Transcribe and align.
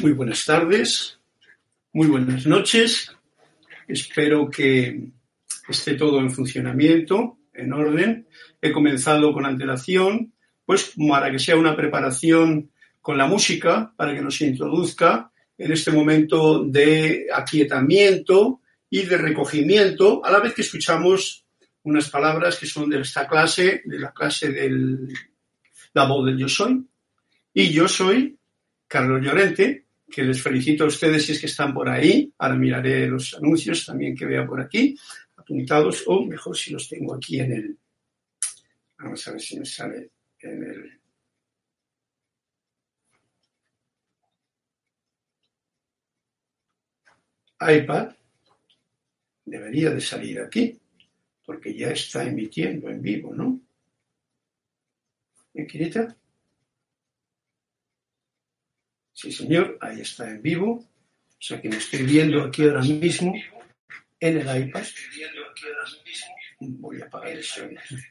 Muy 0.00 0.12
buenas 0.12 0.44
tardes, 0.44 1.18
muy 1.92 2.06
buenas 2.06 2.46
noches. 2.46 3.10
Espero 3.86 4.50
que 4.50 5.08
esté 5.68 5.94
todo 5.94 6.20
en 6.20 6.30
funcionamiento, 6.30 7.38
en 7.54 7.72
orden. 7.72 8.28
He 8.60 8.70
comenzado 8.70 9.32
con 9.32 9.46
antelación, 9.46 10.32
pues 10.64 10.92
para 11.08 11.30
que 11.30 11.38
sea 11.38 11.56
una 11.56 11.74
preparación 11.74 12.70
con 13.00 13.16
la 13.16 13.26
música, 13.26 13.92
para 13.96 14.14
que 14.14 14.22
nos 14.22 14.40
introduzca 14.40 15.30
en 15.56 15.72
este 15.72 15.90
momento 15.90 16.64
de 16.64 17.26
aquietamiento 17.32 18.60
y 18.90 19.02
de 19.02 19.16
recogimiento, 19.16 20.24
a 20.24 20.30
la 20.30 20.40
vez 20.40 20.54
que 20.54 20.62
escuchamos 20.62 21.44
unas 21.82 22.08
palabras 22.10 22.58
que 22.58 22.66
son 22.66 22.90
de 22.90 23.00
esta 23.00 23.26
clase, 23.26 23.82
de 23.84 23.98
la 23.98 24.12
clase 24.12 24.52
de 24.52 25.08
la 25.94 26.06
voz 26.06 26.26
del 26.26 26.38
yo 26.38 26.48
soy. 26.48 26.86
Y 27.52 27.70
yo 27.70 27.88
soy 27.88 28.37
Carlos 28.88 29.22
Llorente, 29.22 29.84
que 30.10 30.22
les 30.22 30.42
felicito 30.42 30.84
a 30.84 30.86
ustedes 30.86 31.26
si 31.26 31.32
es 31.32 31.40
que 31.40 31.46
están 31.46 31.74
por 31.74 31.88
ahí. 31.88 32.32
Ahora 32.38 32.56
miraré 32.56 33.06
los 33.06 33.34
anuncios 33.34 33.84
también 33.84 34.16
que 34.16 34.24
vea 34.24 34.46
por 34.46 34.60
aquí, 34.60 34.96
apuntados, 35.36 36.04
o 36.06 36.24
mejor 36.24 36.56
si 36.56 36.72
los 36.72 36.88
tengo 36.88 37.14
aquí 37.14 37.38
en 37.38 37.52
el. 37.52 37.78
Vamos 38.98 39.28
a 39.28 39.32
ver 39.32 39.40
si 39.40 39.58
me 39.58 39.66
sale 39.66 40.10
en 40.40 40.64
el. 40.64 41.00
iPad. 47.60 48.14
Debería 49.44 49.90
de 49.90 50.00
salir 50.00 50.40
aquí, 50.40 50.78
porque 51.44 51.74
ya 51.74 51.90
está 51.90 52.24
emitiendo 52.24 52.88
en 52.88 53.02
vivo, 53.02 53.34
¿no? 53.34 53.60
¿Me 55.54 55.66
Sí, 59.20 59.32
señor, 59.32 59.76
ahí 59.80 60.00
está 60.00 60.30
en 60.30 60.40
vivo. 60.40 60.74
O 60.76 61.40
sea 61.40 61.60
que 61.60 61.68
me 61.68 61.78
estoy 61.78 62.04
viendo 62.04 62.40
aquí 62.40 62.62
ahora 62.62 62.82
mismo 62.82 63.34
en 64.20 64.38
el 64.38 64.62
iPad. 64.62 64.84
Voy 66.60 67.00
a 67.02 67.06
apagar 67.06 67.36
eso. 67.36 67.62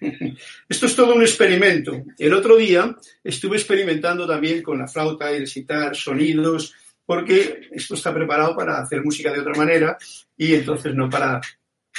Esto 0.67 0.85
es 0.85 0.95
todo 0.97 1.15
un 1.15 1.21
experimento. 1.21 2.03
El 2.19 2.33
otro 2.33 2.57
día 2.57 2.93
estuve 3.23 3.55
experimentando 3.55 4.27
también 4.27 4.61
con 4.61 4.79
la 4.79 4.87
flauta 4.89 5.31
y 5.31 5.37
el 5.37 5.47
citar 5.47 5.95
sonidos, 5.95 6.75
porque 7.05 7.69
esto 7.71 7.93
está 7.93 8.13
preparado 8.13 8.53
para 8.53 8.77
hacer 8.79 9.01
música 9.01 9.31
de 9.31 9.39
otra 9.39 9.55
manera 9.55 9.97
y 10.35 10.55
entonces 10.55 10.93
no 10.93 11.09
para 11.09 11.39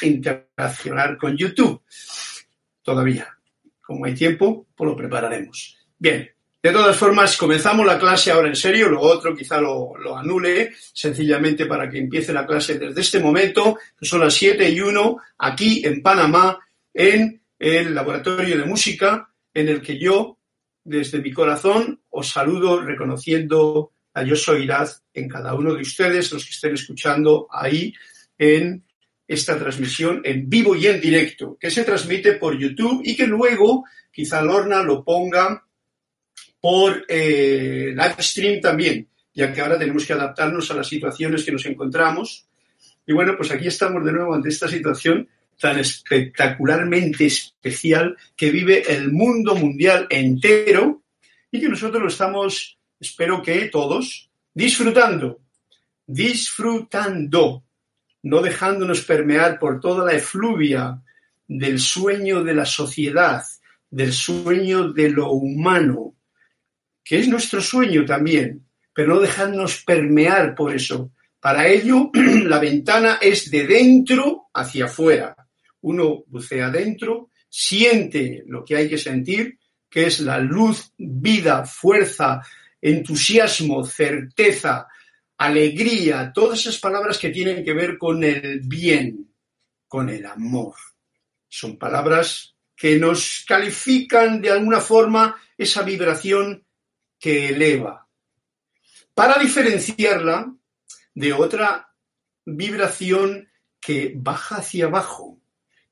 interaccionar 0.02 1.16
con 1.16 1.34
YouTube. 1.34 1.80
Todavía. 2.82 3.26
Como 3.80 4.04
hay 4.04 4.14
tiempo, 4.14 4.66
pues 4.76 4.90
lo 4.90 4.94
prepararemos. 4.94 5.78
Bien, 5.98 6.30
de 6.60 6.72
todas 6.72 6.96
formas, 6.96 7.36
comenzamos 7.36 7.86
la 7.86 7.98
clase 7.98 8.32
ahora 8.32 8.48
en 8.48 8.56
serio, 8.56 8.88
lo 8.88 9.00
otro 9.00 9.34
quizá 9.36 9.60
lo, 9.60 9.94
anule, 10.16 10.72
sencillamente 10.92 11.66
para 11.66 11.88
que 11.88 11.98
empiece 11.98 12.32
la 12.32 12.44
clase 12.44 12.78
desde 12.78 13.00
este 13.00 13.20
momento, 13.20 13.78
que 13.96 14.04
son 14.04 14.20
las 14.20 14.34
7 14.34 14.68
y 14.68 14.80
1, 14.80 15.16
aquí 15.38 15.82
en 15.84 16.02
Panamá, 16.02 16.58
en 16.92 17.40
el 17.60 17.94
laboratorio 17.94 18.58
de 18.58 18.64
música, 18.64 19.30
en 19.54 19.68
el 19.68 19.80
que 19.80 19.98
yo, 19.98 20.38
desde 20.82 21.20
mi 21.20 21.32
corazón, 21.32 22.00
os 22.10 22.28
saludo 22.28 22.80
reconociendo 22.80 23.92
a 24.14 24.24
Yo 24.24 24.34
Soy 24.34 24.64
Iraz 24.64 25.02
en 25.14 25.28
cada 25.28 25.54
uno 25.54 25.74
de 25.74 25.82
ustedes, 25.82 26.32
los 26.32 26.44
que 26.44 26.50
estén 26.50 26.74
escuchando 26.74 27.46
ahí 27.52 27.94
en 28.36 28.84
esta 29.28 29.56
transmisión 29.56 30.22
en 30.24 30.48
vivo 30.48 30.74
y 30.74 30.88
en 30.88 31.00
directo, 31.00 31.56
que 31.60 31.70
se 31.70 31.84
transmite 31.84 32.32
por 32.32 32.58
YouTube 32.58 33.02
y 33.04 33.14
que 33.14 33.28
luego 33.28 33.84
quizá 34.10 34.42
Lorna 34.42 34.82
lo 34.82 35.04
ponga 35.04 35.67
por 36.60 37.04
eh, 37.08 37.94
live 37.94 38.16
stream 38.18 38.60
también, 38.60 39.08
ya 39.34 39.52
que 39.52 39.60
ahora 39.60 39.78
tenemos 39.78 40.04
que 40.04 40.12
adaptarnos 40.12 40.70
a 40.70 40.74
las 40.74 40.88
situaciones 40.88 41.44
que 41.44 41.52
nos 41.52 41.66
encontramos. 41.66 42.46
Y 43.06 43.12
bueno, 43.12 43.36
pues 43.36 43.50
aquí 43.50 43.68
estamos 43.68 44.04
de 44.04 44.12
nuevo 44.12 44.34
ante 44.34 44.48
esta 44.48 44.68
situación 44.68 45.28
tan 45.58 45.78
espectacularmente 45.78 47.26
especial 47.26 48.16
que 48.36 48.50
vive 48.50 48.84
el 48.92 49.10
mundo 49.12 49.54
mundial 49.54 50.06
entero 50.10 51.02
y 51.50 51.60
que 51.60 51.68
nosotros 51.68 52.02
lo 52.02 52.08
estamos, 52.08 52.78
espero 53.00 53.42
que 53.42 53.66
todos, 53.66 54.30
disfrutando, 54.54 55.40
disfrutando, 56.06 57.64
no 58.22 58.42
dejándonos 58.42 59.02
permear 59.02 59.58
por 59.58 59.80
toda 59.80 60.04
la 60.04 60.12
efluvia 60.12 61.02
del 61.46 61.80
sueño 61.80 62.44
de 62.44 62.54
la 62.54 62.66
sociedad, 62.66 63.42
del 63.90 64.12
sueño 64.12 64.92
de 64.92 65.10
lo 65.10 65.32
humano, 65.32 66.14
que 67.08 67.20
es 67.20 67.26
nuestro 67.26 67.62
sueño 67.62 68.04
también, 68.04 68.68
pero 68.92 69.14
no 69.14 69.20
dejarnos 69.20 69.82
permear 69.82 70.54
por 70.54 70.74
eso. 70.74 71.12
Para 71.40 71.66
ello, 71.66 72.10
la 72.44 72.58
ventana 72.58 73.18
es 73.18 73.50
de 73.50 73.66
dentro 73.66 74.50
hacia 74.52 74.84
afuera. 74.84 75.34
Uno 75.80 76.24
bucea 76.26 76.68
dentro, 76.68 77.30
siente 77.48 78.44
lo 78.46 78.62
que 78.62 78.76
hay 78.76 78.90
que 78.90 78.98
sentir, 78.98 79.58
que 79.88 80.04
es 80.04 80.20
la 80.20 80.38
luz, 80.38 80.92
vida, 80.98 81.64
fuerza, 81.64 82.42
entusiasmo, 82.78 83.84
certeza, 83.84 84.86
alegría, 85.38 86.30
todas 86.34 86.60
esas 86.60 86.76
palabras 86.76 87.16
que 87.16 87.30
tienen 87.30 87.64
que 87.64 87.72
ver 87.72 87.96
con 87.96 88.22
el 88.22 88.60
bien, 88.60 89.32
con 89.86 90.10
el 90.10 90.26
amor. 90.26 90.74
Son 91.48 91.78
palabras 91.78 92.54
que 92.76 92.98
nos 92.98 93.46
califican 93.48 94.42
de 94.42 94.50
alguna 94.50 94.80
forma 94.80 95.40
esa 95.56 95.82
vibración 95.82 96.67
que 97.18 97.48
eleva, 97.48 98.06
para 99.14 99.38
diferenciarla 99.38 100.54
de 101.14 101.32
otra 101.32 101.92
vibración 102.44 103.48
que 103.80 104.12
baja 104.16 104.56
hacia 104.56 104.86
abajo 104.86 105.38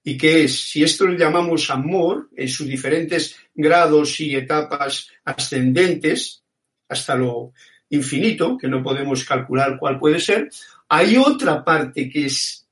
y 0.03 0.17
que 0.17 0.45
es, 0.45 0.71
si 0.71 0.85
esto 0.85 1.07
lo 1.07 1.15
llamamos 1.15 1.69
amor, 1.69 2.31
en 2.37 2.49
sus 2.49 2.69
diferentes 2.69 3.37
grados 3.55 4.21
y 4.21 4.37
etapas 4.37 5.11
ascendentes, 5.25 6.45
hasta 6.89 7.17
lo 7.17 7.53
infinito, 7.91 8.57
que 8.57 8.69
no 8.69 8.83
podemos 8.83 9.25
calcular 9.25 9.77
cuál 9.79 9.99
puede 9.99 10.21
ser, 10.21 10.49
hay 10.89 11.17
otra 11.17 11.65
parte 11.65 12.09
que 12.09 12.27
es 12.27 12.66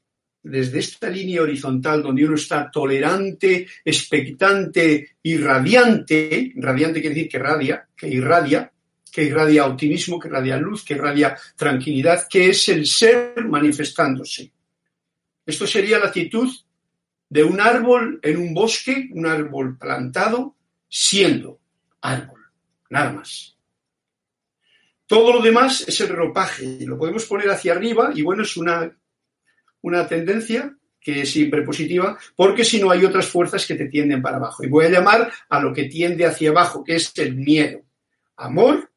desde 0.44 0.78
esta 0.78 1.08
línea 1.08 1.42
horizontal 1.42 2.02
donde 2.02 2.24
uno 2.24 2.34
está 2.34 2.70
tolerante, 2.70 3.66
expectante 3.82 5.16
y 5.22 5.38
radiante, 5.38 6.52
radiante 6.56 7.00
quiere 7.00 7.14
decir 7.14 7.30
que 7.30 7.38
radia, 7.38 7.88
que 7.96 8.08
irradia, 8.08 8.70
que 9.10 9.24
irradia 9.24 9.66
optimismo, 9.66 10.18
que 10.18 10.28
irradia 10.28 10.58
luz, 10.58 10.84
que 10.84 10.94
irradia 10.94 11.36
tranquilidad, 11.56 12.26
que 12.28 12.50
es 12.50 12.68
el 12.68 12.86
ser 12.86 13.44
manifestándose. 13.46 14.52
Esto 15.46 15.66
sería 15.66 15.98
la 15.98 16.06
actitud 16.06 16.50
de 17.28 17.42
un 17.42 17.60
árbol 17.60 18.20
en 18.22 18.36
un 18.36 18.52
bosque, 18.52 19.08
un 19.12 19.26
árbol 19.26 19.78
plantado, 19.78 20.56
siendo 20.88 21.58
árbol, 22.02 22.40
nada 22.90 23.12
más. 23.12 23.56
Todo 25.06 25.32
lo 25.32 25.40
demás 25.40 25.84
es 25.88 26.00
el 26.02 26.08
ropaje, 26.08 26.78
lo 26.80 26.98
podemos 26.98 27.24
poner 27.24 27.50
hacia 27.50 27.72
arriba 27.72 28.10
y 28.14 28.22
bueno, 28.22 28.42
es 28.42 28.56
una 28.56 28.94
una 29.84 30.06
tendencia 30.06 30.74
que 30.98 31.20
es 31.20 31.30
siempre 31.30 31.60
positiva, 31.60 32.18
porque 32.34 32.64
si 32.64 32.80
no 32.80 32.90
hay 32.90 33.04
otras 33.04 33.26
fuerzas 33.26 33.66
que 33.66 33.74
te 33.74 33.88
tienden 33.88 34.22
para 34.22 34.38
abajo. 34.38 34.64
Y 34.64 34.68
voy 34.68 34.86
a 34.86 34.90
llamar 34.90 35.30
a 35.50 35.60
lo 35.60 35.74
que 35.74 35.84
tiende 35.84 36.24
hacia 36.24 36.50
abajo, 36.50 36.82
que 36.82 36.96
es 36.96 37.12
el 37.18 37.34
miedo. 37.34 37.82
Amor, 38.36 38.90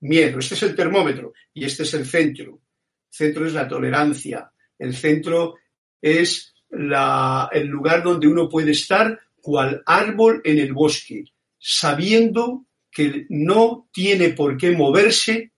miedo. 0.00 0.38
Este 0.38 0.54
es 0.54 0.62
el 0.62 0.76
termómetro 0.76 1.32
y 1.54 1.64
este 1.64 1.84
es 1.84 1.94
el 1.94 2.04
centro. 2.04 2.52
El 2.52 2.60
centro 3.08 3.46
es 3.46 3.54
la 3.54 3.66
tolerancia. 3.66 4.52
El 4.78 4.94
centro 4.94 5.56
es 6.02 6.54
el 6.70 7.66
lugar 7.66 8.02
donde 8.02 8.28
uno 8.28 8.46
puede 8.46 8.72
estar 8.72 9.18
cual 9.40 9.82
árbol 9.86 10.42
en 10.44 10.58
el 10.58 10.74
bosque, 10.74 11.24
sabiendo 11.58 12.66
que 12.90 13.24
no 13.30 13.88
tiene 13.90 14.30
por 14.30 14.58
qué 14.58 14.72
moverse 14.72 15.52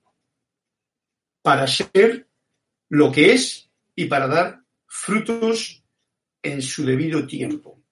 para 1.43 1.67
ser 1.67 2.29
lo 2.89 3.11
que 3.11 3.33
es 3.33 3.69
y 3.97 4.05
para 4.05 4.29
dar 4.29 4.66
frutos 4.97 5.85
en 6.43 6.63
su 6.63 6.85
debido 6.85 7.27
tiempo. 7.27 7.83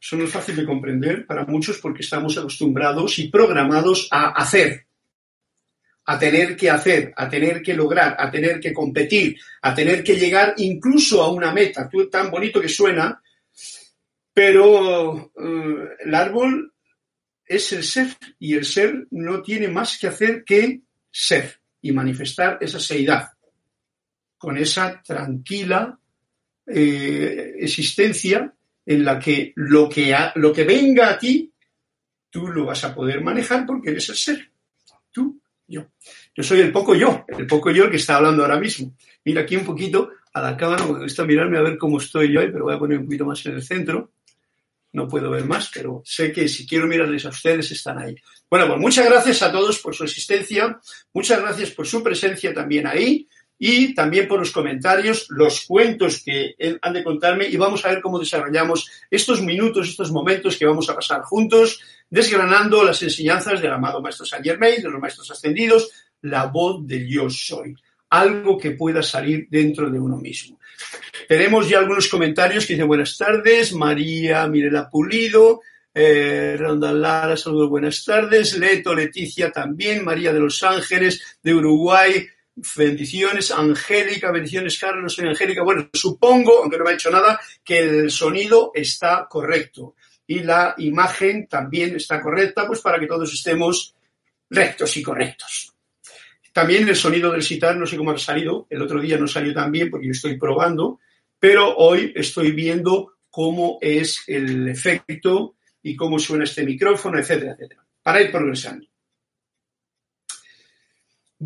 Eso 0.00 0.16
no 0.16 0.24
es 0.24 0.30
fácil 0.30 0.56
de 0.56 0.64
comprender 0.64 1.26
para 1.26 1.44
muchos 1.44 1.78
porque 1.78 2.02
estamos 2.02 2.36
acostumbrados 2.36 3.18
y 3.18 3.28
programados 3.28 4.08
a 4.10 4.30
hacer, 4.30 4.86
a 6.06 6.18
tener 6.18 6.56
que 6.56 6.70
hacer, 6.70 7.12
a 7.16 7.28
tener 7.28 7.62
que 7.62 7.74
lograr, 7.74 8.16
a 8.18 8.30
tener 8.30 8.58
que 8.58 8.72
competir, 8.72 9.38
a 9.62 9.74
tener 9.74 10.02
que 10.02 10.16
llegar 10.16 10.54
incluso 10.56 11.22
a 11.22 11.30
una 11.30 11.52
meta. 11.52 11.88
Tú, 11.88 12.08
tan 12.08 12.30
bonito 12.30 12.60
que 12.60 12.68
suena, 12.68 13.22
pero 14.32 15.32
eh, 15.36 15.88
el 16.04 16.14
árbol 16.14 16.72
es 17.44 17.72
el 17.72 17.84
ser 17.84 18.08
y 18.38 18.54
el 18.54 18.64
ser 18.64 19.06
no 19.10 19.42
tiene 19.42 19.68
más 19.68 19.98
que 19.98 20.08
hacer 20.08 20.42
que 20.44 20.80
ser 21.10 21.60
y 21.82 21.92
manifestar 21.92 22.58
esa 22.60 22.80
seidad 22.80 23.28
con 24.38 24.56
esa 24.58 25.02
tranquila 25.02 25.98
eh, 26.66 27.54
existencia 27.58 28.52
en 28.86 29.04
la 29.04 29.18
que 29.18 29.52
lo, 29.56 29.88
que 29.88 30.16
lo 30.36 30.52
que 30.52 30.64
venga 30.64 31.10
a 31.10 31.18
ti, 31.18 31.50
tú 32.30 32.48
lo 32.48 32.66
vas 32.66 32.84
a 32.84 32.94
poder 32.94 33.22
manejar 33.22 33.64
porque 33.66 33.90
eres 33.90 34.08
el 34.08 34.16
ser. 34.16 34.50
Tú, 35.10 35.40
yo. 35.66 35.86
Yo 36.34 36.42
soy 36.42 36.60
el 36.60 36.72
poco 36.72 36.94
yo, 36.94 37.24
el 37.28 37.46
poco 37.46 37.70
yo 37.70 37.84
el 37.84 37.90
que 37.90 37.96
está 37.96 38.16
hablando 38.16 38.42
ahora 38.42 38.58
mismo. 38.58 38.94
Mira 39.24 39.42
aquí 39.42 39.56
un 39.56 39.64
poquito 39.64 40.10
a 40.32 40.42
la 40.42 40.56
cámara, 40.56 40.84
me 40.86 40.98
gusta 40.98 41.24
mirarme 41.24 41.58
a 41.58 41.62
ver 41.62 41.78
cómo 41.78 41.98
estoy 41.98 42.32
yo, 42.32 42.40
pero 42.40 42.64
voy 42.64 42.74
a 42.74 42.78
poner 42.78 42.98
un 42.98 43.04
poquito 43.04 43.24
más 43.24 43.44
en 43.46 43.54
el 43.54 43.62
centro. 43.62 44.10
No 44.92 45.08
puedo 45.08 45.30
ver 45.30 45.44
más, 45.44 45.70
pero 45.72 46.02
sé 46.04 46.32
que 46.32 46.48
si 46.48 46.66
quiero 46.66 46.86
mirarles 46.86 47.24
a 47.26 47.30
ustedes 47.30 47.70
están 47.70 47.98
ahí. 47.98 48.14
Bueno, 48.48 48.68
pues 48.68 48.80
muchas 48.80 49.06
gracias 49.06 49.42
a 49.42 49.50
todos 49.50 49.80
por 49.80 49.94
su 49.94 50.04
asistencia, 50.04 50.78
muchas 51.12 51.40
gracias 51.40 51.70
por 51.70 51.86
su 51.86 52.02
presencia 52.02 52.54
también 52.54 52.86
ahí 52.86 53.28
y 53.58 53.94
también 53.94 54.26
por 54.26 54.40
los 54.40 54.50
comentarios, 54.50 55.26
los 55.30 55.64
cuentos 55.66 56.22
que 56.24 56.54
han 56.82 56.92
de 56.92 57.04
contarme 57.04 57.46
y 57.46 57.56
vamos 57.56 57.84
a 57.84 57.90
ver 57.90 58.00
cómo 58.00 58.18
desarrollamos 58.18 58.90
estos 59.10 59.40
minutos, 59.42 59.88
estos 59.88 60.10
momentos 60.10 60.56
que 60.56 60.66
vamos 60.66 60.88
a 60.90 60.94
pasar 60.94 61.22
juntos, 61.22 61.80
desgranando 62.10 62.82
las 62.82 63.02
enseñanzas 63.02 63.60
del 63.60 63.72
amado 63.72 64.02
Maestro 64.02 64.26
Saint 64.26 64.44
Germain, 64.44 64.82
de 64.82 64.90
los 64.90 65.00
Maestros 65.00 65.30
Ascendidos, 65.30 65.90
la 66.22 66.46
voz 66.46 66.86
del 66.86 67.08
yo 67.08 67.30
soy, 67.30 67.74
algo 68.10 68.58
que 68.58 68.72
pueda 68.72 69.02
salir 69.02 69.46
dentro 69.50 69.90
de 69.90 70.00
uno 70.00 70.16
mismo. 70.16 70.58
Tenemos 71.28 71.68
ya 71.68 71.78
algunos 71.78 72.08
comentarios 72.08 72.66
que 72.66 72.74
dicen 72.74 72.88
buenas 72.88 73.16
tardes, 73.16 73.72
María 73.72 74.46
Mirela 74.48 74.90
Pulido, 74.90 75.60
eh, 75.94 76.56
Ronda 76.58 76.92
Lara, 76.92 77.36
saludos, 77.36 77.70
buenas 77.70 78.04
tardes, 78.04 78.58
Leto, 78.58 78.94
Leticia 78.94 79.52
también, 79.52 80.04
María 80.04 80.32
de 80.32 80.40
los 80.40 80.60
Ángeles, 80.64 81.38
de 81.40 81.54
Uruguay, 81.54 82.26
bendiciones, 82.56 83.50
Angélica, 83.50 84.30
bendiciones, 84.30 84.78
Carlos, 84.78 85.14
soy 85.14 85.26
Angélica. 85.28 85.62
Bueno, 85.62 85.88
supongo, 85.92 86.62
aunque 86.62 86.78
no 86.78 86.84
me 86.84 86.90
ha 86.90 86.94
dicho 86.94 87.10
nada, 87.10 87.40
que 87.64 87.78
el 87.78 88.10
sonido 88.10 88.70
está 88.74 89.26
correcto 89.28 89.94
y 90.26 90.40
la 90.40 90.74
imagen 90.78 91.46
también 91.46 91.96
está 91.96 92.20
correcta, 92.20 92.66
pues 92.66 92.80
para 92.80 92.98
que 92.98 93.06
todos 93.06 93.32
estemos 93.32 93.94
rectos 94.50 94.96
y 94.96 95.02
correctos. 95.02 95.72
También 96.52 96.88
el 96.88 96.96
sonido 96.96 97.32
del 97.32 97.42
sitar, 97.42 97.76
no 97.76 97.86
sé 97.86 97.96
cómo 97.96 98.12
ha 98.12 98.18
salido, 98.18 98.66
el 98.70 98.80
otro 98.80 99.00
día 99.00 99.18
no 99.18 99.26
salió 99.26 99.52
tan 99.52 99.72
bien 99.72 99.90
porque 99.90 100.06
yo 100.06 100.12
estoy 100.12 100.38
probando, 100.38 101.00
pero 101.38 101.76
hoy 101.76 102.12
estoy 102.14 102.52
viendo 102.52 103.14
cómo 103.28 103.78
es 103.80 104.22
el 104.28 104.68
efecto 104.68 105.56
y 105.82 105.96
cómo 105.96 106.18
suena 106.18 106.44
este 106.44 106.64
micrófono, 106.64 107.18
etcétera, 107.18 107.52
etcétera, 107.52 107.84
para 108.00 108.22
ir 108.22 108.30
progresando. 108.30 108.86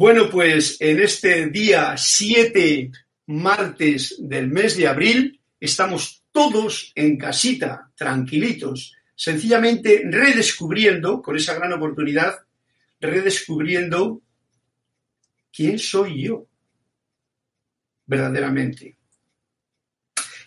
Bueno, 0.00 0.30
pues 0.30 0.76
en 0.78 1.00
este 1.00 1.48
día 1.48 1.96
7 1.96 2.92
martes 3.26 4.14
del 4.20 4.46
mes 4.46 4.76
de 4.76 4.86
abril 4.86 5.40
estamos 5.58 6.22
todos 6.30 6.92
en 6.94 7.18
casita, 7.18 7.90
tranquilitos, 7.96 8.94
sencillamente 9.16 10.04
redescubriendo, 10.08 11.20
con 11.20 11.34
esa 11.34 11.54
gran 11.54 11.72
oportunidad, 11.72 12.38
redescubriendo 13.00 14.22
quién 15.52 15.80
soy 15.80 16.22
yo 16.22 16.46
verdaderamente. 18.06 18.96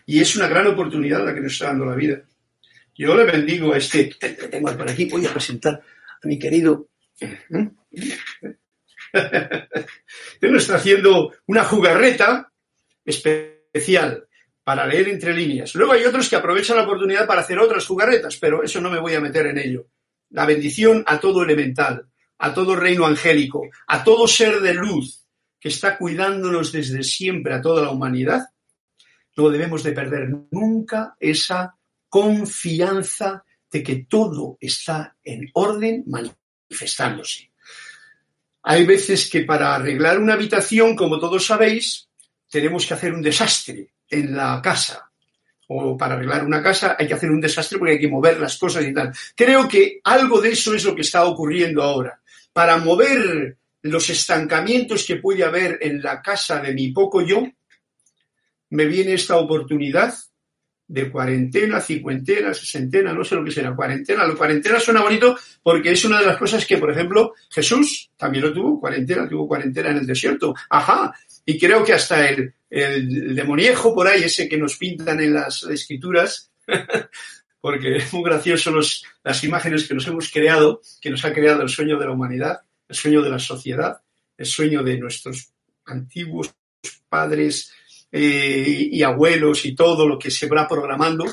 Y 0.05 0.21
es 0.21 0.33
una 0.37 0.47
gran 0.47 0.67
oportunidad 0.67 1.25
la 1.25 1.33
que 1.33 1.41
nos 1.41 1.51
está 1.51 1.65
dando 1.65 1.87
la 1.87 1.95
vida. 1.95 2.21
Yo 2.95 3.13
le 3.17 3.25
bendigo 3.25 3.73
a 3.73 3.77
este, 3.77 4.15
tengo 4.49 4.77
por 4.77 4.89
aquí, 4.89 5.09
voy 5.09 5.25
a 5.25 5.33
presentar 5.33 5.83
a 6.23 6.25
mi 6.25 6.39
querido 6.39 6.87
¿eh? 7.19 7.37
Él 10.41 10.55
está 10.55 10.75
haciendo 10.75 11.33
una 11.47 11.63
jugarreta 11.63 12.51
especial 13.05 14.27
para 14.63 14.85
leer 14.85 15.09
entre 15.09 15.33
líneas. 15.33 15.73
Luego 15.75 15.93
hay 15.93 16.05
otros 16.05 16.29
que 16.29 16.35
aprovechan 16.35 16.77
la 16.77 16.83
oportunidad 16.83 17.25
para 17.25 17.41
hacer 17.41 17.59
otras 17.59 17.85
jugarretas, 17.85 18.37
pero 18.37 18.63
eso 18.63 18.79
no 18.79 18.89
me 18.89 18.99
voy 18.99 19.15
a 19.15 19.21
meter 19.21 19.47
en 19.47 19.57
ello. 19.57 19.87
La 20.29 20.45
bendición 20.45 21.03
a 21.07 21.19
todo 21.19 21.43
elemental, 21.43 22.07
a 22.37 22.53
todo 22.53 22.75
reino 22.75 23.05
angélico, 23.05 23.69
a 23.87 24.03
todo 24.03 24.27
ser 24.27 24.61
de 24.61 24.73
luz 24.73 25.25
que 25.59 25.69
está 25.69 25.97
cuidándonos 25.97 26.71
desde 26.71 27.03
siempre 27.03 27.53
a 27.53 27.61
toda 27.61 27.83
la 27.83 27.91
humanidad, 27.91 28.47
no 29.37 29.49
debemos 29.49 29.83
de 29.83 29.91
perder 29.91 30.29
nunca 30.49 31.15
esa 31.19 31.77
confianza 32.09 33.43
de 33.71 33.83
que 33.83 34.05
todo 34.09 34.57
está 34.59 35.15
en 35.23 35.49
orden 35.53 36.03
manifestándose. 36.07 37.50
Hay 38.63 38.85
veces 38.85 39.29
que 39.29 39.41
para 39.41 39.75
arreglar 39.75 40.19
una 40.19 40.33
habitación, 40.33 40.95
como 40.95 41.19
todos 41.19 41.45
sabéis, 41.45 42.07
tenemos 42.49 42.85
que 42.85 42.93
hacer 42.93 43.13
un 43.13 43.21
desastre 43.21 43.93
en 44.09 44.35
la 44.35 44.61
casa. 44.61 45.09
O 45.67 45.97
para 45.97 46.15
arreglar 46.15 46.45
una 46.45 46.61
casa 46.61 46.95
hay 46.99 47.07
que 47.07 47.13
hacer 47.13 47.31
un 47.31 47.39
desastre 47.39 47.79
porque 47.79 47.93
hay 47.93 47.99
que 47.99 48.09
mover 48.09 48.39
las 48.39 48.57
cosas 48.57 48.85
y 48.85 48.93
tal. 48.93 49.13
Creo 49.35 49.67
que 49.67 50.01
algo 50.03 50.41
de 50.41 50.49
eso 50.49 50.75
es 50.75 50.83
lo 50.83 50.93
que 50.93 51.01
está 51.01 51.25
ocurriendo 51.25 51.81
ahora. 51.81 52.21
Para 52.51 52.77
mover 52.77 53.57
los 53.83 54.09
estancamientos 54.09 55.05
que 55.05 55.15
puede 55.15 55.43
haber 55.43 55.79
en 55.81 56.01
la 56.01 56.21
casa 56.21 56.59
de 56.59 56.73
mi 56.73 56.91
poco 56.91 57.21
yo, 57.21 57.47
me 58.69 58.85
viene 58.85 59.13
esta 59.13 59.37
oportunidad 59.37 60.13
de 60.91 61.09
cuarentena, 61.09 61.79
cincuentena, 61.79 62.53
sesentena, 62.53 63.13
no 63.13 63.23
sé 63.23 63.35
lo 63.35 63.45
que 63.45 63.51
será, 63.51 63.73
cuarentena. 63.73 64.27
La 64.27 64.35
cuarentena 64.35 64.77
suena 64.77 65.01
bonito 65.01 65.37
porque 65.63 65.91
es 65.91 66.03
una 66.03 66.19
de 66.19 66.25
las 66.25 66.37
cosas 66.37 66.65
que, 66.65 66.77
por 66.77 66.91
ejemplo, 66.91 67.33
Jesús 67.49 68.11
también 68.17 68.43
lo 68.43 68.53
tuvo, 68.53 68.77
cuarentena, 68.77 69.27
tuvo 69.27 69.47
cuarentena 69.47 69.91
en 69.91 69.97
el 69.99 70.05
desierto. 70.05 70.53
Ajá. 70.69 71.13
Y 71.45 71.57
creo 71.57 71.81
que 71.85 71.93
hasta 71.93 72.29
el, 72.29 72.53
el 72.69 73.33
demoniejo 73.33 73.95
por 73.95 74.05
ahí, 74.05 74.23
ese 74.23 74.49
que 74.49 74.57
nos 74.57 74.75
pintan 74.75 75.21
en 75.21 75.33
las 75.33 75.63
escrituras, 75.63 76.51
porque 77.61 77.95
es 77.95 78.11
muy 78.11 78.23
gracioso 78.23 78.77
las 79.23 79.43
imágenes 79.45 79.87
que 79.87 79.93
nos 79.93 80.05
hemos 80.07 80.29
creado, 80.29 80.81
que 80.99 81.09
nos 81.09 81.23
ha 81.23 81.31
creado 81.31 81.61
el 81.61 81.69
sueño 81.69 81.97
de 81.97 82.05
la 82.05 82.11
humanidad, 82.11 82.59
el 82.89 82.95
sueño 82.97 83.21
de 83.21 83.29
la 83.29 83.39
sociedad, 83.39 84.01
el 84.37 84.45
sueño 84.45 84.83
de 84.83 84.97
nuestros 84.97 85.53
antiguos 85.85 86.53
padres, 87.07 87.71
y 88.11 89.01
abuelos 89.03 89.65
y 89.65 89.73
todo 89.73 90.07
lo 90.07 90.19
que 90.19 90.29
se 90.31 90.47
va 90.47 90.67
programando. 90.67 91.25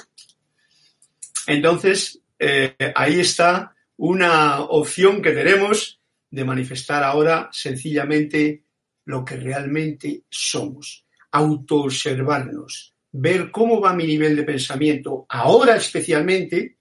Entonces, 1.46 2.20
eh, 2.38 2.76
ahí 2.94 3.20
está 3.20 3.74
una 3.96 4.60
opción 4.60 5.20
que 5.20 5.32
tenemos 5.32 6.00
de 6.30 6.44
manifestar 6.44 7.02
ahora 7.02 7.48
sencillamente 7.52 8.62
lo 9.06 9.24
que 9.24 9.36
realmente 9.36 10.24
somos, 10.28 11.06
autoobservarnos, 11.32 12.94
ver 13.12 13.50
cómo 13.50 13.80
va 13.80 13.94
mi 13.94 14.06
nivel 14.06 14.36
de 14.36 14.42
pensamiento, 14.44 15.26
ahora 15.28 15.76
especialmente 15.76 16.76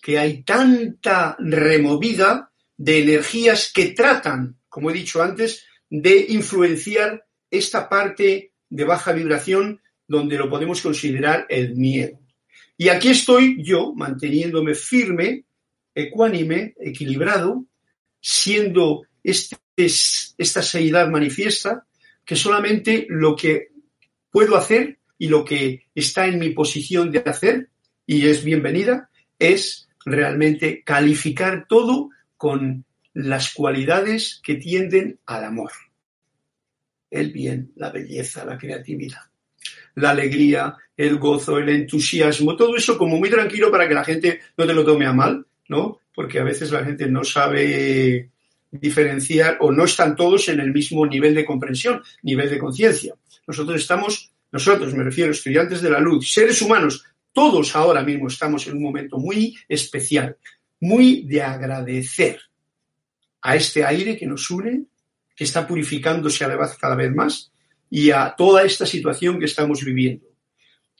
que 0.00 0.18
hay 0.18 0.42
tanta 0.44 1.36
removida 1.38 2.52
de 2.76 3.02
energías 3.02 3.72
que 3.72 3.88
tratan, 3.88 4.56
como 4.68 4.90
he 4.90 4.94
dicho 4.94 5.22
antes, 5.22 5.66
de 5.90 6.26
influenciar 6.28 7.26
esta 7.50 7.88
parte 7.88 8.51
de 8.72 8.84
baja 8.84 9.12
vibración 9.12 9.82
donde 10.08 10.38
lo 10.38 10.48
podemos 10.48 10.80
considerar 10.80 11.46
el 11.50 11.76
miedo. 11.76 12.18
Y 12.78 12.88
aquí 12.88 13.10
estoy 13.10 13.62
yo 13.62 13.92
manteniéndome 13.94 14.74
firme, 14.74 15.44
ecuánime, 15.94 16.74
equilibrado, 16.80 17.66
siendo 18.18 19.02
este, 19.22 19.56
esta 19.76 20.62
seidad 20.62 21.10
manifiesta, 21.10 21.86
que 22.24 22.34
solamente 22.34 23.06
lo 23.10 23.36
que 23.36 23.72
puedo 24.30 24.56
hacer 24.56 24.98
y 25.18 25.28
lo 25.28 25.44
que 25.44 25.84
está 25.94 26.26
en 26.26 26.38
mi 26.38 26.50
posición 26.50 27.12
de 27.12 27.18
hacer, 27.18 27.68
y 28.06 28.26
es 28.26 28.42
bienvenida, 28.42 29.10
es 29.38 29.86
realmente 30.06 30.82
calificar 30.82 31.66
todo 31.68 32.08
con 32.38 32.86
las 33.12 33.52
cualidades 33.52 34.40
que 34.42 34.54
tienden 34.54 35.20
al 35.26 35.44
amor 35.44 35.72
el 37.12 37.30
bien, 37.30 37.72
la 37.76 37.90
belleza, 37.90 38.44
la 38.44 38.56
creatividad, 38.56 39.20
la 39.96 40.10
alegría, 40.10 40.74
el 40.96 41.18
gozo, 41.18 41.58
el 41.58 41.68
entusiasmo, 41.68 42.56
todo 42.56 42.74
eso 42.74 42.96
como 42.96 43.18
muy 43.18 43.30
tranquilo 43.30 43.70
para 43.70 43.86
que 43.86 43.94
la 43.94 44.04
gente 44.04 44.40
no 44.56 44.66
te 44.66 44.72
lo 44.72 44.84
tome 44.84 45.06
a 45.06 45.12
mal, 45.12 45.46
¿no? 45.68 46.00
Porque 46.14 46.40
a 46.40 46.44
veces 46.44 46.72
la 46.72 46.84
gente 46.84 47.06
no 47.06 47.22
sabe 47.22 48.30
diferenciar 48.70 49.58
o 49.60 49.70
no 49.70 49.84
están 49.84 50.16
todos 50.16 50.48
en 50.48 50.60
el 50.60 50.72
mismo 50.72 51.06
nivel 51.06 51.34
de 51.34 51.44
comprensión, 51.44 52.02
nivel 52.22 52.48
de 52.48 52.58
conciencia. 52.58 53.14
Nosotros 53.46 53.80
estamos, 53.80 54.32
nosotros 54.50 54.94
me 54.94 55.04
refiero, 55.04 55.32
estudiantes 55.32 55.82
de 55.82 55.90
la 55.90 56.00
luz, 56.00 56.32
seres 56.32 56.62
humanos, 56.62 57.04
todos 57.32 57.76
ahora 57.76 58.02
mismo 58.02 58.28
estamos 58.28 58.66
en 58.66 58.76
un 58.76 58.82
momento 58.82 59.18
muy 59.18 59.54
especial, 59.68 60.36
muy 60.80 61.22
de 61.24 61.42
agradecer 61.42 62.40
a 63.42 63.56
este 63.56 63.84
aire 63.84 64.16
que 64.16 64.26
nos 64.26 64.50
une, 64.50 64.84
que 65.34 65.44
está 65.44 65.66
purificándose 65.66 66.44
cada 66.80 66.94
vez 66.94 67.12
más 67.12 67.52
y 67.90 68.10
a 68.10 68.34
toda 68.36 68.62
esta 68.62 68.86
situación 68.86 69.38
que 69.38 69.46
estamos 69.46 69.84
viviendo. 69.84 70.26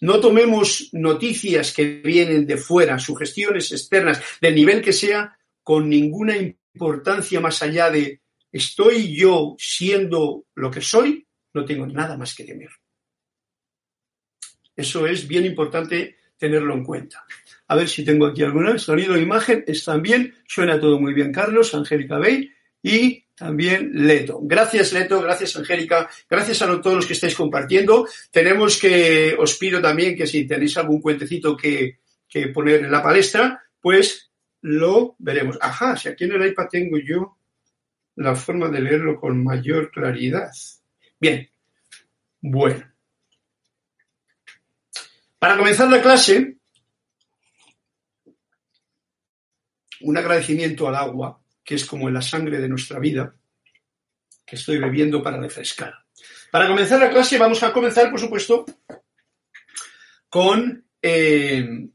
No 0.00 0.20
tomemos 0.20 0.88
noticias 0.92 1.72
que 1.72 2.02
vienen 2.02 2.46
de 2.46 2.56
fuera, 2.56 2.98
sugestiones 2.98 3.70
externas, 3.72 4.20
del 4.40 4.54
nivel 4.54 4.82
que 4.82 4.92
sea, 4.92 5.38
con 5.62 5.88
ninguna 5.88 6.36
importancia 6.36 7.40
más 7.40 7.62
allá 7.62 7.90
de 7.90 8.20
estoy 8.50 9.14
yo 9.14 9.54
siendo 9.58 10.44
lo 10.54 10.70
que 10.70 10.80
soy, 10.80 11.26
no 11.54 11.64
tengo 11.64 11.86
nada 11.86 12.16
más 12.16 12.34
que 12.34 12.44
temer. 12.44 12.70
Eso 14.74 15.06
es 15.06 15.28
bien 15.28 15.44
importante 15.44 16.16
tenerlo 16.36 16.74
en 16.74 16.84
cuenta. 16.84 17.24
A 17.68 17.76
ver 17.76 17.88
si 17.88 18.04
tengo 18.04 18.26
aquí 18.26 18.42
alguna. 18.42 18.76
Sonido 18.78 19.16
imagen 19.16 19.64
están 19.66 20.02
bien. 20.02 20.34
Suena 20.46 20.80
todo 20.80 20.98
muy 20.98 21.14
bien, 21.14 21.32
Carlos, 21.32 21.74
Angélica 21.74 22.18
Bey. 22.18 22.50
Y 22.82 23.24
también 23.42 23.90
Leto. 23.92 24.38
Gracias 24.40 24.92
Leto, 24.92 25.20
gracias 25.20 25.56
Angélica, 25.56 26.08
gracias 26.30 26.62
a 26.62 26.80
todos 26.80 26.94
los 26.94 27.06
que 27.06 27.14
estáis 27.14 27.34
compartiendo. 27.34 28.06
Tenemos 28.30 28.78
que, 28.78 29.34
os 29.36 29.58
pido 29.58 29.80
también 29.82 30.16
que 30.16 30.28
si 30.28 30.46
tenéis 30.46 30.76
algún 30.76 31.00
cuentecito 31.00 31.56
que, 31.56 31.98
que 32.28 32.48
poner 32.48 32.84
en 32.84 32.92
la 32.92 33.02
palestra, 33.02 33.60
pues 33.80 34.30
lo 34.60 35.16
veremos. 35.18 35.58
Ajá, 35.60 35.96
si 35.96 36.08
aquí 36.08 36.22
en 36.22 36.34
el 36.34 36.46
iPad 36.46 36.68
tengo 36.70 36.98
yo 36.98 37.36
la 38.14 38.36
forma 38.36 38.68
de 38.68 38.80
leerlo 38.80 39.18
con 39.18 39.42
mayor 39.42 39.90
claridad. 39.90 40.52
Bien, 41.18 41.50
bueno. 42.40 42.92
Para 45.40 45.56
comenzar 45.56 45.90
la 45.90 46.00
clase, 46.00 46.58
un 50.02 50.16
agradecimiento 50.16 50.86
al 50.86 50.94
agua 50.94 51.41
que 51.64 51.74
es 51.74 51.84
como 51.84 52.10
la 52.10 52.22
sangre 52.22 52.60
de 52.60 52.68
nuestra 52.68 52.98
vida, 52.98 53.34
que 54.44 54.56
estoy 54.56 54.78
bebiendo 54.78 55.22
para 55.22 55.40
refrescar. 55.40 55.94
Para 56.50 56.68
comenzar 56.68 57.00
la 57.00 57.10
clase 57.10 57.38
vamos 57.38 57.62
a 57.62 57.72
comenzar, 57.72 58.10
por 58.10 58.20
supuesto, 58.20 58.64
con 60.28 60.84
eh, 61.00 61.88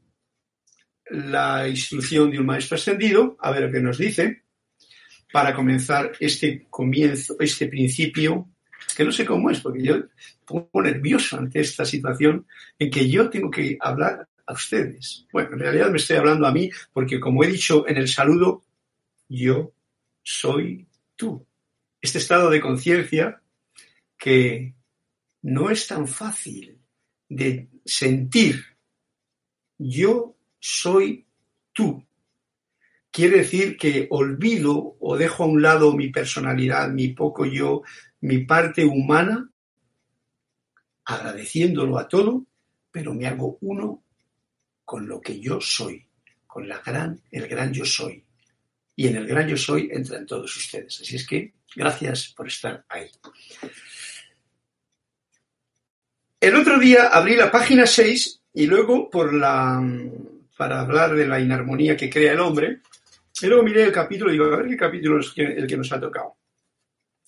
la 1.10 1.68
instrucción 1.68 2.30
de 2.30 2.38
un 2.38 2.46
maestro 2.46 2.76
ascendido, 2.76 3.36
a 3.40 3.50
ver 3.50 3.70
qué 3.70 3.80
nos 3.80 3.98
dice, 3.98 4.42
para 5.32 5.54
comenzar 5.54 6.12
este 6.20 6.66
comienzo, 6.70 7.36
este 7.40 7.68
principio, 7.68 8.48
que 8.96 9.04
no 9.04 9.12
sé 9.12 9.24
cómo 9.24 9.50
es, 9.50 9.60
porque 9.60 9.82
yo 9.82 9.96
pongo 10.44 10.82
nervioso 10.82 11.38
ante 11.38 11.60
esta 11.60 11.84
situación 11.84 12.46
en 12.78 12.90
que 12.90 13.08
yo 13.08 13.28
tengo 13.28 13.50
que 13.50 13.76
hablar 13.80 14.28
a 14.46 14.52
ustedes. 14.52 15.26
Bueno, 15.32 15.50
en 15.52 15.58
realidad 15.58 15.90
me 15.90 15.98
estoy 15.98 16.16
hablando 16.16 16.46
a 16.46 16.52
mí, 16.52 16.70
porque 16.92 17.20
como 17.20 17.44
he 17.44 17.48
dicho 17.48 17.86
en 17.86 17.98
el 17.98 18.08
saludo, 18.08 18.64
yo 19.28 19.72
soy 20.22 20.88
tú. 21.16 21.46
Este 22.00 22.18
estado 22.18 22.50
de 22.50 22.60
conciencia 22.60 23.42
que 24.16 24.74
no 25.42 25.70
es 25.70 25.86
tan 25.86 26.08
fácil 26.08 26.80
de 27.28 27.68
sentir. 27.84 28.64
Yo 29.76 30.36
soy 30.58 31.26
tú. 31.72 32.04
Quiere 33.10 33.38
decir 33.38 33.76
que 33.76 34.06
olvido 34.10 34.96
o 35.00 35.16
dejo 35.16 35.44
a 35.44 35.46
un 35.46 35.62
lado 35.62 35.94
mi 35.94 36.10
personalidad, 36.10 36.90
mi 36.90 37.08
poco 37.08 37.46
yo, 37.46 37.82
mi 38.20 38.44
parte 38.44 38.84
humana, 38.84 39.50
agradeciéndolo 41.04 41.98
a 41.98 42.06
todo, 42.06 42.44
pero 42.90 43.14
me 43.14 43.26
hago 43.26 43.58
uno 43.62 44.02
con 44.84 45.08
lo 45.08 45.20
que 45.20 45.40
yo 45.40 45.60
soy, 45.60 46.06
con 46.46 46.68
la 46.68 46.80
gran, 46.80 47.20
el 47.30 47.48
gran 47.48 47.72
yo 47.72 47.84
soy 47.84 48.27
y 48.98 49.06
en 49.06 49.14
el 49.14 49.28
gran 49.28 49.46
yo 49.46 49.56
soy 49.56 49.88
entran 49.92 50.26
todos 50.26 50.56
ustedes. 50.56 51.00
Así 51.00 51.14
es 51.14 51.24
que 51.24 51.52
gracias 51.76 52.34
por 52.36 52.48
estar 52.48 52.84
ahí. 52.88 53.08
El 56.40 56.56
otro 56.56 56.80
día 56.80 57.06
abrí 57.06 57.36
la 57.36 57.48
página 57.48 57.86
6 57.86 58.40
y 58.54 58.66
luego 58.66 59.08
por 59.08 59.32
la, 59.32 59.80
para 60.56 60.80
hablar 60.80 61.14
de 61.14 61.28
la 61.28 61.38
inarmonía 61.38 61.96
que 61.96 62.10
crea 62.10 62.32
el 62.32 62.40
hombre, 62.40 62.80
y 63.40 63.46
luego 63.46 63.62
miré 63.62 63.84
el 63.84 63.92
capítulo 63.92 64.30
y 64.30 64.32
digo, 64.32 64.46
a 64.46 64.56
ver 64.56 64.66
qué 64.66 64.76
capítulo 64.76 65.20
es 65.20 65.32
el 65.36 65.68
que 65.68 65.76
nos 65.76 65.92
ha 65.92 66.00
tocado. 66.00 66.34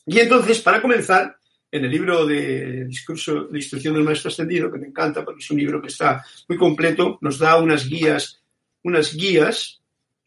Y 0.07 0.19
entonces, 0.19 0.59
para 0.59 0.83
comenzar, 0.83 1.37
en 1.71 1.85
el 1.85 1.91
libro 1.93 2.27
de 2.27 2.87
discurso 2.87 3.45
de 3.45 3.59
instrucción 3.59 3.95
del 3.95 4.03
maestro 4.03 4.29
ascendido, 4.29 4.73
que 4.73 4.79
me 4.79 4.89
encanta 4.89 5.25
porque 5.25 5.39
es 5.39 5.51
un 5.53 5.59
libro 5.59 5.81
que 5.81 5.87
está 5.87 6.25
muy 6.49 6.59
completo, 6.59 7.17
nos 7.21 7.39
da 7.39 7.59
unas 7.59 7.89
guías, 7.89 8.43
unas 8.83 9.15
guías 9.15 9.80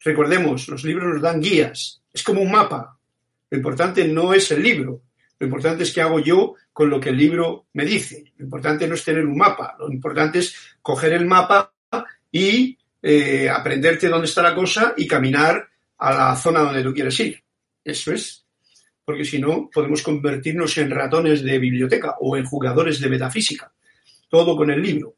Recordemos, 0.04 0.68
los 0.68 0.84
libros 0.84 1.14
nos 1.14 1.22
dan 1.22 1.40
guías, 1.40 2.02
es 2.12 2.22
como 2.22 2.42
un 2.42 2.52
mapa. 2.52 2.98
Lo 3.50 3.56
importante 3.56 4.06
no 4.06 4.34
es 4.34 4.50
el 4.50 4.62
libro, 4.62 5.02
lo 5.38 5.46
importante 5.46 5.84
es 5.84 5.92
qué 5.92 6.02
hago 6.02 6.20
yo 6.20 6.54
con 6.72 6.90
lo 6.90 7.00
que 7.00 7.08
el 7.08 7.16
libro 7.16 7.66
me 7.72 7.84
dice. 7.84 8.32
Lo 8.36 8.44
importante 8.44 8.86
no 8.86 8.94
es 8.94 9.04
tener 9.04 9.24
un 9.24 9.36
mapa, 9.36 9.76
lo 9.78 9.90
importante 9.90 10.40
es 10.40 10.54
coger 10.82 11.14
el 11.14 11.24
mapa 11.24 11.72
y 12.30 12.76
eh, 13.00 13.48
aprenderte 13.48 14.08
dónde 14.08 14.26
está 14.26 14.42
la 14.42 14.54
cosa 14.54 14.94
y 14.96 15.06
caminar 15.06 15.68
a 15.98 16.12
la 16.12 16.36
zona 16.36 16.60
donde 16.60 16.82
tú 16.82 16.92
quieres 16.92 17.18
ir. 17.20 17.42
Eso 17.82 18.12
es. 18.12 18.44
Porque 19.04 19.24
si 19.24 19.38
no, 19.38 19.68
podemos 19.72 20.02
convertirnos 20.02 20.76
en 20.78 20.90
ratones 20.90 21.42
de 21.42 21.58
biblioteca 21.58 22.16
o 22.20 22.36
en 22.36 22.44
jugadores 22.44 23.00
de 23.00 23.08
metafísica. 23.08 23.72
Todo 24.28 24.56
con 24.56 24.70
el 24.70 24.82
libro. 24.82 25.14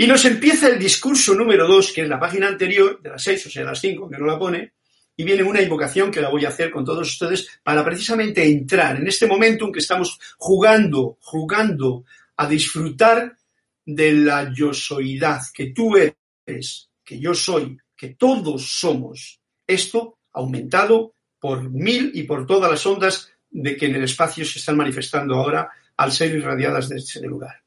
Y 0.00 0.06
nos 0.06 0.24
empieza 0.26 0.68
el 0.68 0.78
discurso 0.78 1.34
número 1.34 1.66
dos, 1.66 1.90
que 1.90 2.02
es 2.02 2.08
la 2.08 2.20
página 2.20 2.46
anterior, 2.46 3.02
de 3.02 3.10
las 3.10 3.20
seis, 3.20 3.44
o 3.46 3.50
sea, 3.50 3.64
las 3.64 3.80
cinco, 3.80 4.08
que 4.08 4.16
no 4.16 4.26
la 4.26 4.38
pone, 4.38 4.74
y 5.16 5.24
viene 5.24 5.42
una 5.42 5.60
invocación 5.60 6.08
que 6.12 6.20
la 6.20 6.28
voy 6.28 6.44
a 6.44 6.50
hacer 6.50 6.70
con 6.70 6.84
todos 6.84 7.08
ustedes 7.08 7.48
para 7.64 7.84
precisamente 7.84 8.46
entrar 8.46 8.96
en 8.96 9.08
este 9.08 9.26
momento 9.26 9.64
en 9.64 9.72
que 9.72 9.80
estamos 9.80 10.20
jugando, 10.36 11.18
jugando 11.20 12.04
a 12.36 12.46
disfrutar 12.46 13.36
de 13.84 14.12
la 14.12 14.52
yo 14.54 14.72
soidad, 14.72 15.40
que 15.52 15.72
tú 15.72 15.96
eres, 15.96 16.90
que 17.04 17.18
yo 17.18 17.34
soy, 17.34 17.76
que 17.96 18.10
todos 18.10 18.70
somos. 18.70 19.40
Esto 19.66 20.18
aumentado 20.32 21.14
por 21.40 21.68
mil 21.68 22.12
y 22.14 22.22
por 22.22 22.46
todas 22.46 22.70
las 22.70 22.86
ondas 22.86 23.32
de 23.50 23.76
que 23.76 23.86
en 23.86 23.96
el 23.96 24.04
espacio 24.04 24.44
se 24.44 24.60
están 24.60 24.76
manifestando 24.76 25.34
ahora 25.34 25.68
al 25.96 26.12
ser 26.12 26.36
irradiadas 26.36 26.88
desde 26.88 27.18
ese 27.18 27.26
lugar. 27.26 27.64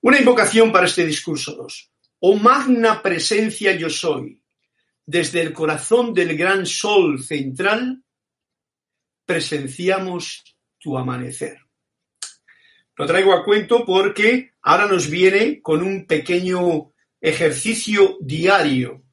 Una 0.00 0.18
invocación 0.18 0.70
para 0.70 0.86
este 0.86 1.04
discurso 1.04 1.54
2. 1.54 1.90
Oh 2.20 2.36
magna 2.36 3.02
presencia 3.02 3.72
yo 3.72 3.90
soy, 3.90 4.42
desde 5.04 5.40
el 5.40 5.52
corazón 5.52 6.14
del 6.14 6.36
gran 6.36 6.66
sol 6.66 7.22
central, 7.22 8.02
presenciamos 9.24 10.56
tu 10.78 10.96
amanecer. 10.96 11.58
Lo 12.96 13.06
traigo 13.06 13.32
a 13.32 13.44
cuento 13.44 13.84
porque 13.84 14.52
ahora 14.62 14.86
nos 14.86 15.08
viene 15.08 15.60
con 15.62 15.82
un 15.82 16.06
pequeño 16.06 16.92
ejercicio 17.20 18.18
diario, 18.20 19.04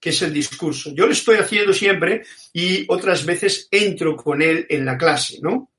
que 0.00 0.10
es 0.10 0.22
el 0.22 0.32
discurso. 0.32 0.92
Yo 0.94 1.06
lo 1.06 1.12
estoy 1.12 1.36
haciendo 1.36 1.72
siempre 1.72 2.22
y 2.52 2.84
otras 2.88 3.24
veces 3.24 3.68
entro 3.70 4.16
con 4.16 4.42
él 4.42 4.66
en 4.68 4.84
la 4.84 4.96
clase, 4.98 5.38
¿no? 5.40 5.72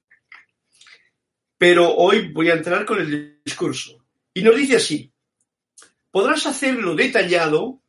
Pero 1.58 1.94
hoy 1.96 2.32
voy 2.32 2.50
a 2.50 2.56
entrar 2.56 2.86
con 2.86 3.00
el 3.00 3.42
discurso. 3.44 4.03
Y 4.34 4.42
nos 4.42 4.56
dice 4.56 4.78
así, 4.78 5.12
podrás 6.12 6.46
hacerlo 6.46 6.96
detallado 6.96 7.82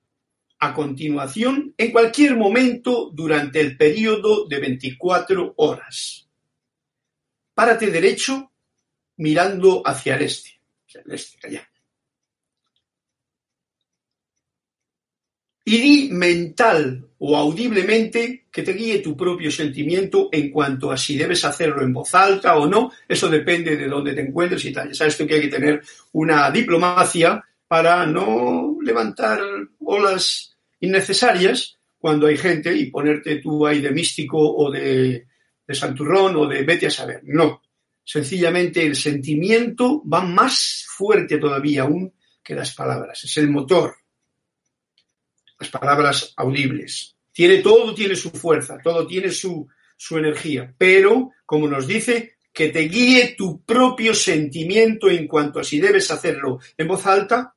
a 0.58 0.72
continuación 0.72 1.74
en 1.76 1.92
cualquier 1.92 2.36
momento 2.36 3.10
durante 3.12 3.60
el 3.60 3.76
periodo 3.76 4.46
de 4.46 4.60
24 4.60 5.54
horas. 5.56 6.28
Párate 7.54 7.90
derecho 7.90 8.50
mirando 9.16 9.82
hacia 9.84 10.16
el 10.16 10.22
este, 10.22 10.60
el 11.04 11.12
este, 11.12 11.46
allá. 11.46 11.68
Y 15.66 15.78
di 15.78 16.08
mental 16.12 17.08
o 17.18 17.36
audiblemente 17.36 18.44
que 18.52 18.62
te 18.62 18.74
guíe 18.74 18.98
tu 18.98 19.16
propio 19.16 19.50
sentimiento 19.50 20.28
en 20.30 20.50
cuanto 20.50 20.92
a 20.92 20.96
si 20.96 21.16
debes 21.16 21.44
hacerlo 21.44 21.82
en 21.82 21.92
voz 21.92 22.14
alta 22.14 22.56
o 22.56 22.66
no. 22.66 22.92
Eso 23.08 23.30
depende 23.30 23.76
de 23.76 23.88
dónde 23.88 24.12
te 24.12 24.20
encuentres 24.20 24.64
y 24.66 24.72
tal. 24.72 24.88
Ya 24.88 24.94
sabes 24.94 25.16
que 25.16 25.34
hay 25.34 25.40
que 25.40 25.48
tener 25.48 25.82
una 26.12 26.50
diplomacia 26.50 27.42
para 27.66 28.04
no 28.04 28.76
levantar 28.82 29.40
olas 29.80 30.54
innecesarias 30.80 31.78
cuando 31.98 32.26
hay 32.26 32.36
gente 32.36 32.76
y 32.76 32.90
ponerte 32.90 33.36
tú 33.36 33.66
ahí 33.66 33.80
de 33.80 33.90
místico 33.90 34.38
o 34.38 34.70
de, 34.70 35.26
de 35.66 35.74
santurrón 35.74 36.36
o 36.36 36.46
de 36.46 36.62
vete 36.62 36.88
a 36.88 36.90
saber. 36.90 37.22
No. 37.24 37.62
Sencillamente 38.04 38.84
el 38.84 38.96
sentimiento 38.96 40.02
va 40.06 40.20
más 40.20 40.84
fuerte 40.86 41.38
todavía 41.38 41.84
aún 41.84 42.12
que 42.42 42.54
las 42.54 42.74
palabras. 42.74 43.24
Es 43.24 43.38
el 43.38 43.48
motor. 43.48 43.96
Palabras 45.68 46.32
audibles. 46.36 47.16
Tiene 47.32 47.58
todo, 47.58 47.94
tiene 47.94 48.16
su 48.16 48.30
fuerza, 48.30 48.78
todo 48.82 49.06
tiene 49.06 49.30
su, 49.30 49.66
su 49.96 50.18
energía, 50.18 50.72
pero, 50.78 51.32
como 51.44 51.68
nos 51.68 51.86
dice, 51.86 52.36
que 52.52 52.68
te 52.68 52.82
guíe 52.82 53.34
tu 53.36 53.64
propio 53.64 54.14
sentimiento 54.14 55.10
en 55.10 55.26
cuanto 55.26 55.58
a 55.58 55.64
si 55.64 55.80
debes 55.80 56.10
hacerlo 56.12 56.60
en 56.78 56.86
voz 56.86 57.04
alta 57.04 57.52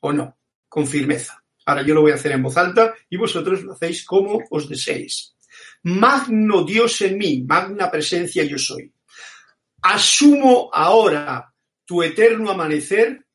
o 0.00 0.12
no, 0.12 0.38
con 0.68 0.86
firmeza. 0.86 1.42
Ahora 1.64 1.82
yo 1.82 1.94
lo 1.94 2.02
voy 2.02 2.12
a 2.12 2.14
hacer 2.14 2.30
en 2.30 2.44
voz 2.44 2.56
alta 2.56 2.94
y 3.10 3.16
vosotros 3.16 3.64
lo 3.64 3.72
hacéis 3.72 4.04
como 4.04 4.40
os 4.50 4.68
deseéis. 4.68 5.34
Magno 5.82 6.62
Dios 6.62 7.00
en 7.00 7.18
mí, 7.18 7.42
magna 7.42 7.90
presencia 7.90 8.44
yo 8.44 8.56
soy. 8.56 8.92
Asumo 9.82 10.70
ahora 10.72 11.52
tu 11.84 12.04
eterno 12.04 12.50
amanecer, 12.50 13.26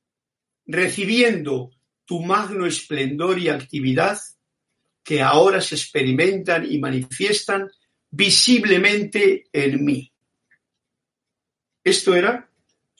recibiendo 0.66 1.72
tu 2.12 2.20
magno 2.20 2.65
esplendor 2.65 3.39
y 3.39 3.48
actividad 3.48 4.20
que 5.01 5.22
ahora 5.22 5.62
se 5.62 5.75
experimentan 5.75 6.70
y 6.70 6.77
manifiestan 6.77 7.72
visiblemente 8.10 9.46
en 9.53 9.86
mí. 9.86 10.12
Esto 11.82 12.13
era 12.13 12.50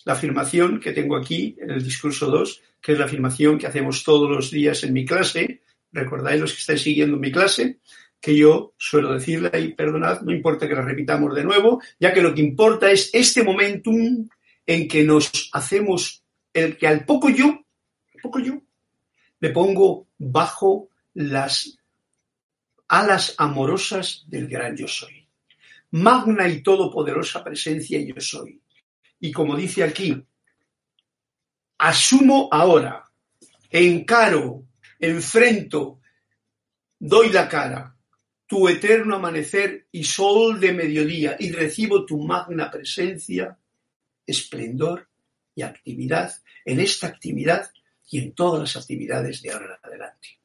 la 0.06 0.14
afirmación 0.14 0.80
que 0.80 0.94
tengo 0.94 1.18
aquí 1.18 1.58
en 1.60 1.72
el 1.72 1.84
discurso 1.84 2.28
2, 2.28 2.62
que 2.80 2.94
es 2.94 3.00
la 3.00 3.04
afirmación 3.04 3.58
que 3.58 3.68
hacemos 3.68 4.02
todos 4.06 4.30
los 4.30 4.50
días 4.50 4.82
en 4.86 4.94
mi 4.94 5.04
clase. 5.04 5.62
Recordáis 5.92 6.40
los 6.40 6.54
que 6.54 6.60
estáis 6.60 6.82
siguiendo 6.82 7.18
mi 7.18 7.34
clase, 7.34 7.80
que 8.22 8.38
yo 8.38 8.76
suelo 8.78 9.12
decirle, 9.12 9.52
y 9.60 9.74
perdonad, 9.74 10.22
no 10.22 10.32
importa 10.32 10.70
que 10.70 10.76
la 10.76 10.84
repitamos 10.84 11.36
de 11.36 11.44
nuevo, 11.44 11.82
ya 12.00 12.14
que 12.14 12.22
lo 12.22 12.34
que 12.34 12.40
importa 12.40 12.90
es 12.90 13.10
este 13.12 13.44
momentum 13.44 14.30
en 14.66 14.88
que 14.88 15.04
nos 15.04 15.50
hacemos 15.52 16.24
el 16.54 16.78
que 16.78 16.88
al 16.88 17.04
poco 17.04 17.30
yo, 17.30 17.66
poco 18.22 18.40
yo, 18.40 18.62
me 19.42 19.50
pongo 19.50 20.08
bajo 20.20 20.90
las 21.16 21.78
alas 22.88 23.36
amorosas 23.38 24.24
del 24.28 24.48
gran 24.48 24.78
yo 24.78 24.88
soy. 24.88 25.28
Magna 25.92 26.48
y 26.48 26.62
todopoderosa 26.62 27.44
presencia 27.44 28.00
yo 28.00 28.22
soy. 28.22 28.62
Y 29.20 29.32
como 29.32 29.56
dice 29.56 29.84
aquí, 29.84 30.24
asumo 31.80 32.48
ahora, 32.52 33.04
encaro, 33.70 34.64
enfrento, 35.00 36.00
doy 37.00 37.30
la 37.30 37.50
cara, 37.50 37.96
tu 38.46 38.70
eterno 38.70 39.16
amanecer 39.16 39.88
y 39.92 40.04
sol 40.04 40.60
de 40.60 40.72
mediodía, 40.72 41.36
y 41.40 41.52
recibo 41.52 42.06
tu 42.06 42.20
magna 42.20 42.70
presencia, 42.70 43.58
esplendor 44.26 45.10
y 45.56 45.64
actividad 45.64 46.32
en 46.64 46.80
esta 46.80 47.08
actividad 47.08 47.72
y 48.12 48.20
en 48.20 48.34
todas 48.34 48.60
las 48.60 48.76
actividades 48.76 49.42
de 49.42 49.52
ahora 49.52 49.80
en 49.82 49.90
adelante. 49.90 50.40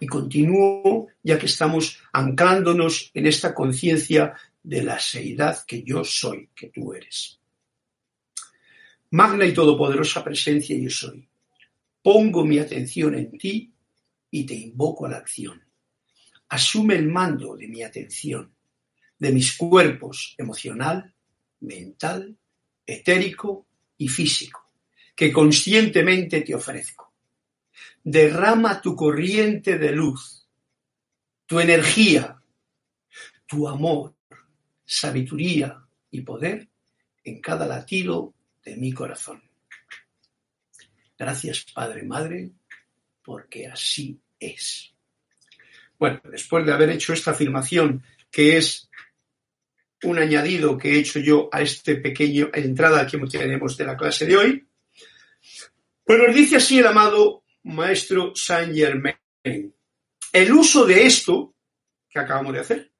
Y 0.00 0.06
continúo, 0.06 1.08
ya 1.22 1.38
que 1.38 1.46
estamos 1.46 1.98
anclándonos 2.12 3.10
en 3.12 3.26
esta 3.26 3.52
conciencia 3.52 4.34
de 4.62 4.82
la 4.82 4.98
seidad 4.98 5.64
que 5.66 5.82
yo 5.82 6.04
soy, 6.04 6.48
que 6.54 6.68
tú 6.68 6.94
eres. 6.94 7.40
Magna 9.10 9.44
y 9.44 9.52
todopoderosa 9.52 10.24
presencia 10.24 10.76
yo 10.78 10.90
soy. 10.90 11.28
Pongo 12.02 12.44
mi 12.44 12.58
atención 12.58 13.14
en 13.14 13.36
ti 13.36 13.72
y 14.30 14.44
te 14.44 14.54
invoco 14.54 15.06
a 15.06 15.10
la 15.10 15.18
acción. 15.18 15.60
Asume 16.48 16.94
el 16.94 17.08
mando 17.08 17.56
de 17.56 17.66
mi 17.66 17.82
atención, 17.82 18.54
de 19.18 19.32
mis 19.32 19.56
cuerpos 19.56 20.34
emocional, 20.38 21.12
mental, 21.60 22.36
etérico 22.86 23.66
y 23.96 24.08
físico, 24.08 24.63
que 25.14 25.32
conscientemente 25.32 26.40
te 26.40 26.54
ofrezco. 26.54 27.12
Derrama 28.02 28.80
tu 28.80 28.94
corriente 28.94 29.78
de 29.78 29.92
luz, 29.92 30.46
tu 31.46 31.60
energía, 31.60 32.40
tu 33.46 33.68
amor, 33.68 34.14
sabiduría 34.84 35.82
y 36.10 36.20
poder 36.20 36.68
en 37.24 37.40
cada 37.40 37.66
latido 37.66 38.34
de 38.64 38.76
mi 38.76 38.92
corazón. 38.92 39.42
Gracias, 41.18 41.66
Padre, 41.72 42.02
Madre, 42.02 42.50
porque 43.22 43.66
así 43.66 44.18
es. 44.38 44.92
Bueno, 45.98 46.20
después 46.30 46.66
de 46.66 46.72
haber 46.72 46.90
hecho 46.90 47.12
esta 47.12 47.30
afirmación, 47.30 48.02
que 48.30 48.56
es 48.56 48.90
un 50.02 50.18
añadido 50.18 50.76
que 50.76 50.92
he 50.92 50.98
hecho 50.98 51.18
yo 51.20 51.48
a 51.50 51.62
este 51.62 51.96
pequeño 51.96 52.50
entrada 52.52 53.06
que 53.06 53.18
tenemos 53.18 53.76
de 53.76 53.84
la 53.84 53.96
clase 53.96 54.26
de 54.26 54.36
hoy, 54.36 54.66
pues 56.04 56.18
nos 56.18 56.34
dice 56.34 56.56
así 56.56 56.78
el 56.78 56.86
amado 56.86 57.44
maestro 57.62 58.32
Saint 58.34 58.74
Germain. 58.74 59.16
El 60.32 60.52
uso 60.52 60.84
de 60.84 61.06
esto 61.06 61.54
que 62.08 62.18
acabamos 62.18 62.52
de 62.52 62.60
hacer 62.60 62.92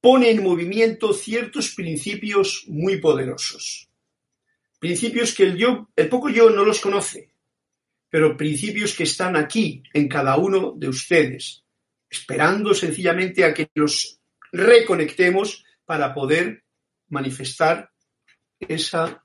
pone 0.00 0.30
en 0.30 0.42
movimiento 0.42 1.12
ciertos 1.12 1.74
principios 1.74 2.64
muy 2.66 3.00
poderosos. 3.00 3.88
Principios 4.78 5.32
que 5.32 5.44
el 5.44 5.56
yo, 5.56 5.90
el 5.94 6.08
poco 6.08 6.28
yo 6.28 6.50
no 6.50 6.64
los 6.64 6.80
conoce, 6.80 7.32
pero 8.08 8.36
principios 8.36 8.94
que 8.94 9.04
están 9.04 9.36
aquí 9.36 9.82
en 9.92 10.08
cada 10.08 10.36
uno 10.36 10.74
de 10.76 10.88
ustedes, 10.88 11.64
esperando 12.10 12.74
sencillamente 12.74 13.44
a 13.44 13.54
que 13.54 13.70
los 13.74 14.20
reconectemos 14.50 15.64
para 15.84 16.12
poder 16.12 16.64
manifestar 17.08 17.90
esa... 18.58 19.21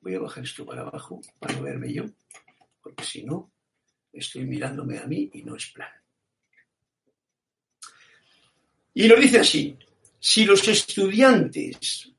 Voy 0.00 0.14
a 0.14 0.20
bajar 0.20 0.44
esto 0.44 0.64
para 0.64 0.82
abajo 0.82 1.20
para 1.38 1.60
verme 1.60 1.92
yo, 1.92 2.04
porque 2.82 3.04
si 3.04 3.24
no, 3.24 3.52
estoy 4.12 4.46
mirándome 4.46 4.98
a 4.98 5.06
mí 5.06 5.30
y 5.34 5.42
no 5.42 5.56
es 5.56 5.66
plan. 5.66 5.90
Y 8.94 9.06
lo 9.08 9.16
dice 9.16 9.40
así, 9.40 9.76
si 10.18 10.46
los 10.46 10.66
estudiantes 10.66 12.10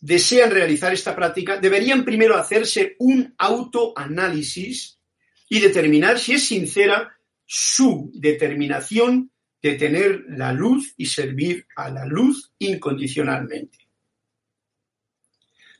desean 0.00 0.52
realizar 0.52 0.92
esta 0.92 1.16
práctica, 1.16 1.58
deberían 1.58 2.04
primero 2.04 2.36
hacerse 2.36 2.94
un 3.00 3.34
autoanálisis 3.36 5.00
y 5.48 5.58
determinar 5.58 6.18
si 6.18 6.34
es 6.34 6.46
sincera 6.46 7.18
su 7.44 8.10
determinación 8.14 9.32
de 9.60 9.74
tener 9.74 10.24
la 10.28 10.52
luz 10.52 10.94
y 10.96 11.06
servir 11.06 11.66
a 11.74 11.90
la 11.90 12.06
luz 12.06 12.52
incondicionalmente. 12.58 13.85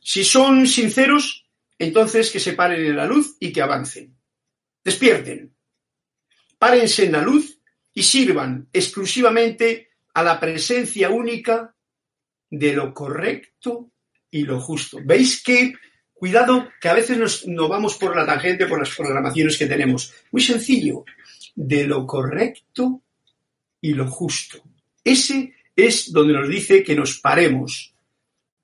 Si 0.09 0.23
son 0.23 0.69
sinceros, 0.69 1.49
entonces 1.81 2.31
que 2.31 2.39
se 2.39 2.53
paren 2.53 2.87
en 2.87 2.95
la 2.95 3.07
luz 3.07 3.37
y 3.41 3.53
que 3.53 3.61
avancen. 3.61 4.17
Despierten. 4.85 5.53
Párense 6.61 7.07
en 7.07 7.13
la 7.13 7.23
luz 7.23 7.59
y 7.93 8.05
sirvan 8.05 8.69
exclusivamente 8.73 9.89
a 10.15 10.23
la 10.23 10.39
presencia 10.39 11.11
única 11.11 11.75
de 12.49 12.73
lo 12.73 12.95
correcto 12.95 13.91
y 14.31 14.45
lo 14.45 14.61
justo. 14.61 14.99
¿Veis 15.05 15.43
que, 15.43 15.75
cuidado, 16.13 16.69
que 16.81 16.89
a 16.89 16.95
veces 16.95 17.19
nos, 17.19 17.45
nos 17.49 17.69
vamos 17.69 17.97
por 17.97 18.15
la 18.15 18.25
tangente 18.25 18.67
por 18.67 18.79
las 18.79 18.95
programaciones 18.95 19.59
que 19.59 19.67
tenemos? 19.67 20.15
Muy 20.31 20.41
sencillo, 20.41 21.05
de 21.57 21.85
lo 21.85 22.07
correcto 22.07 23.03
y 23.81 23.93
lo 23.93 24.07
justo. 24.09 24.63
Ese 25.03 25.53
es 25.75 26.13
donde 26.13 26.33
nos 26.33 26.49
dice 26.49 26.85
que 26.85 26.95
nos 26.95 27.19
paremos. 27.19 27.96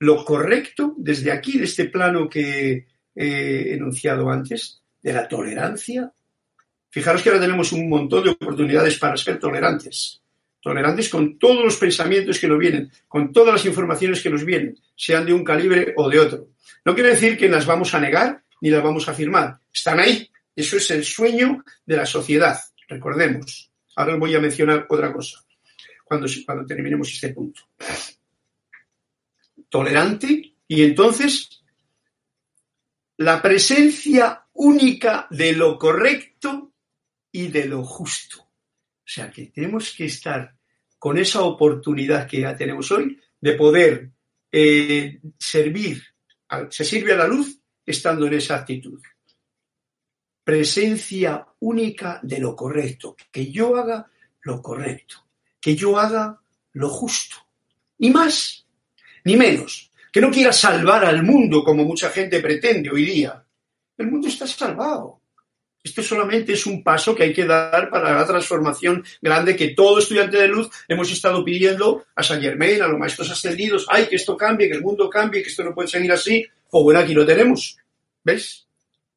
Lo 0.02 0.24
correcto, 0.24 0.94
desde 0.96 1.30
aquí, 1.30 1.58
de 1.58 1.64
este 1.64 1.84
plano 1.84 2.28
que 2.28 2.86
he 3.14 3.74
enunciado 3.74 4.28
antes, 4.28 4.82
de 5.00 5.12
la 5.12 5.28
tolerancia. 5.28 6.12
Fijaros 6.90 7.22
que 7.22 7.28
ahora 7.28 7.40
tenemos 7.40 7.70
un 7.70 7.88
montón 7.88 8.24
de 8.24 8.30
oportunidades 8.30 8.98
para 8.98 9.16
ser 9.16 9.38
tolerantes 9.38 10.22
tolerantes 10.60 11.08
con 11.08 11.38
todos 11.38 11.64
los 11.64 11.76
pensamientos 11.76 12.38
que 12.38 12.46
nos 12.46 12.58
vienen, 12.58 12.90
con 13.08 13.32
todas 13.32 13.52
las 13.52 13.66
informaciones 13.66 14.22
que 14.22 14.30
nos 14.30 14.44
vienen, 14.44 14.78
sean 14.94 15.26
de 15.26 15.32
un 15.32 15.42
calibre 15.42 15.92
o 15.96 16.08
de 16.08 16.20
otro. 16.20 16.50
No 16.84 16.94
quiere 16.94 17.10
decir 17.10 17.36
que 17.36 17.48
las 17.48 17.66
vamos 17.66 17.92
a 17.94 18.00
negar 18.00 18.42
ni 18.60 18.70
las 18.70 18.82
vamos 18.82 19.08
a 19.08 19.10
afirmar. 19.10 19.58
Están 19.74 19.98
ahí. 19.98 20.30
Eso 20.54 20.76
es 20.76 20.88
el 20.92 21.04
sueño 21.04 21.64
de 21.84 21.96
la 21.96 22.06
sociedad. 22.06 22.56
Recordemos. 22.86 23.72
Ahora 23.96 24.14
voy 24.14 24.36
a 24.36 24.40
mencionar 24.40 24.86
otra 24.88 25.12
cosa 25.12 25.44
cuando, 26.04 26.28
cuando 26.46 26.64
terminemos 26.64 27.12
este 27.12 27.30
punto. 27.30 27.62
Tolerante 29.72 30.54
y 30.68 30.82
entonces 30.82 31.64
la 33.16 33.40
presencia 33.40 34.44
única 34.52 35.26
de 35.30 35.54
lo 35.54 35.78
correcto 35.78 36.74
y 37.32 37.48
de 37.48 37.64
lo 37.64 37.82
justo. 37.82 38.42
O 38.42 39.06
sea 39.06 39.30
que 39.30 39.46
tenemos 39.46 39.94
que 39.96 40.04
estar 40.04 40.54
con 40.98 41.16
esa 41.16 41.40
oportunidad 41.40 42.28
que 42.28 42.42
ya 42.42 42.54
tenemos 42.54 42.92
hoy 42.92 43.18
de 43.40 43.54
poder 43.54 44.10
eh, 44.52 45.22
servir, 45.38 46.02
se 46.68 46.84
sirve 46.84 47.14
a 47.14 47.16
la 47.16 47.26
luz 47.26 47.58
estando 47.86 48.26
en 48.26 48.34
esa 48.34 48.56
actitud. 48.56 49.00
Presencia 50.44 51.46
única 51.60 52.20
de 52.22 52.40
lo 52.40 52.54
correcto, 52.54 53.16
que 53.30 53.50
yo 53.50 53.74
haga 53.76 54.06
lo 54.42 54.60
correcto, 54.60 55.26
que 55.58 55.74
yo 55.74 55.98
haga 55.98 56.42
lo 56.72 56.90
justo, 56.90 57.36
ni 57.96 58.10
más, 58.10 58.61
ni 59.24 59.36
menos, 59.36 59.90
que 60.12 60.20
no 60.20 60.30
quiera 60.30 60.52
salvar 60.52 61.04
al 61.04 61.22
mundo 61.22 61.64
como 61.64 61.84
mucha 61.84 62.10
gente 62.10 62.40
pretende 62.40 62.90
hoy 62.90 63.04
día. 63.04 63.44
El 63.96 64.10
mundo 64.10 64.28
está 64.28 64.46
salvado. 64.46 65.20
Esto 65.82 66.02
solamente 66.02 66.52
es 66.52 66.64
un 66.66 66.82
paso 66.82 67.14
que 67.14 67.24
hay 67.24 67.32
que 67.32 67.44
dar 67.44 67.90
para 67.90 68.14
la 68.14 68.26
transformación 68.26 69.04
grande 69.20 69.56
que 69.56 69.70
todo 69.70 69.98
estudiante 69.98 70.36
de 70.36 70.46
luz 70.46 70.70
hemos 70.86 71.10
estado 71.10 71.44
pidiendo 71.44 72.04
a 72.14 72.22
San 72.22 72.40
Germain, 72.40 72.80
a 72.82 72.86
los 72.86 72.98
maestros 72.98 73.30
ascendidos. 73.30 73.86
¡Ay, 73.88 74.06
que 74.06 74.16
esto 74.16 74.36
cambie, 74.36 74.68
que 74.68 74.76
el 74.76 74.82
mundo 74.82 75.10
cambie, 75.10 75.42
que 75.42 75.48
esto 75.48 75.64
no 75.64 75.74
puede 75.74 75.88
seguir 75.88 76.12
así! 76.12 76.46
Pues 76.70 76.84
bueno, 76.84 77.00
aquí 77.00 77.14
lo 77.14 77.26
tenemos. 77.26 77.76
¿Ves? 78.22 78.66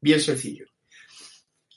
Bien 0.01 0.19
sencillo. 0.19 0.65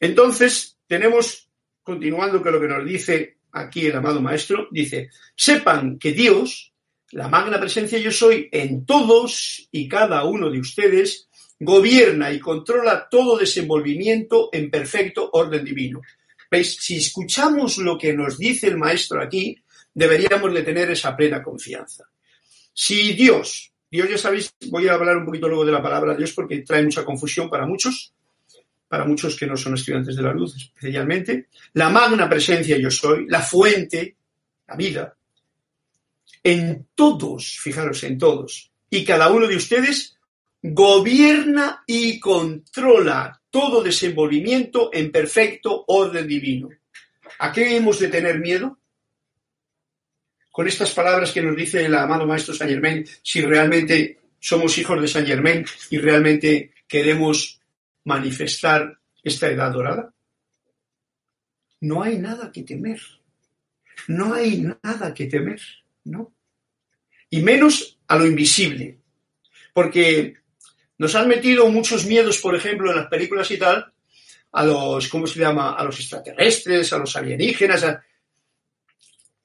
Entonces, 0.01 0.79
tenemos, 0.87 1.49
continuando 1.83 2.43
con 2.43 2.53
lo 2.53 2.61
que 2.61 2.69
nos 2.69 2.85
dice 2.85 3.37
aquí 3.53 3.87
el 3.87 3.97
amado 3.97 4.23
maestro, 4.23 4.69
dice, 4.71 5.11
sepan 5.37 5.99
que 5.99 6.13
Dios, 6.13 6.73
la 7.13 7.29
magna 7.29 7.59
presencia 7.59 7.99
yo 7.99 8.11
soy 8.11 8.49
en 8.53 8.85
todos 8.85 9.69
y 9.73 9.89
cada 9.89 10.25
uno 10.25 10.51
de 10.51 10.61
ustedes, 10.61 11.29
gobierna 11.59 12.31
y 12.33 12.39
controla 12.39 13.09
todo 13.11 13.39
desenvolvimiento 13.39 14.51
en 14.53 14.71
perfecto 14.71 15.31
orden 15.33 15.65
divino. 15.65 16.01
¿Veis? 16.51 16.77
Si 16.81 16.97
escuchamos 16.97 17.79
lo 17.79 17.97
que 17.99 18.13
nos 18.13 18.39
dice 18.39 18.69
el 18.69 18.77
maestro 18.77 19.23
aquí, 19.23 19.57
deberíamos 19.93 20.53
de 20.53 20.63
tener 20.63 20.91
esa 20.91 21.17
plena 21.17 21.43
confianza. 21.43 22.05
Si 22.73 23.15
Dios, 23.15 23.73
Dios 23.91 24.09
ya 24.09 24.19
sabéis, 24.19 24.55
voy 24.69 24.87
a 24.89 24.95
hablar 24.95 25.17
un 25.17 25.27
poquito 25.27 25.49
luego 25.49 25.65
de 25.65 25.73
la 25.73 25.83
palabra 25.83 26.15
Dios 26.15 26.33
porque 26.33 26.59
trae 26.59 26.83
mucha 26.85 27.05
confusión 27.05 27.51
para 27.51 27.67
muchos. 27.67 28.13
para 28.87 29.05
muchos 29.05 29.37
que 29.37 29.47
no 29.47 29.55
son 29.55 29.75
estudiantes 29.75 30.17
de 30.17 30.23
la 30.23 30.33
luz 30.33 30.57
especialmente, 30.57 31.49
la 31.75 31.91
magna 31.91 32.27
presencia 32.27 32.79
yo 32.79 32.91
soy, 32.91 33.27
la 33.29 33.43
fuente, 33.43 34.17
la 34.67 34.77
vida, 34.77 35.18
en 36.43 36.87
todos, 36.95 37.59
fijaros 37.61 38.03
en 38.05 38.19
todos, 38.19 38.71
y 38.91 39.05
cada 39.05 39.31
uno 39.31 39.47
de 39.47 39.57
ustedes 39.57 40.19
gobierna 40.63 41.85
y 41.87 42.19
controla 42.19 43.41
todo 43.51 43.83
desenvolvimiento 43.83 44.91
en 44.93 45.11
perfecto 45.11 45.85
orden 45.87 46.27
divino. 46.27 46.69
¿A 47.39 47.53
qué 47.53 47.77
hemos 47.77 47.99
de 48.01 48.09
tener 48.09 48.41
miedo? 48.41 48.79
Con 50.51 50.67
estas 50.67 50.93
palabras 50.93 51.31
que 51.31 51.43
nos 51.43 51.57
dice 51.57 51.85
el 51.85 51.95
amado 51.95 52.27
Maestro 52.27 52.55
Saint 52.55 52.73
Germain, 52.73 53.07
si 53.23 53.41
realmente 53.43 54.19
somos 54.41 54.77
hijos 54.79 55.01
de 55.01 55.09
Saint 55.09 55.29
Germain 55.29 55.65
y 55.91 55.99
realmente 55.99 56.73
queremos 56.87 57.61
manifestar 58.05 58.99
esta 59.23 59.49
edad 59.49 59.73
dorada. 59.73 60.13
No 61.81 62.03
hay 62.03 62.19
nada 62.19 62.51
que 62.51 62.63
temer. 62.63 63.01
No 64.09 64.35
hay 64.35 64.67
nada 64.83 65.13
que 65.13 65.27
temer, 65.27 65.61
¿no? 66.11 66.35
Y 67.31 67.43
menos 67.43 67.99
a 68.07 68.17
lo 68.17 68.27
invisible. 68.27 68.99
Porque 69.73 70.35
nos 70.97 71.15
han 71.15 71.29
metido 71.29 71.69
muchos 71.69 72.07
miedos, 72.07 72.39
por 72.39 72.55
ejemplo, 72.55 72.91
en 72.91 72.97
las 72.97 73.07
películas 73.07 73.51
y 73.51 73.59
tal, 73.59 73.93
a 74.53 74.65
los, 74.65 75.09
¿cómo 75.09 75.27
se 75.27 75.39
llama? 75.39 75.75
A 75.75 75.85
los 75.85 75.99
extraterrestres, 76.01 76.93
a 76.93 76.99
los 76.99 77.15
alienígenas, 77.17 77.85
a... 77.85 78.03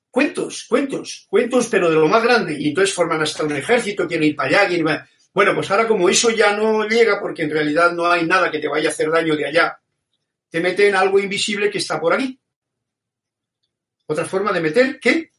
Cuentos, 0.10 0.65
cuentos, 0.69 1.26
cuentos, 1.28 1.67
pero 1.67 1.89
de 1.89 1.95
lo 1.95 2.08
más 2.08 2.23
grande. 2.23 2.56
Y 2.60 2.69
entonces 2.69 2.93
forman 2.93 3.21
hasta 3.21 3.43
un 3.43 3.56
ejército, 3.56 4.08
quieren 4.08 4.30
ir 4.30 4.36
para 4.36 4.49
allá, 4.49 4.67
quieren 4.67 4.88
ir 4.88 4.99
Bueno, 5.34 5.56
pues 5.56 5.69
ahora 5.71 5.88
como 5.88 6.08
eso 6.08 6.30
ya 6.30 6.56
no 6.56 6.88
llega, 6.88 7.19
porque 7.19 7.43
en 7.43 7.52
realidad 7.52 7.91
no 7.93 8.10
hay 8.10 8.26
nada 8.26 8.52
que 8.52 8.60
te 8.60 8.67
vaya 8.67 8.89
a 8.89 8.91
hacer 8.91 9.10
daño 9.10 9.36
de 9.36 9.47
allá, 9.47 9.80
te 10.49 10.62
meten 10.62 10.95
algo 10.95 11.19
invisible 11.19 11.71
que 11.71 11.80
está 11.80 11.99
por 11.99 12.13
aquí. 12.13 12.39
Otra 14.06 14.26
forma 14.26 14.52
de 14.52 14.62
meter, 14.62 14.99
¿qué? 14.99 15.32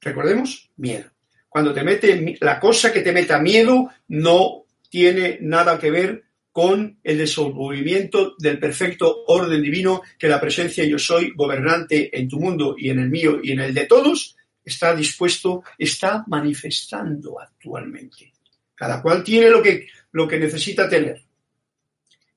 Recordemos, 0.00 0.70
miedo. 0.76 1.10
Cuando 1.48 1.74
te 1.74 1.82
mete 1.82 2.36
la 2.40 2.60
cosa 2.60 2.92
que 2.92 3.00
te 3.00 3.12
meta 3.12 3.40
miedo, 3.40 3.90
no 4.08 4.64
tiene 4.88 5.38
nada 5.40 5.78
que 5.78 5.90
ver 5.90 6.24
con 6.52 6.98
el 7.02 7.18
desenvolvimiento 7.18 8.34
del 8.38 8.58
perfecto 8.58 9.24
orden 9.26 9.62
divino 9.62 10.02
que 10.18 10.28
la 10.28 10.40
presencia 10.40 10.84
yo 10.84 10.98
soy, 10.98 11.32
gobernante 11.34 12.16
en 12.18 12.28
tu 12.28 12.40
mundo 12.40 12.74
y 12.76 12.90
en 12.90 12.98
el 12.98 13.10
mío 13.10 13.40
y 13.42 13.52
en 13.52 13.60
el 13.60 13.74
de 13.74 13.86
todos, 13.86 14.36
está 14.64 14.94
dispuesto, 14.94 15.62
está 15.78 16.24
manifestando 16.26 17.40
actualmente. 17.40 18.32
Cada 18.74 19.00
cual 19.02 19.22
tiene 19.22 19.50
lo 19.50 19.62
que, 19.62 19.86
lo 20.12 20.26
que 20.26 20.38
necesita 20.38 20.88
tener. 20.88 21.22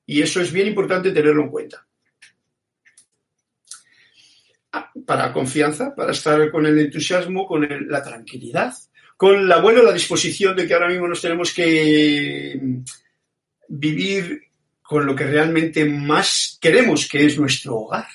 Y 0.06 0.20
eso 0.20 0.40
es 0.40 0.52
bien 0.52 0.68
importante 0.68 1.10
tenerlo 1.10 1.42
en 1.42 1.50
cuenta. 1.50 1.86
Para 5.06 5.32
confianza, 5.32 5.94
para 5.94 6.12
estar 6.12 6.50
con 6.50 6.66
el 6.66 6.78
entusiasmo, 6.78 7.46
con 7.46 7.66
la 7.88 8.02
tranquilidad, 8.02 8.72
con 9.16 9.48
la 9.48 9.60
buena 9.60 9.82
la 9.82 9.92
disposición 9.92 10.56
de 10.56 10.66
que 10.66 10.74
ahora 10.74 10.88
mismo 10.88 11.08
nos 11.08 11.20
tenemos 11.20 11.52
que 11.52 12.60
vivir 13.68 14.42
con 14.82 15.06
lo 15.06 15.14
que 15.14 15.24
realmente 15.24 15.84
más 15.84 16.58
queremos, 16.60 17.08
que 17.08 17.24
es 17.24 17.38
nuestro 17.38 17.76
hogar. 17.76 18.06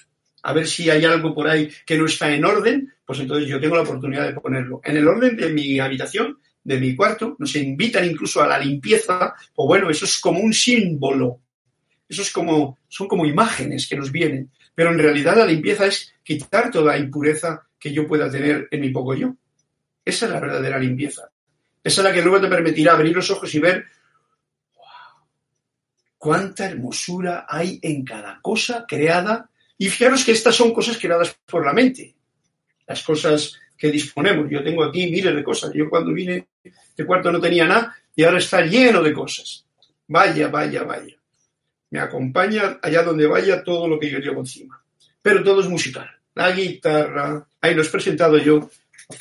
A 0.44 0.54
ver 0.54 0.68
si 0.68 0.90
hay 0.90 1.04
algo 1.04 1.34
por 1.34 1.48
ahí 1.48 1.70
que 1.86 1.98
no 1.98 2.06
está 2.06 2.34
en 2.34 2.46
orden, 2.46 2.94
pues 3.06 3.20
entonces 3.20 3.50
yo 3.50 3.60
tengo 3.60 3.76
la 3.76 3.82
oportunidad 3.82 4.28
de 4.28 4.40
ponerlo. 4.40 4.80
En 4.84 4.96
el 4.96 5.08
orden 5.08 5.36
de 5.36 5.50
mi 5.50 5.80
habitación, 5.80 6.38
de 6.64 6.80
mi 6.80 6.96
cuarto, 6.96 7.36
nos 7.40 7.56
invitan 7.56 8.06
incluso 8.06 8.42
a 8.42 8.48
la 8.48 8.60
limpieza, 8.60 9.34
pues 9.54 9.68
bueno, 9.68 9.90
eso 9.90 10.06
es 10.06 10.20
como 10.20 10.40
un 10.40 10.54
símbolo. 10.54 11.42
Eso 12.08 12.22
es 12.22 12.32
como, 12.32 12.78
son 12.88 13.08
como 13.08 13.26
imágenes 13.26 13.88
que 13.88 13.96
nos 13.96 14.12
vienen. 14.12 14.52
Pero 14.80 14.92
en 14.92 15.00
realidad 15.00 15.36
la 15.36 15.46
limpieza 15.46 15.88
es 15.88 16.14
quitar 16.24 16.72
toda 16.72 16.98
impureza 16.98 17.68
que 17.78 17.92
yo 17.92 18.08
pueda 18.08 18.32
tener 18.32 18.70
en 18.72 18.80
mi 18.80 18.92
poco 18.92 19.14
yo. 19.14 19.36
Esa 20.06 20.26
es 20.26 20.32
la 20.32 20.40
verdadera 20.40 20.80
limpieza. 20.80 21.30
Esa 21.84 22.00
es 22.00 22.06
la 22.06 22.14
que 22.14 22.22
luego 22.22 22.40
te 22.40 22.48
permitirá 22.48 22.94
abrir 22.94 23.14
los 23.14 23.30
ojos 23.30 23.54
y 23.54 23.60
ver 23.60 23.88
cuánta 26.18 26.66
hermosura 26.66 27.46
hay 27.50 27.78
en 27.82 28.06
cada 28.06 28.40
cosa 28.42 28.86
creada. 28.88 29.50
Y 29.78 29.90
fijaros 29.90 30.24
que 30.24 30.32
estas 30.32 30.56
son 30.56 30.74
cosas 30.74 30.98
creadas 30.98 31.38
por 31.46 31.66
la 31.66 31.74
mente, 31.74 32.16
las 32.88 33.04
cosas 33.04 33.60
que 33.78 33.92
disponemos. 33.92 34.50
Yo 34.50 34.64
tengo 34.64 34.86
aquí 34.86 35.12
miles 35.12 35.36
de 35.36 35.44
cosas. 35.44 35.74
Yo 35.74 35.90
cuando 35.90 36.14
vine, 36.14 36.48
este 36.64 37.06
cuarto 37.06 37.34
no 37.34 37.42
tenía 37.42 37.66
nada 37.66 37.98
y 38.16 38.24
ahora 38.24 38.38
está 38.38 38.62
lleno 38.62 39.04
de 39.04 39.12
cosas. 39.12 39.66
Vaya, 40.08 40.48
vaya, 40.48 40.84
vaya. 40.84 41.19
Me 41.92 42.00
acompaña 42.00 42.80
allá 42.82 43.04
donde 43.04 43.28
vaya 43.28 43.64
todo 43.64 43.88
lo 43.88 44.00
que 44.00 44.10
yo 44.10 44.20
llevo 44.20 44.42
encima. 44.42 44.84
Pero 45.22 45.44
todo 45.44 45.62
es 45.62 45.68
musical. 45.68 46.10
La 46.36 46.52
guitarra, 46.52 47.48
ahí 47.62 47.74
lo 47.74 47.82
he 47.82 47.86
presentado 47.86 48.38
yo 48.38 48.70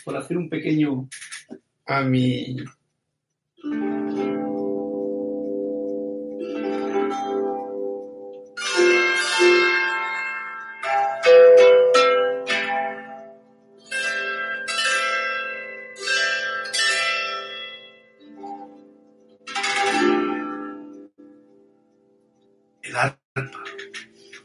por 0.04 0.16
hacer 0.16 0.36
un 0.36 0.48
pequeño 0.48 1.08
a 1.86 2.02
mi 2.02 2.56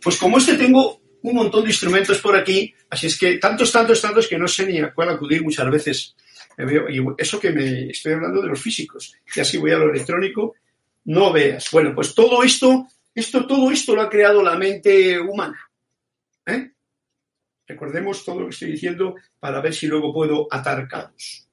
Pues 0.04 0.18
como 0.18 0.38
este 0.38 0.56
tengo 0.56 1.02
un 1.22 1.36
montón 1.36 1.64
de 1.64 1.70
instrumentos 1.70 2.20
por 2.20 2.36
aquí, 2.36 2.74
así 2.90 3.08
es 3.08 3.18
que 3.18 3.38
tantos, 3.38 3.72
tantos, 3.72 4.02
tantos 4.02 4.28
que 4.28 4.38
no 4.38 4.48
sé 4.48 4.66
ni 4.66 4.80
a 4.80 4.94
cuál 4.94 5.10
acudir 5.10 5.42
muchas 5.42 5.70
veces. 5.72 6.16
Y 6.58 7.00
eso 7.18 7.40
que 7.40 7.52
me 7.52 7.90
estoy 7.90 8.14
hablando 8.14 8.42
de 8.42 8.50
los 8.50 8.62
físicos, 8.62 9.16
y 9.34 9.40
así 9.40 9.58
voy 9.58 9.72
a 9.72 9.78
lo 9.78 9.90
electrónico, 9.90 10.56
no 11.06 11.32
veas. 11.32 11.70
Bueno, 11.72 11.96
pues 11.96 12.14
todo 12.14 12.44
esto, 12.44 12.88
esto, 13.16 13.48
todo 13.48 13.72
esto 13.72 13.96
lo 13.96 14.02
ha 14.02 14.10
creado 14.10 14.44
la 14.44 14.56
mente 14.58 15.20
humana. 15.20 15.60
¿eh? 16.46 16.72
Recordemos 17.66 18.24
todo 18.26 18.42
lo 18.42 18.46
que 18.48 18.54
estoy 18.54 18.72
diciendo 18.72 19.16
para 19.40 19.62
ver 19.62 19.74
si 19.74 19.88
luego 19.88 20.14
puedo 20.14 20.48
atar 20.52 20.88
cabos. 20.88 21.48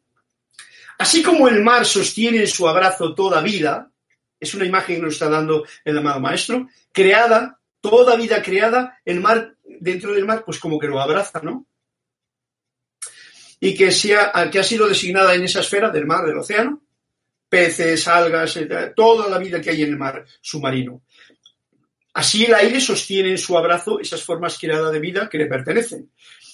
Así 0.98 1.22
como 1.22 1.48
el 1.48 1.62
mar 1.62 1.86
sostiene 1.86 2.40
en 2.40 2.48
su 2.48 2.68
abrazo 2.68 3.14
toda 3.14 3.40
vida, 3.40 3.90
es 4.38 4.54
una 4.54 4.66
imagen 4.66 4.96
que 4.96 5.02
nos 5.02 5.14
está 5.14 5.28
dando 5.28 5.64
el 5.84 5.96
amado 5.96 6.20
maestro, 6.20 6.68
creada 6.92 7.59
toda 7.80 8.16
vida 8.16 8.42
creada, 8.42 8.98
el 9.04 9.20
mar, 9.20 9.56
dentro 9.64 10.12
del 10.12 10.26
mar, 10.26 10.44
pues 10.44 10.58
como 10.58 10.78
que 10.78 10.86
lo 10.86 11.00
abraza, 11.00 11.40
¿no? 11.42 11.66
Y 13.58 13.74
que, 13.74 13.92
sea, 13.92 14.32
que 14.50 14.58
ha 14.58 14.64
sido 14.64 14.88
designada 14.88 15.34
en 15.34 15.44
esa 15.44 15.60
esfera 15.60 15.90
del 15.90 16.06
mar, 16.06 16.24
del 16.24 16.38
océano, 16.38 16.82
peces, 17.48 18.08
algas, 18.08 18.58
toda 18.96 19.28
la 19.28 19.38
vida 19.38 19.60
que 19.60 19.70
hay 19.70 19.82
en 19.82 19.90
el 19.90 19.98
mar 19.98 20.24
submarino. 20.40 21.02
Así 22.14 22.44
el 22.44 22.54
aire 22.54 22.80
sostiene 22.80 23.30
en 23.30 23.38
su 23.38 23.56
abrazo 23.56 24.00
esas 24.00 24.22
formas 24.22 24.58
creadas 24.58 24.92
de 24.92 25.00
vida 25.00 25.28
que 25.28 25.38
le 25.38 25.46
pertenecen. 25.46 26.10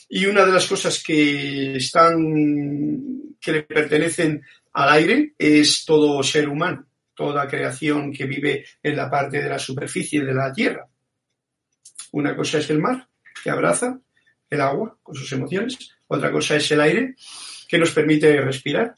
Y 0.09 0.27
una 0.27 0.45
de 0.45 0.53
las 0.53 0.67
cosas 0.67 1.03
que 1.03 1.77
están, 1.77 3.37
que 3.41 3.53
le 3.53 3.63
pertenecen 3.63 4.43
al 4.73 4.89
aire 4.91 5.35
es 5.39 5.85
todo 5.85 6.23
ser 6.23 6.49
humano, 6.49 6.87
toda 7.15 7.49
creación 7.49 8.13
que 8.13 8.27
vive 8.27 8.65
en 8.83 8.97
la 8.97 9.11
parte 9.11 9.43
de 9.43 9.49
la 9.49 9.59
superficie 9.59 10.23
de 10.25 10.35
la 10.35 10.53
Tierra. 10.53 10.87
Una 12.13 12.37
cosa 12.37 12.59
es 12.59 12.71
el 12.71 12.81
mar, 12.81 13.09
que 13.43 13.51
abraza 13.51 14.01
el 14.49 14.61
agua 14.61 14.99
con 15.03 15.15
sus 15.15 15.31
emociones. 15.33 15.77
Otra 16.09 16.31
cosa 16.31 16.57
es 16.57 16.71
el 16.71 16.81
aire, 16.81 17.15
que 17.69 17.79
nos 17.79 17.91
permite 17.91 18.41
respirar. 18.41 18.95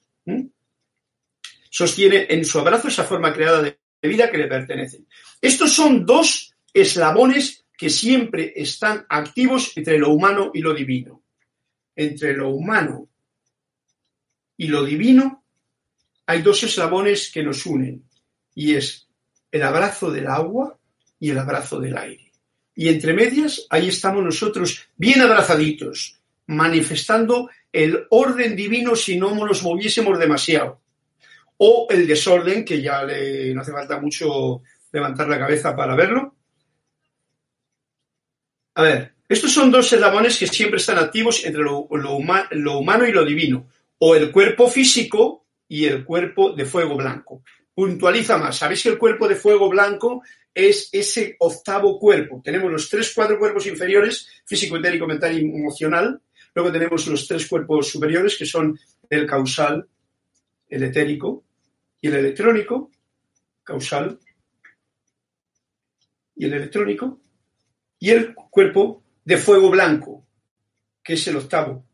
Sostiene 1.70 2.26
en 2.28 2.44
su 2.44 2.58
abrazo 2.58 2.88
esa 2.88 3.04
forma 3.04 3.32
creada 3.32 3.62
de 3.62 3.78
vida 4.02 4.30
que 4.30 4.38
le 4.38 4.46
pertenece. 4.46 5.04
Estos 5.40 5.72
son 5.72 6.04
dos 6.04 6.54
eslabones 6.72 7.64
que 7.76 7.90
siempre 7.90 8.52
están 8.56 9.06
activos 9.08 9.72
entre 9.76 9.98
lo 9.98 10.10
humano 10.10 10.50
y 10.52 10.60
lo 10.60 10.74
divino. 10.74 11.22
Entre 11.94 12.34
lo 12.34 12.50
humano 12.50 13.08
y 14.56 14.66
lo 14.68 14.84
divino 14.84 15.44
hay 16.26 16.42
dos 16.42 16.62
eslabones 16.62 17.30
que 17.32 17.42
nos 17.42 17.64
unen 17.64 18.04
y 18.54 18.74
es 18.74 19.08
el 19.50 19.62
abrazo 19.62 20.10
del 20.10 20.26
agua 20.26 20.78
y 21.18 21.30
el 21.30 21.38
abrazo 21.38 21.80
del 21.80 21.96
aire. 21.96 22.27
Y 22.78 22.88
entre 22.90 23.12
medias, 23.12 23.66
ahí 23.70 23.88
estamos 23.88 24.22
nosotros, 24.22 24.88
bien 24.96 25.20
abrazaditos, 25.20 26.20
manifestando 26.46 27.50
el 27.72 28.06
orden 28.10 28.54
divino 28.54 28.94
si 28.94 29.18
no 29.18 29.34
nos 29.34 29.64
moviésemos 29.64 30.16
demasiado. 30.16 30.80
O 31.56 31.88
el 31.90 32.06
desorden, 32.06 32.64
que 32.64 32.80
ya 32.80 33.02
le, 33.02 33.52
no 33.52 33.62
hace 33.62 33.72
falta 33.72 34.00
mucho 34.00 34.62
levantar 34.92 35.26
la 35.26 35.40
cabeza 35.40 35.74
para 35.74 35.96
verlo. 35.96 36.36
A 38.76 38.82
ver, 38.84 39.12
estos 39.28 39.52
son 39.52 39.72
dos 39.72 39.92
eslabones 39.92 40.38
que 40.38 40.46
siempre 40.46 40.76
están 40.76 40.98
activos 40.98 41.44
entre 41.44 41.64
lo, 41.64 41.88
lo 41.90 42.78
humano 42.78 43.08
y 43.08 43.10
lo 43.10 43.24
divino, 43.24 43.66
o 43.98 44.14
el 44.14 44.30
cuerpo 44.30 44.68
físico 44.68 45.46
y 45.66 45.86
el 45.86 46.04
cuerpo 46.04 46.52
de 46.52 46.64
fuego 46.64 46.96
blanco. 46.96 47.42
Puntualiza 47.74 48.38
más, 48.38 48.56
¿sabéis 48.56 48.84
que 48.84 48.90
el 48.90 48.98
cuerpo 48.98 49.26
de 49.26 49.34
fuego 49.34 49.68
blanco 49.68 50.22
es 50.58 50.88
ese 50.90 51.36
octavo 51.38 52.00
cuerpo. 52.00 52.42
Tenemos 52.42 52.72
los 52.72 52.90
tres, 52.90 53.12
cuatro 53.14 53.38
cuerpos 53.38 53.64
inferiores, 53.68 54.26
físico, 54.44 54.76
etérico, 54.76 55.06
mental 55.06 55.38
y 55.38 55.42
emocional. 55.42 56.20
Luego 56.52 56.72
tenemos 56.72 57.06
los 57.06 57.28
tres 57.28 57.46
cuerpos 57.46 57.88
superiores, 57.88 58.36
que 58.36 58.44
son 58.44 58.76
el 59.08 59.24
causal, 59.24 59.88
el 60.68 60.82
etérico 60.82 61.44
y 62.00 62.08
el 62.08 62.16
electrónico. 62.16 62.90
Causal 63.62 64.18
y 66.34 66.46
el 66.46 66.54
electrónico. 66.54 67.20
Y 68.00 68.10
el 68.10 68.34
cuerpo 68.34 69.04
de 69.24 69.36
fuego 69.36 69.70
blanco, 69.70 70.26
que 71.04 71.12
es 71.12 71.24
el 71.28 71.36
octavo. 71.36 71.86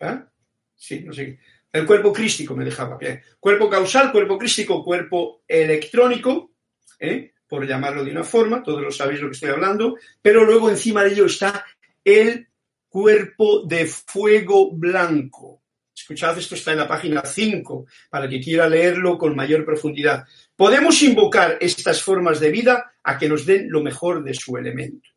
¿Ah? 0.00 0.26
Sí, 0.74 1.00
no 1.00 1.12
sé. 1.12 1.38
El 1.70 1.84
cuerpo 1.84 2.14
crístico 2.14 2.56
me 2.56 2.64
dejaba. 2.64 2.96
Bien. 2.96 3.20
Cuerpo 3.38 3.68
causal, 3.68 4.10
cuerpo 4.10 4.38
crístico, 4.38 4.82
cuerpo 4.82 5.42
electrónico, 5.46 6.52
¿eh? 6.98 7.32
por 7.48 7.66
llamarlo 7.66 8.04
de 8.04 8.10
una 8.10 8.24
forma, 8.24 8.62
todos 8.62 8.82
lo 8.82 8.90
sabéis 8.90 9.20
lo 9.20 9.28
que 9.28 9.34
estoy 9.34 9.50
hablando, 9.50 9.96
pero 10.20 10.44
luego 10.44 10.68
encima 10.68 11.02
de 11.02 11.12
ello 11.12 11.26
está 11.26 11.64
el 12.04 12.46
cuerpo 12.88 13.64
de 13.66 13.86
fuego 13.86 14.70
blanco. 14.72 15.62
Escuchad, 15.94 16.38
esto 16.38 16.54
está 16.54 16.72
en 16.72 16.78
la 16.78 16.88
página 16.88 17.24
5, 17.24 17.86
para 18.10 18.28
que 18.28 18.40
quiera 18.40 18.68
leerlo 18.68 19.18
con 19.18 19.34
mayor 19.34 19.64
profundidad. 19.64 20.24
Podemos 20.54 21.02
invocar 21.02 21.58
estas 21.60 22.02
formas 22.02 22.38
de 22.38 22.50
vida 22.50 22.94
a 23.02 23.18
que 23.18 23.28
nos 23.28 23.44
den 23.46 23.70
lo 23.70 23.82
mejor 23.82 24.22
de 24.22 24.34
su 24.34 24.56
elemento. 24.56 25.08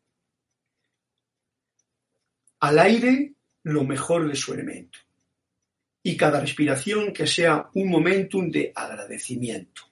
Al 2.61 2.79
aire, 2.79 3.33
lo 3.63 3.83
mejor 3.83 4.27
de 4.27 4.35
su 4.35 4.53
elemento 4.53 4.99
y 6.03 6.17
cada 6.17 6.39
respiración 6.39 7.13
que 7.13 7.27
sea 7.27 7.69
un 7.73 7.89
momentum 7.89 8.49
de 8.49 8.71
agradecimiento. 8.73 9.83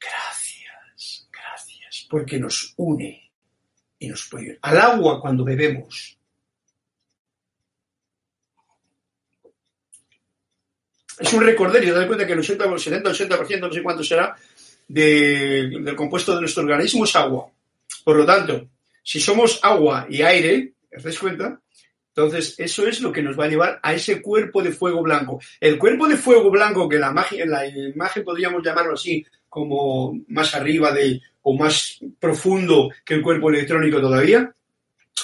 Gracias, 0.00 1.28
gracias, 1.30 1.93
porque 2.08 2.38
nos 2.38 2.74
une 2.76 3.30
y 3.98 4.08
nos 4.08 4.26
puede. 4.28 4.58
Al 4.62 4.78
agua 4.78 5.20
cuando 5.20 5.44
bebemos. 5.44 6.18
Es 11.18 11.32
un 11.32 11.44
recorderio, 11.44 11.94
da 11.94 12.06
cuenta 12.06 12.26
que 12.26 12.32
el 12.32 12.40
80, 12.40 12.64
el 12.64 12.78
70, 12.78 13.10
80%, 13.10 13.60
no 13.60 13.72
sé 13.72 13.82
cuánto 13.82 14.02
será, 14.02 14.36
del 14.88 15.94
compuesto 15.94 16.34
de 16.34 16.40
nuestro 16.40 16.64
organismo 16.64 17.04
es 17.04 17.14
agua. 17.14 17.50
Por 18.02 18.16
lo 18.16 18.26
tanto, 18.26 18.68
si 19.02 19.20
somos 19.20 19.60
agua 19.62 20.06
y 20.10 20.22
aire, 20.22 20.72
¿os 20.96 21.02
dais 21.02 21.18
cuenta? 21.18 21.60
Entonces, 22.16 22.54
eso 22.58 22.86
es 22.86 23.00
lo 23.00 23.10
que 23.10 23.22
nos 23.22 23.38
va 23.38 23.44
a 23.44 23.48
llevar 23.48 23.80
a 23.82 23.92
ese 23.92 24.22
cuerpo 24.22 24.62
de 24.62 24.70
fuego 24.70 25.02
blanco. 25.02 25.40
El 25.60 25.78
cuerpo 25.78 26.06
de 26.06 26.16
fuego 26.16 26.48
blanco, 26.48 26.88
que 26.88 26.98
la, 26.98 27.12
en 27.32 27.50
la 27.50 27.66
imagen 27.66 28.24
podríamos 28.24 28.62
llamarlo 28.62 28.94
así, 28.94 29.26
como 29.54 30.18
más 30.26 30.52
arriba 30.56 30.90
de, 30.90 31.22
o 31.42 31.56
más 31.56 32.00
profundo 32.18 32.90
que 33.04 33.14
el 33.14 33.22
cuerpo 33.22 33.50
electrónico 33.50 34.00
todavía, 34.00 34.52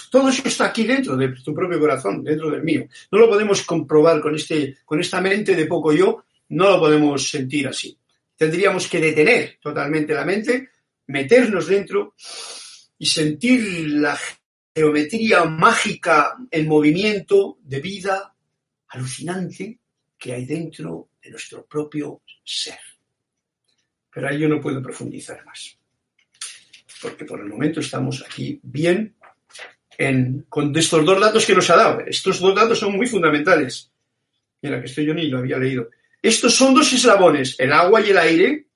todo 0.09 0.29
eso 0.29 0.43
está 0.47 0.67
aquí 0.67 0.85
dentro 0.85 1.17
de 1.17 1.31
tu 1.43 1.53
propio 1.53 1.81
corazón, 1.81 2.23
dentro 2.23 2.49
del 2.49 2.63
mío. 2.63 2.87
No 3.11 3.19
lo 3.19 3.29
podemos 3.29 3.63
comprobar 3.63 4.21
con, 4.21 4.37
este, 4.37 4.77
con 4.85 5.01
esta 5.01 5.21
mente 5.21 5.57
de 5.57 5.67
poco 5.67 5.93
yo, 5.93 6.23
no 6.51 6.71
lo 6.71 6.79
podemos 6.79 7.29
sentir 7.29 7.67
así. 7.67 7.99
Tendríamos 8.37 8.87
que 8.87 9.01
detener 9.01 9.59
totalmente 9.61 10.15
la 10.15 10.25
mente, 10.25 10.69
meternos 11.09 11.67
dentro 11.67 12.15
y 12.99 13.07
sentir 13.07 13.89
la 13.89 14.17
geometría 14.73 15.45
mágica 15.45 16.37
en 16.49 16.69
movimiento 16.69 17.59
de 17.65 17.81
vida 17.81 18.33
alucinante 18.91 19.81
que 20.17 20.35
hay 20.35 20.45
dentro 20.45 21.09
de 21.21 21.31
nuestro 21.31 21.67
propio 21.67 22.23
ser. 22.45 22.90
Pero 24.13 24.29
ahí 24.29 24.39
yo 24.39 24.49
no 24.49 24.61
puedo 24.61 24.83
profundizar 24.83 25.45
más, 25.45 25.77
porque 27.01 27.25
por 27.25 27.41
el 27.41 27.47
momento 27.47 27.81
estamos 27.81 28.25
aquí 28.27 28.59
bien 28.63 29.15
en, 29.97 30.47
con 30.49 30.77
estos 30.77 31.05
dos 31.05 31.21
datos 31.21 31.47
que 31.47 31.55
nos 31.55 31.71
ha 31.71 31.77
dado. 31.77 32.01
Estos 32.01 32.41
dos 32.41 32.55
datos 32.55 32.79
son 32.79 32.97
muy 32.97 33.07
fundamentales. 33.07 33.91
Mira, 34.63 34.81
que 34.81 34.87
estoy 34.87 35.07
yo 35.07 35.15
ni 35.15 35.29
lo 35.29 35.39
había 35.39 35.59
leído. 35.59 35.91
Estos 36.21 36.55
son 36.55 36.75
dos 36.75 36.93
eslabones, 36.93 37.59
el 37.59 37.73
agua 37.73 38.01
y 38.01 38.11
el 38.11 38.19
aire, 38.19 38.67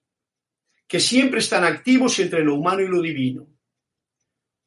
que 0.86 1.00
siempre 1.00 1.40
están 1.40 1.64
activos 1.64 2.18
entre 2.20 2.44
lo 2.44 2.54
humano 2.54 2.80
y 2.80 2.88
lo 2.88 3.02
divino 3.02 3.46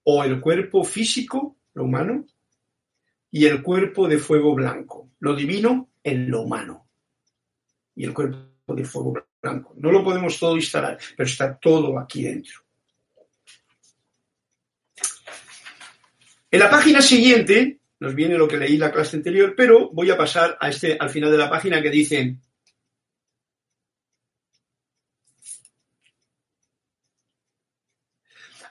o 0.10 0.24
el 0.24 0.40
cuerpo 0.40 0.86
físico, 0.86 1.58
lo 1.74 1.84
humano, 1.84 2.26
y 3.30 3.46
el 3.46 3.62
cuerpo 3.62 4.08
de 4.08 4.18
fuego 4.18 4.56
blanco, 4.56 5.12
lo 5.20 5.36
divino 5.36 5.90
en 6.02 6.32
lo 6.32 6.44
humano, 6.44 6.88
y 7.94 8.06
el 8.06 8.14
cuerpo 8.14 8.74
de 8.74 8.86
fuego 8.86 9.12
No 9.54 9.92
lo 9.92 10.04
podemos 10.04 10.40
todo 10.40 10.56
instalar, 10.56 10.98
pero 11.16 11.28
está 11.28 11.58
todo 11.58 12.00
aquí 12.00 12.24
dentro. 12.24 12.62
En 16.50 16.60
la 16.60 16.70
página 16.70 17.02
siguiente 17.02 17.80
nos 18.00 18.16
viene 18.16 18.38
lo 18.38 18.48
que 18.48 18.58
leí 18.58 18.76
en 18.76 18.80
la 18.80 18.92
clase 18.92 19.18
anterior, 19.18 19.54
pero 19.56 19.90
voy 19.92 20.10
a 20.12 20.18
pasar 20.18 20.58
a 20.60 20.70
este, 20.70 20.98
al 21.00 21.10
final 21.10 21.32
de 21.32 21.38
la 21.38 21.50
página 21.50 21.82
que 21.82 21.90
dice 21.90 22.38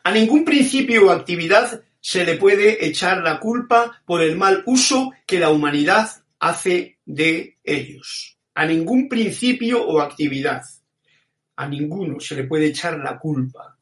A 0.07 0.13
ningún 0.13 0.45
principio 0.45 1.07
o 1.07 1.11
actividad 1.11 1.83
se 2.01 2.25
le 2.25 2.37
puede 2.37 2.87
echar 2.87 3.25
la 3.25 3.41
culpa 3.41 4.01
por 4.07 4.23
el 4.23 4.37
mal 4.37 4.63
uso 4.65 5.11
que 5.27 5.41
la 5.41 5.51
humanidad 5.51 6.09
hace 6.39 7.01
de 7.05 7.57
ellos. 7.65 8.36
A 8.57 8.65
ningún 8.65 9.07
principio 9.07 9.87
o 9.87 10.01
actividad, 10.01 10.63
a 11.57 11.69
ninguno 11.69 12.19
se 12.21 12.35
le 12.35 12.45
puede 12.45 12.69
echar 12.69 12.99
la 12.99 13.19
culpa 13.19 13.77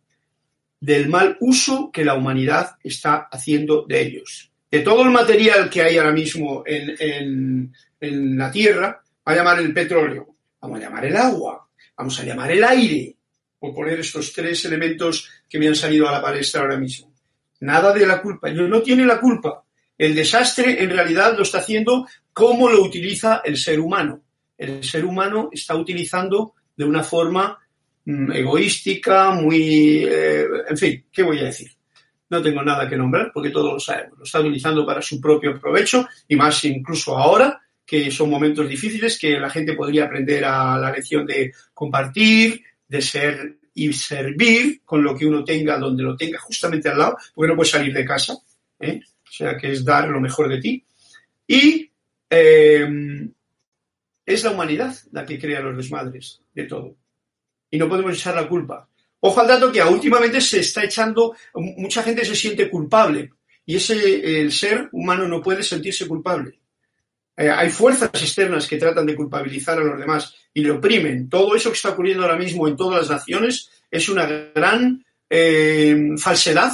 del 0.80 1.08
mal 1.08 1.36
uso 1.38 1.92
que 1.92 2.04
la 2.04 2.14
humanidad 2.14 2.76
está 2.82 3.28
haciendo 3.30 3.86
de 3.86 4.02
ellos. 4.02 4.50
De 4.68 4.80
todo 4.80 5.02
el 5.04 5.10
material 5.10 5.70
que 5.70 5.82
hay 5.82 5.96
ahora 5.96 6.10
mismo 6.10 6.64
en, 6.66 7.72
la 8.00 8.50
Tierra, 8.50 9.00
va 9.26 9.32
a 9.32 9.36
llamar 9.36 9.60
el 9.60 9.72
petróleo, 9.72 10.34
vamos 10.60 10.80
a 10.80 10.82
llamar 10.82 11.04
el 11.04 11.16
agua, 11.16 11.68
vamos 11.96 12.18
a 12.18 12.24
llamar 12.24 12.50
el 12.50 12.64
aire, 12.64 13.14
por 13.56 13.72
poner 13.72 14.00
estos 14.00 14.32
tres 14.32 14.64
elementos 14.64 15.30
que 15.48 15.60
me 15.60 15.68
han 15.68 15.76
salido 15.76 16.08
a 16.08 16.12
la 16.12 16.20
palestra 16.20 16.62
ahora 16.62 16.76
mismo. 16.76 17.14
Nada 17.60 17.92
de 17.92 18.06
la 18.06 18.20
culpa. 18.20 18.50
Ellos 18.50 18.68
no 18.68 18.82
tiene 18.82 19.06
la 19.06 19.20
culpa. 19.20 19.62
El 19.96 20.16
desastre 20.16 20.82
en 20.82 20.90
realidad 20.90 21.36
lo 21.36 21.44
está 21.44 21.58
haciendo 21.58 22.08
cómo 22.32 22.68
lo 22.68 22.82
utiliza 22.82 23.40
el 23.44 23.56
ser 23.56 23.78
humano. 23.78 24.20
El 24.64 24.84
ser 24.84 25.04
humano 25.04 25.48
está 25.52 25.74
utilizando 25.76 26.54
de 26.76 26.84
una 26.84 27.02
forma 27.02 27.58
mm, 28.04 28.32
egoística, 28.32 29.30
muy... 29.32 30.04
Eh, 30.04 30.46
en 30.68 30.76
fin, 30.76 31.04
¿qué 31.12 31.22
voy 31.22 31.38
a 31.40 31.44
decir? 31.44 31.70
No 32.30 32.42
tengo 32.42 32.62
nada 32.62 32.88
que 32.88 32.96
nombrar 32.96 33.30
porque 33.32 33.50
todos 33.50 33.72
lo 33.72 33.80
sabemos. 33.80 34.18
Lo 34.18 34.24
está 34.24 34.40
utilizando 34.40 34.84
para 34.86 35.02
su 35.02 35.20
propio 35.20 35.58
provecho 35.60 36.08
y 36.26 36.36
más 36.36 36.64
incluso 36.64 37.16
ahora 37.16 37.60
que 37.86 38.10
son 38.10 38.30
momentos 38.30 38.68
difíciles 38.68 39.18
que 39.18 39.38
la 39.38 39.50
gente 39.50 39.74
podría 39.74 40.04
aprender 40.04 40.44
a 40.44 40.78
la 40.78 40.90
lección 40.90 41.26
de 41.26 41.52
compartir, 41.74 42.62
de 42.88 43.02
ser 43.02 43.58
y 43.74 43.92
servir 43.92 44.80
con 44.84 45.02
lo 45.02 45.16
que 45.16 45.26
uno 45.26 45.44
tenga, 45.44 45.78
donde 45.78 46.02
lo 46.02 46.16
tenga, 46.16 46.38
justamente 46.38 46.88
al 46.88 46.98
lado, 46.98 47.18
porque 47.34 47.48
no 47.48 47.56
puedes 47.56 47.72
salir 47.72 47.92
de 47.92 48.04
casa. 48.04 48.36
¿eh? 48.80 49.00
O 49.04 49.30
sea, 49.30 49.56
que 49.56 49.72
es 49.72 49.84
dar 49.84 50.08
lo 50.08 50.20
mejor 50.20 50.48
de 50.48 50.60
ti. 50.60 50.84
Y 51.46 51.90
eh, 52.30 52.88
es 54.26 54.44
la 54.44 54.50
humanidad 54.50 54.96
la 55.12 55.24
que 55.24 55.38
crea 55.38 55.60
los 55.60 55.76
desmadres 55.76 56.40
de 56.54 56.64
todo. 56.64 56.96
Y 57.70 57.78
no 57.78 57.88
podemos 57.88 58.14
echar 58.14 58.34
la 58.34 58.48
culpa. 58.48 58.88
Ojo 59.20 59.40
al 59.40 59.48
dato 59.48 59.72
que 59.72 59.82
últimamente 59.82 60.40
se 60.40 60.60
está 60.60 60.84
echando, 60.84 61.34
mucha 61.54 62.02
gente 62.02 62.24
se 62.24 62.36
siente 62.36 62.68
culpable. 62.68 63.32
Y 63.66 63.76
ese, 63.76 64.40
el 64.40 64.52
ser 64.52 64.88
humano 64.92 65.26
no 65.26 65.40
puede 65.40 65.62
sentirse 65.62 66.06
culpable. 66.06 66.60
Eh, 67.36 67.48
hay 67.48 67.70
fuerzas 67.70 68.10
externas 68.14 68.66
que 68.66 68.76
tratan 68.76 69.06
de 69.06 69.16
culpabilizar 69.16 69.78
a 69.78 69.84
los 69.84 69.98
demás 69.98 70.34
y 70.52 70.62
le 70.62 70.70
oprimen. 70.70 71.28
Todo 71.28 71.56
eso 71.56 71.70
que 71.70 71.76
está 71.76 71.90
ocurriendo 71.90 72.22
ahora 72.22 72.36
mismo 72.36 72.68
en 72.68 72.76
todas 72.76 73.00
las 73.00 73.10
naciones 73.10 73.70
es 73.90 74.08
una 74.08 74.26
gran 74.26 75.04
eh, 75.28 76.10
falsedad 76.18 76.72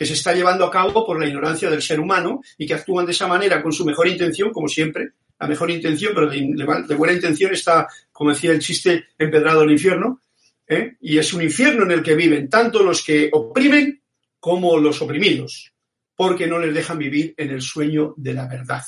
que 0.00 0.06
se 0.06 0.14
está 0.14 0.32
llevando 0.32 0.64
a 0.64 0.70
cabo 0.70 1.04
por 1.04 1.20
la 1.20 1.28
ignorancia 1.28 1.68
del 1.68 1.82
ser 1.82 2.00
humano 2.00 2.40
y 2.56 2.66
que 2.66 2.72
actúan 2.72 3.04
de 3.04 3.12
esa 3.12 3.26
manera 3.26 3.62
con 3.62 3.70
su 3.70 3.84
mejor 3.84 4.08
intención, 4.08 4.50
como 4.50 4.66
siempre, 4.66 5.10
la 5.38 5.46
mejor 5.46 5.70
intención, 5.70 6.14
pero 6.14 6.30
de, 6.30 6.94
buena 6.94 7.12
intención 7.12 7.52
está, 7.52 7.86
como 8.10 8.30
decía 8.30 8.52
el 8.52 8.60
chiste, 8.60 9.08
empedrado 9.18 9.62
el 9.62 9.72
infierno, 9.72 10.22
¿eh? 10.66 10.96
y 11.02 11.18
es 11.18 11.34
un 11.34 11.42
infierno 11.42 11.82
en 11.82 11.90
el 11.90 12.02
que 12.02 12.14
viven 12.14 12.48
tanto 12.48 12.82
los 12.82 13.04
que 13.04 13.28
oprimen 13.30 14.00
como 14.38 14.78
los 14.78 15.02
oprimidos, 15.02 15.74
porque 16.16 16.46
no 16.46 16.58
les 16.58 16.72
dejan 16.72 16.96
vivir 16.96 17.34
en 17.36 17.50
el 17.50 17.60
sueño 17.60 18.14
de 18.16 18.32
la 18.32 18.46
verdad 18.48 18.82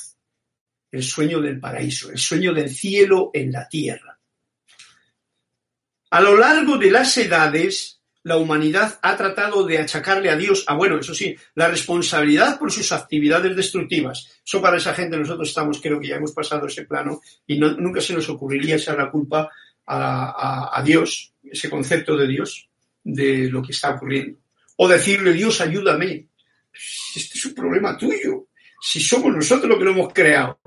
el 0.91 1.03
sueño 1.03 1.43
del 1.43 1.61
paraíso, 1.61 2.11
el 2.11 2.19
sueño 2.19 2.55
del 2.55 2.71
cielo 2.71 3.31
en 3.35 3.53
la 3.53 3.69
tierra. 3.69 4.19
A 6.11 6.21
lo 6.23 6.39
largo 6.39 6.79
de 6.79 6.91
las 6.91 7.17
edades, 7.19 8.02
la 8.25 8.37
humanidad 8.37 8.99
ha 9.03 9.17
tratado 9.17 9.65
de 9.65 9.79
achacarle 9.79 10.31
a 10.31 10.37
Dios, 10.37 10.65
a 10.69 10.75
bueno, 10.75 10.99
eso 10.99 11.15
sí, 11.15 11.37
la 11.55 11.69
responsabilidad 11.69 12.59
por 12.59 12.71
sus 12.71 12.93
actividades 12.93 13.57
destructivas. 13.57 14.41
Eso 14.45 14.61
para 14.61 14.77
esa 14.77 14.95
gente 14.95 15.17
nosotros 15.17 15.49
estamos, 15.49 15.81
creo 15.81 16.01
que 16.01 16.09
ya 16.09 16.17
hemos 16.17 16.33
pasado 16.33 16.67
ese 16.67 16.85
plano 16.85 17.21
y 17.47 17.59
nunca 17.59 18.01
se 18.01 18.15
nos 18.15 18.29
ocurriría 18.29 18.77
echar 18.77 18.97
la 18.97 19.11
culpa 19.11 19.51
a, 19.87 20.79
a 20.79 20.83
Dios, 20.83 21.33
ese 21.43 21.69
concepto 21.69 22.17
de 22.17 22.29
Dios, 22.29 22.69
de 23.03 23.51
lo 23.51 23.63
que 23.63 23.73
está 23.73 23.91
ocurriendo. 23.91 24.39
O 24.77 24.89
decirle, 24.89 25.33
Dios, 25.33 25.61
ayúdame. 25.61 26.29
Este 27.15 27.39
es 27.39 27.47
un 27.47 27.55
problema 27.55 27.97
tuyo. 27.97 28.47
Si 28.81 29.01
somos 29.01 29.35
nosotros 29.35 29.69
los 29.69 29.79
que 29.79 29.85
lo 29.85 29.91
hemos 29.91 30.13
creado. 30.13 30.59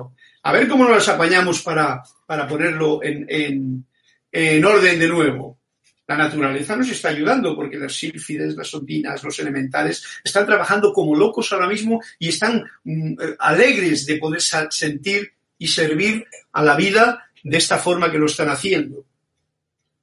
A 0.43 0.51
ver 0.51 0.67
cómo 0.67 0.83
nos 0.83 0.93
las 0.93 1.09
apañamos 1.09 1.61
para, 1.61 2.03
para 2.25 2.47
ponerlo 2.47 3.03
en, 3.03 3.25
en, 3.29 3.85
en 4.31 4.65
orden 4.65 4.99
de 4.99 5.07
nuevo. 5.07 5.59
La 6.07 6.17
naturaleza 6.17 6.75
nos 6.75 6.89
está 6.89 7.09
ayudando 7.09 7.55
porque 7.55 7.77
las 7.77 7.93
sílfides, 7.93 8.55
las 8.55 8.73
ondinas, 8.73 9.23
los 9.23 9.39
elementales 9.39 10.05
están 10.23 10.45
trabajando 10.45 10.93
como 10.93 11.15
locos 11.15 11.51
ahora 11.51 11.67
mismo 11.67 11.99
y 12.19 12.29
están 12.29 12.63
mm, 12.83 13.13
eh, 13.13 13.35
alegres 13.39 14.05
de 14.05 14.17
poder 14.17 14.41
sentir 14.41 15.31
y 15.57 15.67
servir 15.67 16.25
a 16.51 16.63
la 16.63 16.75
vida 16.75 17.25
de 17.43 17.57
esta 17.57 17.77
forma 17.77 18.11
que 18.11 18.19
lo 18.19 18.27
están 18.27 18.49
haciendo. 18.49 19.05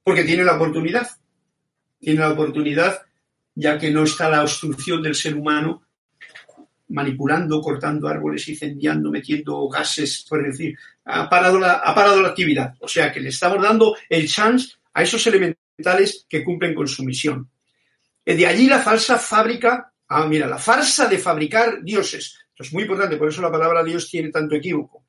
Porque 0.03 0.23
tienen 0.23 0.45
la 0.45 0.55
oportunidad. 0.55 1.07
Tienen 1.99 2.21
la 2.21 2.31
oportunidad 2.31 3.01
ya 3.55 3.77
que 3.77 3.91
no 3.91 4.03
está 4.03 4.29
la 4.29 4.41
obstrucción 4.41 5.01
del 5.01 5.15
ser 5.15 5.35
humano 5.35 5.83
manipulando, 6.89 7.61
cortando 7.61 8.07
árboles, 8.07 8.47
incendiando, 8.47 9.09
metiendo 9.09 9.67
gases, 9.67 10.25
por 10.27 10.43
decir, 10.43 10.77
ha 11.05 11.29
parado, 11.29 11.59
la, 11.59 11.73
ha 11.73 11.95
parado 11.95 12.21
la 12.21 12.29
actividad. 12.29 12.75
O 12.79 12.87
sea 12.87 13.11
que 13.11 13.19
le 13.19 13.29
estamos 13.29 13.61
dando 13.61 13.95
el 14.09 14.27
chance 14.27 14.75
a 14.93 15.01
esos 15.01 15.25
que 16.29 16.43
cumplen 16.43 16.75
con 16.75 16.87
su 16.87 17.03
misión. 17.03 17.49
Eh, 18.25 18.35
de 18.35 18.47
allí 18.47 18.67
la 18.67 18.79
falsa 18.79 19.17
fábrica, 19.17 19.93
ah, 20.07 20.25
mira, 20.27 20.47
la 20.47 20.57
farsa 20.57 21.07
de 21.07 21.17
fabricar 21.17 21.83
dioses. 21.83 22.37
Esto 22.49 22.63
es 22.63 22.73
muy 22.73 22.83
importante, 22.83 23.17
por 23.17 23.29
eso 23.29 23.41
la 23.41 23.51
palabra 23.51 23.83
Dios 23.83 24.09
tiene 24.09 24.29
tanto 24.29 24.55
equívoco. 24.55 25.05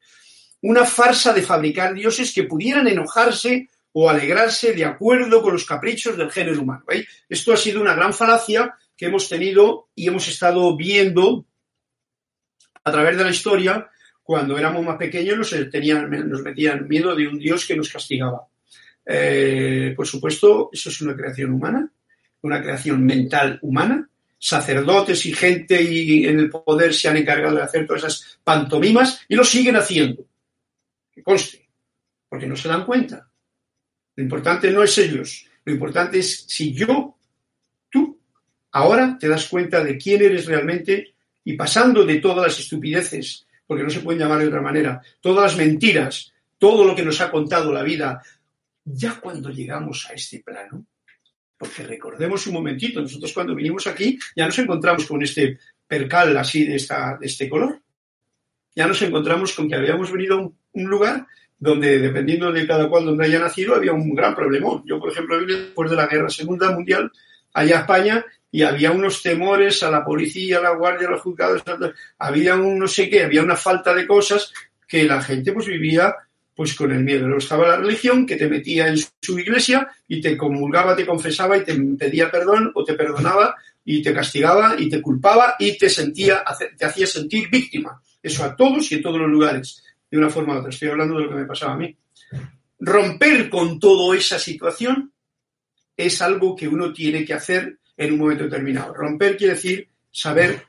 Una 0.63 0.85
farsa 0.85 1.33
de 1.33 1.43
fabricar 1.43 1.93
dioses 1.95 2.33
que 2.33 2.45
pudieran 2.45 2.89
enojarse 2.89 3.69
o 3.93 4.09
alegrarse 4.09 4.73
de 4.73 4.85
acuerdo 4.85 5.43
con 5.43 5.53
los 5.53 5.65
caprichos 5.65 6.17
del 6.17 6.31
género 6.31 6.63
humano. 6.63 6.85
Esto 7.29 7.53
ha 7.53 7.57
sido 7.57 7.81
una 7.81 7.95
gran 7.95 8.13
falacia 8.13 8.75
que 8.97 9.07
hemos 9.07 9.29
tenido 9.29 9.91
y 9.95 10.09
hemos 10.09 10.27
estado 10.27 10.77
viendo 10.77 11.47
a 12.83 12.91
través 12.91 13.17
de 13.17 13.25
la 13.25 13.31
historia. 13.31 13.89
Cuando 14.23 14.59
éramos 14.59 14.85
más 14.85 14.97
pequeños 14.97 15.37
nos, 15.37 15.71
tenían, 15.71 16.11
nos 16.29 16.43
metían 16.43 16.89
miedo 16.89 17.15
de 17.15 17.29
un 17.29 17.39
Dios 17.39 17.67
que 17.67 17.77
nos 17.77 17.91
castigaba. 17.91 18.49
Eh, 19.07 19.93
por 19.97 20.07
supuesto, 20.07 20.71
eso 20.73 20.89
es 20.89 21.01
una 21.01 21.15
creación 21.15 21.53
humana, 21.53 21.91
una 22.43 22.63
creación 22.63 23.05
mental 23.05 23.59
humana. 23.63 24.09
Sacerdotes 24.39 25.25
y 25.25 25.33
gente 25.33 25.81
y 25.83 26.27
en 26.27 26.39
el 26.39 26.51
poder 26.51 26.93
se 26.93 27.09
han 27.09 27.17
encargado 27.17 27.57
de 27.57 27.63
hacer 27.63 27.87
todas 27.87 28.03
esas 28.05 28.39
pantomimas 28.45 29.25
y 29.27 29.37
lo 29.37 29.45
siguen 29.45 29.77
haciendo. 29.77 30.27
Que 31.11 31.23
conste, 31.23 31.67
porque 32.29 32.47
no 32.47 32.55
se 32.55 32.69
dan 32.69 32.85
cuenta. 32.85 33.27
Lo 34.17 34.23
importante 34.23 34.71
no 34.71 34.83
es 34.83 34.99
ellos, 34.99 35.47
lo 35.65 35.73
importante 35.73 36.19
es 36.19 36.45
si 36.47 36.75
yo, 36.75 37.17
tú, 37.91 38.21
ahora 38.73 39.17
te 39.19 39.29
das 39.29 39.49
cuenta 39.49 39.83
de 39.83 39.97
quién 39.97 40.23
eres 40.23 40.47
realmente 40.47 41.15
y 41.43 41.55
pasando 41.55 42.05
de 42.05 42.17
todas 42.17 42.47
las 42.47 42.59
estupideces, 42.59 43.47
porque 43.67 43.83
no 43.83 43.91
se 43.91 44.01
pueden 44.01 44.21
llamar 44.21 44.41
de 44.41 44.49
otra 44.49 44.61
manera, 44.61 45.01
todas 45.21 45.53
las 45.53 45.57
mentiras, 45.57 46.33
todo 46.59 46.85
lo 46.85 46.95
que 46.95 47.05
nos 47.05 47.21
ha 47.21 47.31
contado 47.31 47.73
la 47.73 47.83
vida, 47.83 48.23
ya 48.85 49.19
cuando 49.21 49.51
llegamos 49.51 50.07
a 50.11 50.15
este 50.15 50.41
plano, 50.41 50.87
porque 51.57 51.83
recordemos 51.83 52.47
un 52.47 52.55
momentito, 52.55 53.01
nosotros 53.01 53.33
cuando 53.33 53.55
vinimos 53.55 53.87
aquí 53.87 54.19
ya 54.37 54.47
nos 54.47 54.59
encontramos 54.59 55.07
con 55.07 55.23
este 55.23 55.59
percal 55.87 56.37
así 56.37 56.65
de, 56.65 56.77
esta, 56.77 57.17
de 57.19 57.27
este 57.27 57.49
color. 57.49 57.81
Ya 58.75 58.87
nos 58.87 59.01
encontramos 59.03 59.53
con 59.53 59.69
que 59.69 59.77
habíamos 59.77 60.11
venido 60.11 60.39
a 60.39 60.51
un 60.73 60.85
lugar 60.85 61.27
donde 61.57 61.99
dependiendo 61.99 62.53
de 62.53 62.67
cada 62.67 62.89
cual 62.89 63.07
donde 63.07 63.25
haya 63.25 63.39
nacido 63.39 63.75
había 63.75 63.93
un 63.93 64.15
gran 64.15 64.35
problemón. 64.35 64.83
Yo, 64.85 64.99
por 64.99 65.11
ejemplo, 65.11 65.39
vine 65.39 65.61
después 65.61 65.91
de 65.91 65.97
la 65.97 66.07
Guerra 66.07 66.29
Segunda 66.29 66.71
Mundial 66.73 67.11
allá 67.53 67.79
a 67.79 67.81
España 67.81 68.25
y 68.51 68.63
había 68.63 68.91
unos 68.91 69.23
temores 69.23 69.83
a 69.83 69.91
la 69.91 70.05
policía, 70.05 70.59
a 70.59 70.63
la 70.63 70.77
guardia, 70.77 71.09
a 71.09 71.13
los 71.13 71.23
juzgados, 71.23 71.63
había 72.19 72.57
un 72.57 72.79
no 72.79 72.87
sé 72.87 73.09
qué, 73.09 73.25
había 73.25 73.43
una 73.43 73.57
falta 73.57 73.95
de 73.95 74.07
cosas 74.07 74.53
que 74.87 75.05
la 75.05 75.23
gente 75.23 75.53
pues 75.53 75.67
vivía 75.67 76.15
pues 76.55 76.75
con 76.75 76.93
el 76.93 77.03
miedo. 77.03 77.27
Luego 77.27 77.39
estaba 77.39 77.69
la 77.69 77.77
religión 77.77 78.27
que 78.27 78.37
te 78.37 78.49
metía 78.49 78.89
en 78.89 78.97
su 79.21 79.39
iglesia 79.39 79.89
y 80.07 80.21
te 80.21 80.37
comulgaba, 80.37 80.95
te 80.95 81.07
confesaba 81.07 81.57
y 81.57 81.65
te 81.65 81.75
pedía 81.75 82.31
perdón 82.31 82.71
o 82.75 82.85
te 82.85 82.95
perdonaba 82.95 83.57
y 83.85 84.03
te 84.03 84.15
castigaba 84.15 84.77
y 84.79 84.89
te 84.89 85.03
culpaba 85.03 85.57
y 85.59 85.77
te 85.77 85.91
sentía, 85.91 86.45
te 86.77 86.85
hacía 86.85 87.07
sentir 87.07 87.51
víctima. 87.51 88.01
Eso 88.23 88.45
a 88.45 88.57
todos 88.57 88.91
y 88.91 88.97
en 88.97 89.03
todos 89.03 89.19
los 89.19 89.29
lugares 89.29 89.83
de 90.11 90.19
una 90.19 90.31
forma 90.31 90.55
u 90.55 90.59
otra. 90.59 90.71
Estoy 90.71 90.89
hablando 90.89 91.17
de 91.17 91.25
lo 91.25 91.31
que 91.31 91.37
me 91.37 91.45
pasaba 91.45 91.75
a 91.75 91.77
mí. 91.77 91.95
Romper 92.79 93.51
con 93.51 93.79
toda 93.81 94.17
esa 94.17 94.39
situación 94.39 95.13
es 95.97 96.23
algo 96.23 96.55
que 96.57 96.69
uno 96.69 96.93
tiene 96.93 97.25
que 97.25 97.35
hacer 97.35 97.79
en 97.97 98.13
un 98.13 98.19
momento 98.19 98.45
determinado. 98.45 98.95
Romper 98.95 99.37
quiere 99.37 99.55
decir 99.55 99.89
saber 100.11 100.67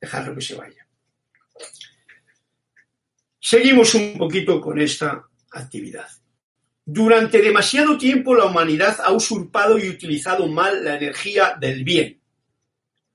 dejarlo 0.00 0.34
que 0.34 0.40
se 0.40 0.54
vaya. 0.54 0.81
Seguimos 3.44 3.92
un 3.96 4.16
poquito 4.16 4.60
con 4.60 4.80
esta 4.80 5.26
actividad. 5.50 6.06
Durante 6.84 7.42
demasiado 7.42 7.98
tiempo 7.98 8.36
la 8.36 8.44
humanidad 8.44 8.98
ha 9.02 9.10
usurpado 9.10 9.80
y 9.80 9.88
utilizado 9.88 10.46
mal 10.46 10.84
la 10.84 10.96
energía 10.96 11.56
del 11.60 11.82
bien. 11.82 12.20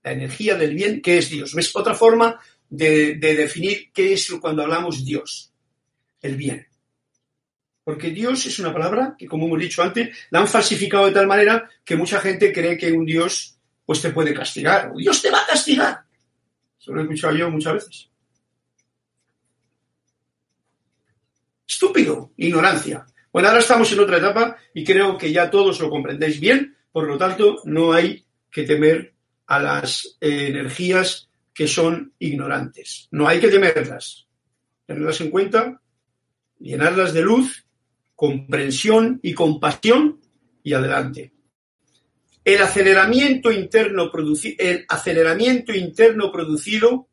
La 0.04 0.12
energía 0.12 0.56
del 0.56 0.76
bien, 0.76 1.02
que 1.02 1.20
es 1.20 1.30
Dios. 1.30 1.54
¿Ves? 1.54 1.74
Otra 1.74 1.96
forma 1.96 2.38
de, 2.70 3.16
definir 3.16 3.90
qué 3.94 4.12
es 4.12 4.30
cuando 4.42 4.64
hablamos 4.64 5.06
Dios, 5.06 5.54
el 6.22 6.36
bien. 6.36 6.68
Porque 7.86 8.10
Dios 8.10 8.46
es 8.48 8.60
una 8.60 8.74
palabra 8.74 9.16
que, 9.18 9.28
como 9.28 9.46
hemos 9.48 9.60
dicho 9.60 9.82
antes, 9.82 10.14
la 10.30 10.40
han 10.40 10.48
falsificado 10.50 11.06
de 11.06 11.14
tal 11.14 11.26
manera 11.26 11.70
que 11.86 11.96
mucha 11.96 12.20
gente 12.20 12.52
cree 12.52 12.78
que 12.78 12.92
un 12.92 13.06
Dios 13.06 13.58
pues 13.86 14.02
te 14.02 14.10
puede 14.10 14.34
castigar. 14.34 14.92
O 14.94 14.98
Dios 14.98 15.22
te 15.22 15.32
va 15.32 15.44
a 15.44 15.48
castigar. 15.48 16.04
Eso 16.78 16.92
lo 16.92 17.00
he 17.00 17.04
escuchado 17.04 17.34
yo 17.34 17.50
muchas 17.50 17.76
veces. 17.76 18.10
Estúpido, 21.68 22.32
ignorancia. 22.38 23.06
Bueno, 23.32 23.50
ahora 23.50 23.60
estamos 23.60 23.92
en 23.92 24.00
otra 24.00 24.18
etapa 24.18 24.58
y 24.74 24.84
creo 24.84 25.18
que 25.18 25.32
ya 25.32 25.52
todos 25.52 25.80
lo 25.80 25.90
comprendéis 25.90 26.40
bien, 26.40 26.78
por 26.92 27.06
lo 27.08 27.18
tanto, 27.18 27.58
no 27.66 27.92
hay 27.92 28.26
que 28.50 28.64
temer 28.64 29.14
a 29.48 29.60
las 29.60 30.18
eh, 30.22 30.48
energías 30.48 31.30
que 31.54 31.68
son 31.68 32.14
ignorantes. 32.20 33.08
No 33.12 33.28
hay 33.28 33.40
que 33.40 33.50
temerlas. 33.50 34.28
Tenerlas 34.86 35.20
en 35.22 35.30
cuenta, 35.30 35.82
llenarlas 36.60 37.14
de 37.14 37.22
luz, 37.22 37.66
comprensión 38.16 39.20
y 39.22 39.34
compasión 39.34 40.22
y 40.64 40.74
adelante. 40.74 41.34
El 42.44 42.62
aceleramiento 42.62 43.52
interno, 43.52 44.10
el 44.58 44.86
aceleramiento 44.88 45.74
interno 45.74 46.32
producido 46.32 47.10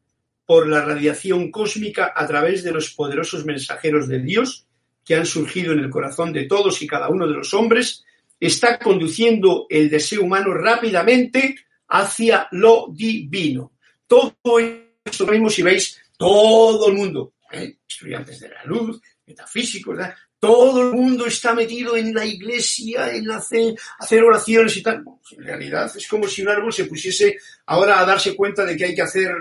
por 0.47 0.69
la 0.69 0.85
radiación 0.85 1.51
cósmica 1.51 2.13
a 2.15 2.27
través 2.27 2.63
de 2.63 2.73
los 2.73 2.91
poderosos 2.91 3.45
mensajeros 3.45 4.09
de 4.09 4.21
Dios 4.21 4.67
que 5.05 5.15
han 5.15 5.27
surgido 5.27 5.73
en 5.73 5.81
el 5.81 5.91
corazón 5.91 6.33
de 6.33 6.45
todos 6.45 6.81
y 6.83 6.87
cada 6.87 7.09
uno 7.09 7.27
de 7.27 7.35
los 7.35 7.53
hombres, 7.53 8.05
está 8.41 8.79
conduciendo 8.79 9.67
el 9.69 9.91
deseo 9.91 10.23
humano 10.23 10.55
rápidamente 10.55 11.57
hacia 11.89 12.49
lo 12.53 12.89
divino 12.91 13.75
todo 14.07 14.59
esto 15.05 15.27
mismo, 15.27 15.51
si 15.51 15.63
veis, 15.63 16.01
todo 16.17 16.89
el 16.89 16.95
mundo, 16.95 17.35
¿eh? 17.51 17.79
estudiantes 17.89 18.41
de 18.41 18.49
la 18.51 18.65
luz, 18.65 19.01
metafísicos, 19.27 19.99
todo 20.45 20.83
el 20.83 20.95
mundo 20.95 21.25
está 21.25 21.55
metido 21.55 21.97
en 21.97 22.13
la 22.13 22.27
iglesia, 22.27 23.11
en 23.15 23.31
hacer, 23.31 24.23
oraciones 24.23 24.77
y 24.77 24.83
tal. 24.83 25.03
en 25.31 25.43
realidad 25.43 25.91
es 25.97 26.07
como 26.07 26.29
si 26.29 26.43
un 26.43 26.51
árbol 26.51 26.71
se 26.71 26.85
pusiese 26.85 27.39
ahora 27.65 27.99
a 27.99 28.05
darse 28.05 28.37
cuenta 28.37 28.63
de 28.63 28.77
que 28.77 28.85
hay 28.85 28.95
que 28.95 29.01
hacer 29.01 29.35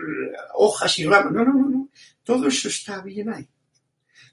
hojas 0.54 0.98
y 1.00 1.06
ramas. 1.06 1.34
No, 1.34 1.44
no, 1.44 1.54
no, 1.54 1.70
no. 1.70 1.90
Todo 2.24 2.48
eso 2.48 2.70
está 2.70 3.02
bien 3.02 3.34
ahí. 3.34 3.46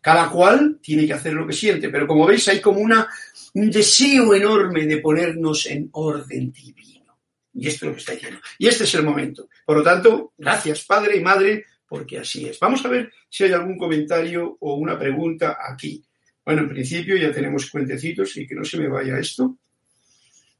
Cada 0.01 0.31
cual 0.31 0.79
tiene 0.81 1.09
que 1.09 1.13
hacer 1.13 1.33
lo 1.33 1.45
que 1.45 1.55
siente, 1.55 1.89
pero 1.89 2.07
como 2.07 2.25
veis 2.25 2.47
hay 2.47 2.61
como 2.61 2.79
un 2.79 3.71
deseo 3.71 4.33
enorme 4.33 4.87
de 4.87 4.99
ponernos 4.99 5.67
en 5.67 5.89
orden 5.91 6.53
divino. 6.53 7.19
Y 7.53 7.67
esto 7.67 7.87
es 7.87 7.89
lo 7.89 7.95
que 7.95 8.01
está 8.01 8.13
diciendo. 8.13 8.41
Y 8.59 8.69
este 8.69 8.85
es 8.85 8.95
el 8.95 9.03
momento. 9.03 9.49
Por 9.67 9.79
lo 9.79 9.83
tanto, 9.83 10.35
gracias 10.39 10.85
Padre 10.85 11.17
y 11.17 11.21
Madre, 11.21 11.65
porque 11.89 12.21
así 12.21 12.47
es. 12.47 12.61
Vamos 12.61 12.85
a 12.85 12.89
ver 12.89 13.13
si 13.29 13.43
hay 13.43 13.53
algún 13.55 13.77
comentario 13.77 14.57
o 14.61 14.75
una 14.75 14.97
pregunta 14.97 15.59
aquí. 15.61 16.05
Bueno, 16.45 16.63
en 16.63 16.69
principio 16.69 17.17
ya 17.17 17.33
tenemos 17.33 17.71
cuentecitos 17.71 18.37
y 18.37 18.47
que 18.47 18.55
no 18.55 18.65
se 18.65 18.79
me 18.79 18.89
vaya 18.89 19.19
esto. 19.19 19.57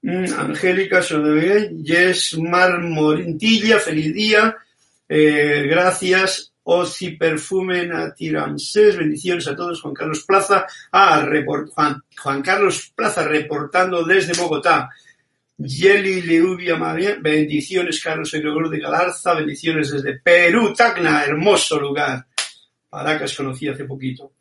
Mm, 0.03 0.33
Angélica 0.39 1.03
Sodové, 1.03 1.71
Yes 1.83 2.39
Marmorintilla, 2.39 3.79
feliz 3.79 4.15
día. 4.15 4.57
Eh, 5.09 5.67
gracias. 5.69 6.51
Oci 6.63 7.13
Perfume 7.17 7.87
Natiramses, 7.87 8.97
bendiciones 8.97 9.49
a 9.49 9.57
todos. 9.57 9.81
Juan 9.81 9.95
Carlos 9.95 10.25
Plaza, 10.25 10.67
ah, 10.93 11.27
Juan 12.17 12.43
Carlos 12.43 12.93
Plaza 12.95 13.27
reportando 13.27 14.05
desde 14.05 14.41
Bogotá. 14.41 14.89
Yeli 15.57 16.23
Leubia 16.23 16.77
María, 16.77 17.19
bendiciones 17.21 18.03
Carlos 18.03 18.33
Egregor 18.33 18.71
de 18.71 18.79
Galarza, 18.79 19.35
bendiciones 19.35 19.91
desde 19.91 20.19
Perú, 20.21 20.73
Tacna, 20.75 21.25
hermoso 21.25 21.79
lugar. 21.79 22.27
Paracas 22.89 23.35
conocí 23.35 23.69
hace 23.69 23.85
poquito. 23.85 24.33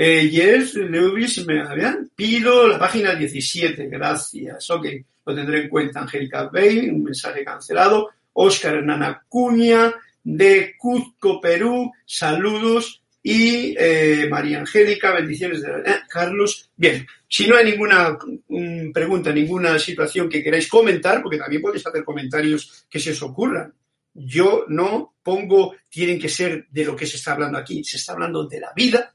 Eh, 0.00 0.30
yes, 0.30 0.74
Lewis, 0.74 1.44
me 1.44 1.60
habían. 1.60 2.08
Pido 2.14 2.68
la 2.68 2.78
página 2.78 3.16
17, 3.16 3.88
gracias. 3.88 4.70
Ok, 4.70 4.86
lo 5.26 5.34
tendré 5.34 5.62
en 5.62 5.68
cuenta. 5.68 5.98
Angélica 5.98 6.44
Bay, 6.44 6.88
un 6.88 7.02
mensaje 7.02 7.42
cancelado. 7.44 8.08
Oscar 8.34 8.76
Hernán 8.76 9.02
Acuña, 9.02 9.92
de 10.22 10.76
Cuzco, 10.78 11.40
Perú, 11.40 11.90
saludos. 12.06 13.02
Y 13.24 13.74
eh, 13.76 14.28
María 14.30 14.60
Angélica, 14.60 15.10
bendiciones 15.10 15.62
de 15.62 15.68
eh, 15.68 15.96
Carlos. 16.08 16.70
Bien, 16.76 17.04
si 17.26 17.48
no 17.48 17.56
hay 17.56 17.72
ninguna 17.72 18.16
mm, 18.46 18.92
pregunta, 18.92 19.32
ninguna 19.32 19.80
situación 19.80 20.28
que 20.28 20.44
queráis 20.44 20.68
comentar, 20.68 21.20
porque 21.20 21.38
también 21.38 21.60
podéis 21.60 21.84
hacer 21.84 22.04
comentarios 22.04 22.86
que 22.88 23.00
se 23.00 23.10
os 23.10 23.22
ocurran. 23.22 23.74
Yo 24.14 24.64
no 24.68 25.16
pongo, 25.24 25.74
tienen 25.90 26.20
que 26.20 26.28
ser 26.28 26.68
de 26.70 26.84
lo 26.84 26.94
que 26.94 27.06
se 27.06 27.16
está 27.16 27.32
hablando 27.32 27.58
aquí. 27.58 27.82
Se 27.82 27.96
está 27.96 28.12
hablando 28.12 28.46
de 28.46 28.60
la 28.60 28.72
vida 28.76 29.12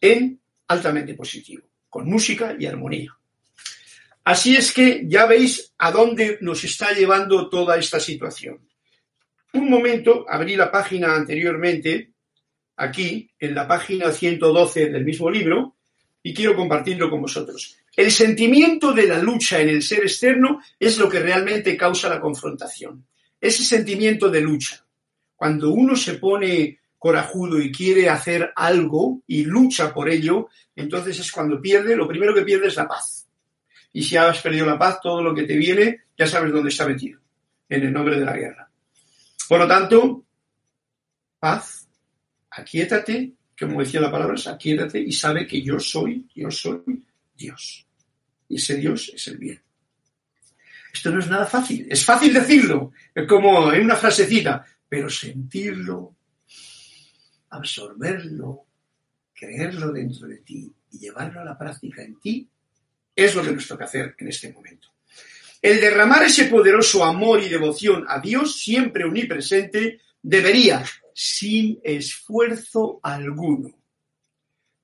en 0.00 0.40
altamente 0.68 1.14
positivo, 1.14 1.64
con 1.88 2.08
música 2.08 2.56
y 2.58 2.66
armonía. 2.66 3.16
Así 4.24 4.56
es 4.56 4.72
que 4.72 5.04
ya 5.06 5.26
veis 5.26 5.72
a 5.78 5.92
dónde 5.92 6.38
nos 6.40 6.64
está 6.64 6.92
llevando 6.92 7.48
toda 7.48 7.78
esta 7.78 8.00
situación. 8.00 8.58
Un 9.52 9.70
momento, 9.70 10.26
abrí 10.28 10.56
la 10.56 10.70
página 10.70 11.14
anteriormente, 11.14 12.12
aquí, 12.76 13.30
en 13.38 13.54
la 13.54 13.68
página 13.68 14.10
112 14.10 14.90
del 14.90 15.04
mismo 15.04 15.30
libro, 15.30 15.76
y 16.22 16.34
quiero 16.34 16.56
compartirlo 16.56 17.08
con 17.08 17.22
vosotros. 17.22 17.76
El 17.94 18.10
sentimiento 18.10 18.92
de 18.92 19.06
la 19.06 19.22
lucha 19.22 19.60
en 19.60 19.68
el 19.68 19.82
ser 19.82 20.00
externo 20.00 20.60
es 20.78 20.98
lo 20.98 21.08
que 21.08 21.20
realmente 21.20 21.76
causa 21.76 22.08
la 22.08 22.20
confrontación. 22.20 23.06
Ese 23.40 23.62
sentimiento 23.62 24.28
de 24.28 24.40
lucha. 24.40 24.84
Cuando 25.36 25.70
uno 25.70 25.94
se 25.94 26.14
pone 26.14 26.80
corajudo 26.98 27.60
y 27.60 27.70
quiere 27.70 28.08
hacer 28.08 28.52
algo 28.56 29.22
y 29.26 29.44
lucha 29.44 29.92
por 29.92 30.08
ello, 30.08 30.48
entonces 30.74 31.18
es 31.20 31.30
cuando 31.30 31.60
pierde, 31.60 31.96
lo 31.96 32.08
primero 32.08 32.34
que 32.34 32.42
pierde 32.42 32.68
es 32.68 32.76
la 32.76 32.88
paz. 32.88 33.26
Y 33.92 34.02
si 34.02 34.16
has 34.16 34.40
perdido 34.40 34.66
la 34.66 34.78
paz, 34.78 35.00
todo 35.00 35.22
lo 35.22 35.34
que 35.34 35.44
te 35.44 35.56
viene, 35.56 36.04
ya 36.18 36.26
sabes 36.26 36.52
dónde 36.52 36.70
está 36.70 36.86
metido, 36.86 37.20
en 37.68 37.82
el 37.82 37.92
nombre 37.92 38.18
de 38.18 38.24
la 38.24 38.36
guerra. 38.36 38.70
Por 39.48 39.60
lo 39.60 39.68
tanto, 39.68 40.24
paz, 41.38 41.88
aquíétate, 42.50 43.32
como 43.58 43.80
decía 43.80 44.00
la 44.00 44.10
palabra, 44.10 44.36
aquíétate 44.50 45.00
y 45.00 45.12
sabe 45.12 45.46
que 45.46 45.62
yo 45.62 45.78
soy, 45.78 46.26
yo 46.34 46.50
soy 46.50 47.02
Dios. 47.36 47.86
Y 48.48 48.56
ese 48.56 48.76
Dios 48.76 49.12
es 49.14 49.26
el 49.28 49.38
bien. 49.38 49.62
Esto 50.92 51.10
no 51.10 51.20
es 51.20 51.28
nada 51.28 51.46
fácil. 51.46 51.86
Es 51.90 52.04
fácil 52.04 52.32
decirlo, 52.32 52.92
como 53.28 53.72
en 53.72 53.84
una 53.84 53.96
frasecita, 53.96 54.64
pero 54.88 55.10
sentirlo, 55.10 56.15
absorberlo, 57.56 58.64
creerlo 59.34 59.92
dentro 59.92 60.26
de 60.26 60.38
ti 60.38 60.72
y 60.92 60.98
llevarlo 60.98 61.40
a 61.40 61.44
la 61.44 61.58
práctica 61.58 62.02
en 62.02 62.18
ti, 62.20 62.48
es 63.14 63.34
lo 63.34 63.42
que 63.42 63.52
nos 63.52 63.66
toca 63.66 63.84
hacer 63.84 64.14
en 64.18 64.28
este 64.28 64.52
momento. 64.52 64.88
El 65.62 65.80
derramar 65.80 66.22
ese 66.22 66.44
poderoso 66.44 67.04
amor 67.04 67.42
y 67.42 67.48
devoción 67.48 68.04
a 68.08 68.20
Dios, 68.20 68.60
siempre 68.60 69.04
omnipresente, 69.04 70.00
debería, 70.22 70.84
sin 71.14 71.80
esfuerzo 71.82 73.00
alguno, 73.02 73.70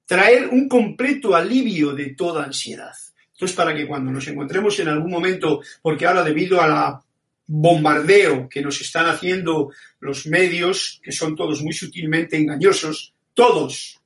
traer 0.06 0.48
un 0.48 0.68
completo 0.68 1.34
alivio 1.34 1.92
de 1.92 2.14
toda 2.14 2.44
ansiedad. 2.44 2.94
Entonces, 3.32 3.56
para 3.56 3.74
que 3.74 3.86
cuando 3.86 4.10
nos 4.10 4.26
encontremos 4.28 4.78
en 4.80 4.88
algún 4.88 5.10
momento, 5.10 5.60
porque 5.82 6.06
ahora 6.06 6.22
debido 6.22 6.60
a 6.60 6.68
la 6.68 7.02
bombardeo 7.46 8.48
que 8.48 8.62
nos 8.62 8.80
están 8.80 9.06
haciendo 9.06 9.70
los 10.00 10.26
medios, 10.26 11.00
que 11.02 11.12
son 11.12 11.36
todos 11.36 11.62
muy 11.62 11.72
sutilmente 11.72 12.36
engañosos, 12.36 13.14
todos, 13.34 14.00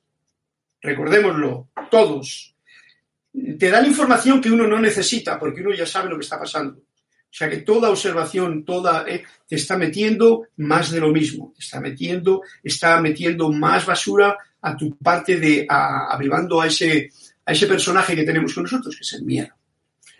recordémoslo, 0.81 1.69
todos, 1.89 2.55
te 3.59 3.69
dan 3.69 3.85
información 3.85 4.41
que 4.41 4.49
uno 4.49 4.67
no 4.67 4.79
necesita 4.79 5.39
porque 5.39 5.61
uno 5.61 5.73
ya 5.73 5.85
sabe 5.85 6.09
lo 6.09 6.17
que 6.17 6.23
está 6.23 6.39
pasando. 6.39 6.79
O 7.29 7.35
sea 7.37 7.49
que 7.49 7.57
toda 7.57 7.89
observación, 7.89 8.63
toda, 8.63 9.05
eh, 9.07 9.23
te 9.47 9.57
está 9.57 9.77
metiendo 9.77 10.47
más 10.57 10.89
de 10.91 10.99
lo 10.99 11.09
mismo, 11.11 11.53
te 11.55 11.63
está 11.63 11.79
metiendo, 11.79 12.41
está 12.63 12.99
metiendo 13.01 13.51
más 13.51 13.85
basura 13.85 14.37
a 14.61 14.75
tu 14.75 14.97
parte 14.97 15.37
de, 15.37 15.65
a, 15.69 16.17
a 16.17 16.65
ese, 16.65 17.11
a 17.45 17.51
ese 17.51 17.67
personaje 17.67 18.15
que 18.15 18.23
tenemos 18.23 18.53
con 18.53 18.63
nosotros, 18.63 18.95
que 18.95 19.03
es 19.03 19.13
el 19.13 19.23
miedo 19.23 19.56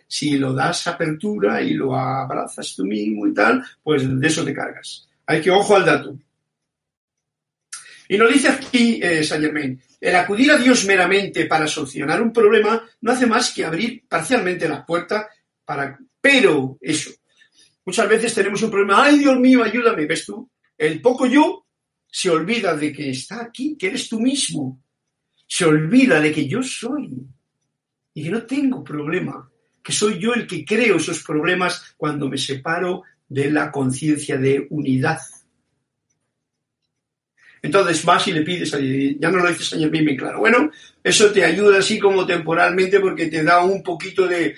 si 0.07 0.37
lo 0.37 0.53
das 0.53 0.87
apertura 0.87 1.61
y 1.61 1.73
lo 1.73 1.95
abrazas 1.95 2.75
tú 2.75 2.85
mismo 2.85 3.27
y 3.27 3.33
tal, 3.33 3.63
pues 3.83 4.19
de 4.19 4.27
eso 4.27 4.43
te 4.45 4.53
cargas. 4.53 5.07
Hay 5.25 5.41
que 5.41 5.51
ojo 5.51 5.75
al 5.75 5.85
dato. 5.85 6.17
Y 8.07 8.17
nos 8.17 8.31
dice 8.31 8.47
aquí 8.47 8.99
eh, 9.03 9.21
Saint 9.23 9.43
Germain, 9.43 9.81
el 9.99 10.15
acudir 10.15 10.51
a 10.51 10.57
Dios 10.57 10.85
meramente 10.85 11.45
para 11.45 11.67
solucionar 11.67 12.21
un 12.21 12.31
problema 12.31 12.81
no 13.01 13.11
hace 13.11 13.25
más 13.25 13.53
que 13.53 13.65
abrir 13.65 14.03
parcialmente 14.07 14.69
la 14.69 14.85
puerta 14.85 15.27
para... 15.65 15.99
Pero 16.21 16.77
eso, 16.79 17.11
muchas 17.85 18.07
veces 18.07 18.33
tenemos 18.33 18.61
un 18.63 18.71
problema, 18.71 19.03
ay 19.03 19.19
Dios 19.19 19.37
mío, 19.39 19.63
ayúdame, 19.63 20.05
¿ves 20.05 20.25
tú? 20.25 20.49
El 20.77 21.01
poco 21.01 21.25
yo 21.25 21.65
se 22.09 22.29
olvida 22.29 22.75
de 22.75 22.93
que 22.93 23.09
está 23.09 23.41
aquí, 23.41 23.75
que 23.77 23.87
eres 23.87 24.07
tú 24.07 24.19
mismo. 24.19 24.81
Se 25.45 25.65
olvida 25.65 26.19
de 26.19 26.31
que 26.31 26.47
yo 26.47 26.63
soy 26.63 27.11
y 28.13 28.23
que 28.23 28.29
no 28.29 28.43
tengo 28.43 28.83
problema 28.83 29.49
que 29.87 29.93
soy 29.93 30.19
yo 30.19 30.33
el 30.33 30.45
que 30.45 30.65
creo 30.65 30.97
esos 30.97 31.23
problemas 31.23 31.95
cuando 31.95 32.27
me 32.27 32.37
separo 32.37 33.03
de 33.29 33.49
la 33.49 33.71
conciencia 33.71 34.35
de 34.35 34.67
unidad. 34.69 35.17
Entonces 37.61 38.03
vas 38.03 38.27
y 38.27 38.33
le 38.33 38.41
pides, 38.41 38.73
a, 38.73 38.79
ya 38.81 39.31
no 39.31 39.37
lo 39.37 39.47
dices 39.47 39.69
señor 39.69 39.89
bien 39.89 40.17
claro. 40.17 40.39
Bueno, 40.39 40.69
eso 41.01 41.31
te 41.31 41.45
ayuda 41.45 41.79
así 41.79 41.97
como 41.99 42.25
temporalmente 42.25 42.99
porque 42.99 43.27
te 43.27 43.45
da 43.45 43.63
un 43.63 43.81
poquito 43.81 44.27
de, 44.27 44.57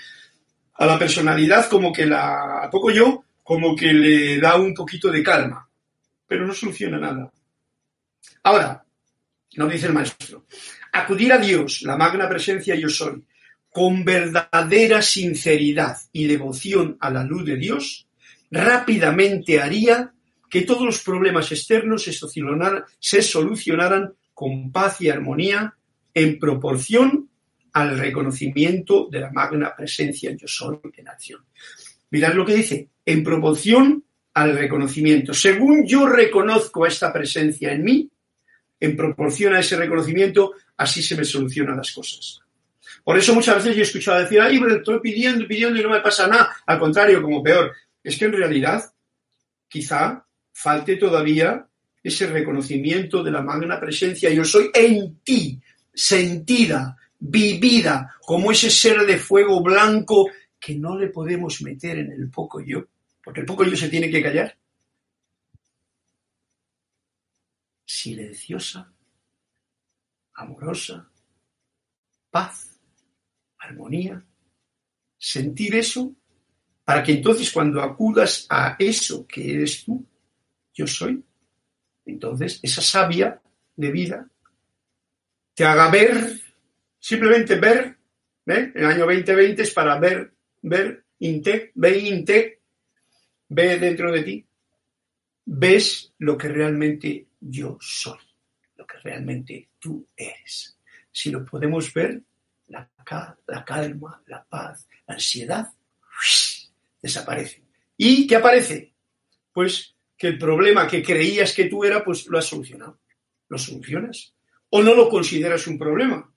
a 0.74 0.86
la 0.88 0.98
personalidad 0.98 1.70
como 1.70 1.94
que 1.94 2.08
la, 2.08 2.64
a 2.64 2.70
poco 2.72 2.90
yo, 2.90 3.24
como 3.44 3.76
que 3.76 3.94
le 3.94 4.40
da 4.40 4.56
un 4.56 4.74
poquito 4.74 5.12
de 5.12 5.22
calma, 5.22 5.70
pero 6.26 6.48
no 6.48 6.56
soluciona 6.56 6.98
nada. 6.98 7.32
Ahora, 8.42 8.84
nos 9.58 9.72
dice 9.72 9.86
el 9.86 9.94
maestro, 9.94 10.46
acudir 10.92 11.32
a 11.34 11.38
Dios, 11.38 11.84
la 11.84 11.96
magna 11.96 12.28
presencia 12.28 12.74
yo 12.74 12.90
soy, 12.90 13.24
con 13.80 14.04
verdadera 14.04 15.02
sinceridad 15.02 15.96
y 16.12 16.28
devoción 16.28 16.98
a 17.00 17.10
la 17.10 17.24
luz 17.24 17.46
de 17.46 17.56
Dios, 17.56 18.10
rápidamente 18.52 19.62
haría 19.62 20.12
que 20.50 20.64
todos 20.64 20.82
los 20.82 21.00
problemas 21.00 21.50
externos 21.54 22.04
se 22.04 23.22
solucionaran, 23.22 24.14
con 24.34 24.74
paz 24.74 25.00
y 25.00 25.10
armonía 25.10 25.76
en 26.14 26.38
proporción 26.38 27.30
al 27.72 27.98
reconocimiento 27.98 29.08
de 29.10 29.22
la 29.22 29.32
magna 29.32 29.74
presencia 29.74 30.36
yo 30.36 30.50
soy 30.50 30.78
en 30.98 31.08
acción. 31.08 31.46
Mirad 32.10 32.34
lo 32.34 32.46
que 32.46 32.56
dice, 32.56 32.90
en 33.06 33.24
proporción 33.24 34.04
al 34.34 34.58
reconocimiento. 34.58 35.34
Según 35.34 35.88
yo 35.88 36.06
reconozco 36.06 36.86
esta 36.86 37.14
presencia 37.14 37.72
en 37.72 37.86
mí, 37.86 38.10
en 38.78 38.98
proporción 38.98 39.56
a 39.56 39.62
ese 39.62 39.78
reconocimiento, 39.78 40.52
así 40.76 41.02
se 41.02 41.16
me 41.16 41.24
solucionan 41.24 41.78
las 41.78 41.94
cosas. 41.94 42.42
Por 43.10 43.18
eso 43.18 43.34
muchas 43.34 43.56
veces 43.56 43.74
yo 43.74 43.80
he 43.80 43.86
escuchado 43.86 44.20
decir, 44.20 44.40
ay, 44.40 44.60
pero 44.60 44.76
estoy 44.76 45.00
pidiendo, 45.00 45.48
pidiendo 45.48 45.80
y 45.80 45.82
no 45.82 45.90
me 45.90 46.00
pasa 46.00 46.28
nada. 46.28 46.56
Al 46.68 46.78
contrario, 46.78 47.24
como 47.24 47.42
peor. 47.42 47.76
Es 48.04 48.16
que 48.16 48.26
en 48.26 48.34
realidad 48.34 48.84
quizá 49.68 50.24
falte 50.54 50.96
todavía 50.96 51.68
ese 52.04 52.28
reconocimiento 52.28 53.24
de 53.24 53.32
la 53.32 53.42
magna 53.42 53.80
presencia. 53.80 54.30
Yo 54.30 54.46
soy 54.46 54.70
en 54.76 55.22
ti, 55.24 55.60
sentida, 55.92 56.96
vivida, 57.18 58.16
como 58.22 58.52
ese 58.52 58.70
ser 58.70 59.00
de 59.00 59.18
fuego 59.18 59.64
blanco 59.64 60.30
que 60.60 60.76
no 60.76 60.96
le 60.96 61.08
podemos 61.08 61.64
meter 61.64 61.98
en 61.98 62.12
el 62.12 62.30
poco 62.30 62.62
yo, 62.62 62.86
porque 63.24 63.40
el 63.40 63.48
poco 63.48 63.64
yo 63.64 63.76
se 63.76 63.90
tiene 63.90 64.12
que 64.12 64.22
callar. 64.22 64.56
Silenciosa, 67.88 68.94
amorosa, 70.36 71.10
paz 72.30 72.69
armonía, 73.60 74.24
sentir 75.18 75.76
eso, 75.76 76.16
para 76.84 77.04
que 77.04 77.12
entonces 77.12 77.52
cuando 77.52 77.82
acudas 77.82 78.48
a 78.50 78.76
eso 78.80 79.28
que 79.28 79.54
eres 79.54 79.84
tú, 79.86 80.06
yo 80.74 80.88
soy, 80.88 81.24
entonces 82.06 82.60
esa 82.64 82.82
savia 82.82 83.42
de 83.76 83.92
vida 83.92 84.28
te 85.54 85.66
haga 85.66 85.92
ver, 85.92 86.42
simplemente 86.98 87.56
ver, 87.60 87.98
¿eh? 88.46 88.72
el 88.74 88.86
año 88.86 89.06
2020 89.06 89.62
es 89.62 89.72
para 89.72 90.00
ver, 90.00 90.34
ver, 90.62 91.04
inte, 91.20 91.72
ve 91.76 92.00
inte, 92.00 92.62
ve 93.50 93.78
dentro 93.78 94.12
de 94.12 94.24
ti, 94.24 94.46
ves 95.46 96.14
lo 96.20 96.38
que 96.38 96.48
realmente 96.48 97.28
yo 97.40 97.78
soy, 97.82 98.20
lo 98.78 98.88
que 98.88 98.98
realmente 99.00 99.70
tú 99.80 100.08
eres. 100.16 100.78
Si 101.12 101.30
lo 101.30 101.44
podemos 101.44 101.94
ver, 101.94 102.22
la, 102.70 102.90
la 103.48 103.66
calma, 103.66 104.22
la 104.28 104.44
paz, 104.44 104.88
la 105.08 105.16
ansiedad, 105.16 105.68
desaparece. 107.02 107.64
¿Y 107.98 108.28
qué 108.28 108.36
aparece? 108.36 108.94
Pues 109.52 109.96
que 110.18 110.28
el 110.28 110.38
problema 110.38 110.88
que 110.88 111.04
creías 111.04 111.54
que 111.54 111.66
tú 111.66 111.84
era, 111.84 112.04
pues 112.04 112.28
lo 112.28 112.38
has 112.38 112.46
solucionado. 112.46 113.00
¿Lo 113.48 113.58
solucionas? 113.58 114.34
¿O 114.70 114.82
no 114.84 114.94
lo 114.94 115.10
consideras 115.10 115.66
un 115.68 115.78
problema? 115.78 116.30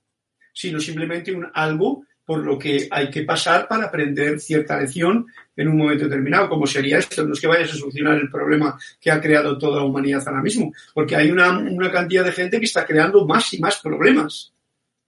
sino 0.53 0.79
simplemente 0.81 1.33
un, 1.33 1.49
algo 1.53 2.05
por 2.25 2.45
lo 2.45 2.59
que 2.59 2.87
hay 2.91 3.11
que 3.11 3.25
pasar 3.25 3.67
para 3.67 3.87
aprender 3.87 4.39
cierta 4.39 4.79
lección 4.79 5.27
en 5.57 5.69
un 5.69 5.77
momento 5.77 6.05
determinado, 6.05 6.49
como 6.49 6.67
sería 6.67 6.99
esto, 6.99 7.25
no 7.25 7.33
es 7.33 7.41
que 7.41 7.49
vayas 7.49 7.73
a 7.73 7.77
solucionar 7.77 8.17
el 8.17 8.31
problema 8.31 8.79
que 9.01 9.11
ha 9.11 9.21
creado 9.21 9.59
toda 9.59 9.79
la 9.79 9.85
humanidad 9.85 10.23
ahora 10.27 10.41
mismo, 10.41 10.73
porque 10.95 11.17
hay 11.17 11.31
una, 11.31 11.59
una 11.59 11.91
cantidad 11.91 12.25
de 12.25 12.33
gente 12.33 12.61
que 12.61 12.67
está 12.67 12.87
creando 12.87 13.27
más 13.27 13.53
y 13.55 13.59
más 13.59 13.81
problemas. 13.81 14.53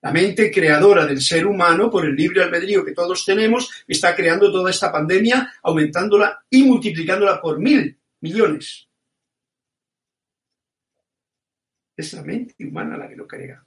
La 0.05 0.12
mente 0.12 0.50
creadora 0.50 1.07
del 1.07 1.22
ser 1.22 1.46
humano, 1.46 1.90
por 1.90 2.05
el 2.05 2.14
libre 2.14 2.42
albedrío 2.42 2.84
que 2.84 2.92
todos 2.92 3.24
tenemos, 3.24 3.84
está 3.88 4.14
creando 4.14 4.52
toda 4.52 4.70
esta 4.70 4.92
pandemia, 4.92 5.55
aumentándola 5.62 6.44
y 6.50 6.62
multiplicándola 6.62 7.40
por 7.40 7.59
mil 7.59 7.98
millones. 8.20 8.86
Es 11.96 12.12
la 12.12 12.22
mente 12.22 12.55
humana 12.66 12.98
la 12.98 13.09
que 13.09 13.16
lo 13.16 13.26
crea. 13.26 13.64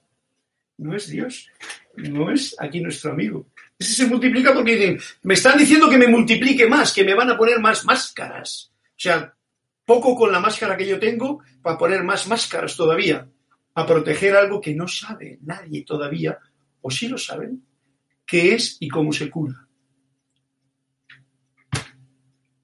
No 0.77 0.95
es 0.95 1.09
Dios, 1.09 1.49
no 1.95 2.29
es 2.29 2.55
aquí 2.59 2.81
nuestro 2.81 3.13
amigo. 3.13 3.47
Ese 3.79 3.93
se 3.93 4.05
multiplica 4.05 4.53
porque 4.53 4.75
dicen, 4.75 4.99
me 5.23 5.33
están 5.33 5.57
diciendo 5.57 5.89
que 5.89 5.97
me 5.97 6.07
multiplique 6.07 6.67
más, 6.67 6.93
que 6.93 7.03
me 7.03 7.15
van 7.15 7.31
a 7.31 7.38
poner 7.38 7.59
más 7.59 7.83
máscaras. 7.83 8.71
O 8.89 8.99
sea, 8.99 9.33
poco 9.83 10.15
con 10.15 10.31
la 10.31 10.39
máscara 10.39 10.77
que 10.77 10.85
yo 10.85 10.99
tengo 10.99 11.41
para 11.63 11.79
poner 11.79 12.03
más 12.03 12.27
máscaras 12.27 12.77
todavía 12.77 13.27
a 13.78 13.86
proteger 13.86 14.36
algo 14.36 14.59
que 14.59 14.73
no 14.73 14.88
sabe 14.88 15.38
nadie 15.43 15.84
todavía, 15.84 16.39
o 16.82 16.89
sí 16.89 17.07
lo 17.07 17.19
saben, 17.19 17.63
qué 18.25 18.55
es 18.55 18.78
y 18.80 18.88
cómo 18.88 19.13
se 19.13 19.30
cura. 19.30 19.67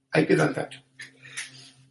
Hay 0.09 0.25
que 0.25 0.35
dato. 0.35 0.75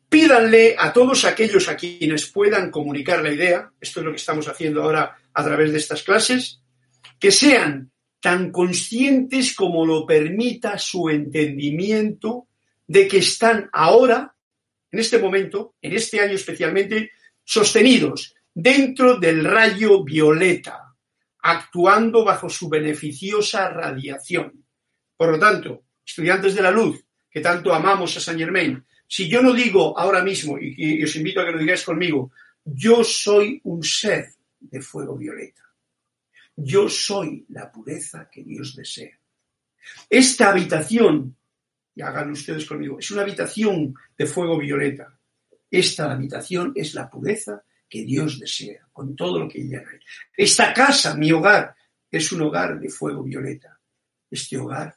Pídanle 0.09 0.75
a 0.77 0.93
todos 0.93 1.25
aquellos 1.25 1.69
a 1.69 1.77
quienes 1.77 2.27
puedan 2.33 2.73
comunicar 2.73 3.23
la 3.23 3.33
idea, 3.33 3.71
esto 3.81 4.01
es 4.01 4.07
lo 4.07 4.11
que 4.11 4.17
estamos 4.17 4.49
haciendo 4.49 4.83
ahora 4.83 5.17
a 5.33 5.45
través 5.45 5.71
de 5.71 5.79
estas 5.79 6.03
clases, 6.03 6.61
que 7.21 7.31
sean 7.31 7.93
tan 8.21 8.51
conscientes 8.51 9.55
como 9.55 9.87
lo 9.87 10.05
permita 10.05 10.77
su 10.79 11.09
entendimiento 11.09 12.49
de 12.89 13.07
que 13.07 13.19
están 13.19 13.71
ahora, 13.73 14.35
en 14.91 14.99
este 14.99 15.21
momento, 15.21 15.77
en 15.81 15.93
este 15.93 16.19
año 16.19 16.35
especialmente, 16.35 17.13
sostenidos 17.45 18.35
dentro 18.55 19.19
del 19.19 19.45
rayo 19.45 20.05
violeta, 20.05 20.95
actuando 21.39 22.25
bajo 22.25 22.49
su 22.49 22.69
beneficiosa 22.69 23.69
radiación. 23.69 24.65
Por 25.17 25.33
lo 25.33 25.39
tanto, 25.39 25.85
estudiantes 26.05 26.55
de 26.55 26.63
la 26.63 26.71
luz, 26.71 27.05
que 27.31 27.41
tanto 27.41 27.75
amamos 27.75 28.17
a 28.17 28.21
Saint 28.21 28.41
Germain, 28.41 28.85
si 29.07 29.29
yo 29.29 29.43
no 29.43 29.53
digo 29.53 29.99
ahora 29.99 30.23
mismo, 30.23 30.59
y, 30.59 31.03
os 31.03 31.17
invito 31.17 31.41
a 31.41 31.45
que 31.45 31.53
lo 31.53 31.59
digáis 31.59 31.85
conmigo, 31.85 32.33
yo 32.65 33.03
soy 33.05 33.61
un 33.65 33.83
ser 33.83 34.35
de 34.61 34.81
fuego 34.81 35.17
violeta. 35.17 35.63
Yo 36.57 36.89
soy 36.89 37.45
la 37.49 37.71
pureza 37.71 38.29
que 38.31 38.43
Dios 38.43 38.77
desea. 38.77 39.19
Esta 40.09 40.51
habitación, 40.51 41.37
y 41.95 42.03
háganlo 42.03 42.33
ustedes 42.33 42.65
conmigo, 42.65 42.99
es 42.99 43.11
una 43.11 43.23
habitación 43.23 43.95
de 44.17 44.27
fuego 44.27 44.59
violeta. 44.59 45.19
Esta 45.71 46.13
habitación 46.13 46.73
es 46.75 46.95
la 46.95 47.11
pureza 47.11 47.63
que 47.93 48.05
Dios 48.05 48.41
desea, 48.41 48.89
con 48.91 49.15
todo 49.15 49.39
lo 49.39 49.47
que 49.47 49.61
ella. 49.61 49.85
Esta 50.35 50.73
casa, 50.73 51.15
mi 51.15 51.31
hogar, 51.31 51.75
es 52.11 52.33
un 52.33 52.41
hogar 52.41 52.81
de 52.81 52.89
fuego 52.89 53.23
violeta. 53.23 53.79
Este 54.31 54.57
hogar 54.57 54.97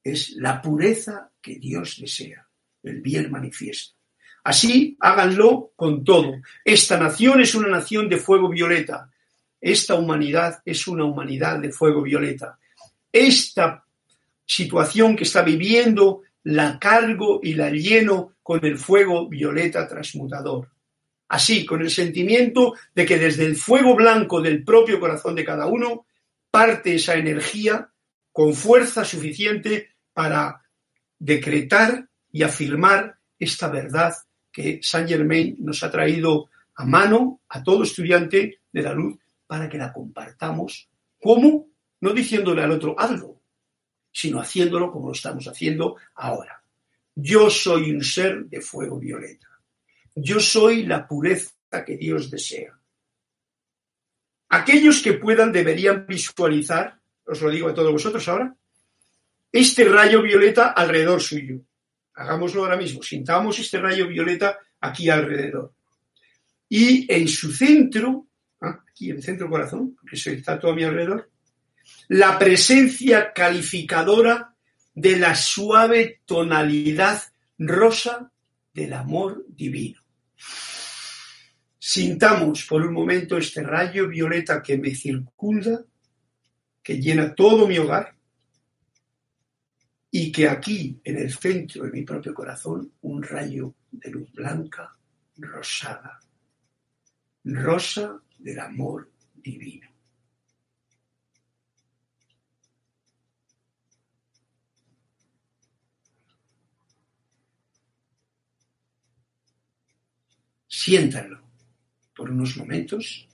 es 0.00 0.30
la 0.36 0.62
pureza 0.62 1.28
que 1.42 1.56
Dios 1.56 1.96
desea, 2.00 2.46
el 2.84 3.00
bien 3.00 3.32
manifiesto. 3.32 3.96
Así 4.44 4.96
háganlo 5.00 5.72
con 5.74 6.04
todo. 6.04 6.40
Esta 6.64 6.96
nación 6.96 7.40
es 7.40 7.52
una 7.56 7.66
nación 7.66 8.08
de 8.08 8.18
fuego 8.18 8.48
violeta. 8.48 9.10
Esta 9.60 9.96
humanidad 9.96 10.62
es 10.64 10.86
una 10.86 11.04
humanidad 11.04 11.58
de 11.58 11.72
fuego 11.72 12.00
violeta. 12.02 12.60
Esta 13.10 13.84
situación 14.44 15.16
que 15.16 15.24
está 15.24 15.42
viviendo 15.42 16.22
la 16.44 16.78
cargo 16.78 17.40
y 17.42 17.54
la 17.54 17.70
lleno 17.70 18.36
con 18.40 18.64
el 18.64 18.78
fuego 18.78 19.28
violeta 19.28 19.88
transmutador 19.88 20.75
así 21.28 21.64
con 21.64 21.80
el 21.80 21.90
sentimiento 21.90 22.74
de 22.94 23.04
que 23.04 23.18
desde 23.18 23.44
el 23.44 23.56
fuego 23.56 23.94
blanco 23.94 24.40
del 24.40 24.64
propio 24.64 25.00
corazón 25.00 25.34
de 25.34 25.44
cada 25.44 25.66
uno 25.66 26.06
parte 26.50 26.94
esa 26.94 27.14
energía 27.16 27.90
con 28.32 28.54
fuerza 28.54 29.04
suficiente 29.04 29.90
para 30.12 30.62
decretar 31.18 32.08
y 32.30 32.42
afirmar 32.42 33.18
esta 33.38 33.68
verdad 33.68 34.14
que 34.52 34.80
Saint 34.82 35.08
Germain 35.08 35.56
nos 35.58 35.82
ha 35.82 35.90
traído 35.90 36.48
a 36.76 36.84
mano 36.84 37.40
a 37.48 37.62
todo 37.62 37.82
estudiante 37.82 38.60
de 38.72 38.82
la 38.82 38.92
luz 38.92 39.18
para 39.46 39.68
que 39.68 39.78
la 39.78 39.92
compartamos. 39.92 40.88
¿Cómo? 41.20 41.68
No 42.00 42.12
diciéndole 42.12 42.62
al 42.62 42.72
otro 42.72 42.98
algo, 42.98 43.40
sino 44.12 44.40
haciéndolo 44.40 44.90
como 44.92 45.08
lo 45.08 45.12
estamos 45.12 45.46
haciendo 45.48 45.96
ahora. 46.14 46.62
Yo 47.14 47.48
soy 47.48 47.90
un 47.90 48.02
ser 48.02 48.44
de 48.46 48.60
fuego 48.60 48.98
violeta. 48.98 49.48
Yo 50.16 50.40
soy 50.40 50.84
la 50.84 51.06
pureza 51.06 51.52
que 51.84 51.98
Dios 51.98 52.30
desea. 52.30 52.72
Aquellos 54.48 55.02
que 55.02 55.12
puedan 55.12 55.52
deberían 55.52 56.06
visualizar, 56.06 56.98
os 57.26 57.42
lo 57.42 57.50
digo 57.50 57.68
a 57.68 57.74
todos 57.74 57.92
vosotros 57.92 58.26
ahora, 58.26 58.56
este 59.52 59.84
rayo 59.84 60.22
violeta 60.22 60.68
alrededor 60.68 61.20
suyo. 61.20 61.60
Hagámoslo 62.14 62.62
ahora 62.62 62.78
mismo, 62.78 63.02
sintamos 63.02 63.58
este 63.58 63.78
rayo 63.78 64.08
violeta 64.08 64.58
aquí 64.80 65.10
alrededor. 65.10 65.74
Y 66.66 67.12
en 67.12 67.28
su 67.28 67.52
centro, 67.52 68.26
ah, 68.62 68.82
aquí 68.90 69.10
en 69.10 69.16
el 69.16 69.22
centro 69.22 69.50
corazón, 69.50 69.98
que 70.08 70.16
está 70.16 70.58
todo 70.58 70.72
a 70.72 70.74
mi 70.74 70.84
alrededor, 70.84 71.30
la 72.08 72.38
presencia 72.38 73.34
calificadora 73.34 74.54
de 74.94 75.18
la 75.18 75.34
suave 75.34 76.22
tonalidad 76.24 77.22
rosa 77.58 78.32
del 78.72 78.94
amor 78.94 79.44
divino. 79.48 80.05
Sintamos 81.78 82.64
por 82.64 82.84
un 82.84 82.92
momento 82.92 83.36
este 83.36 83.62
rayo 83.62 84.08
violeta 84.08 84.62
que 84.62 84.76
me 84.76 84.94
circunda, 84.94 85.84
que 86.82 87.00
llena 87.00 87.34
todo 87.34 87.66
mi 87.66 87.78
hogar 87.78 88.14
y 90.10 90.32
que 90.32 90.48
aquí, 90.48 91.00
en 91.04 91.18
el 91.18 91.32
centro 91.32 91.84
de 91.84 91.90
mi 91.90 92.02
propio 92.02 92.32
corazón, 92.32 92.92
un 93.02 93.22
rayo 93.22 93.74
de 93.90 94.10
luz 94.10 94.32
blanca, 94.32 94.96
rosada, 95.36 96.20
rosa 97.44 98.20
del 98.38 98.58
amor 98.60 99.10
divino. 99.34 99.95
Siéntalo 110.86 111.40
por 112.14 112.30
unos 112.30 112.56
momentos 112.56 113.26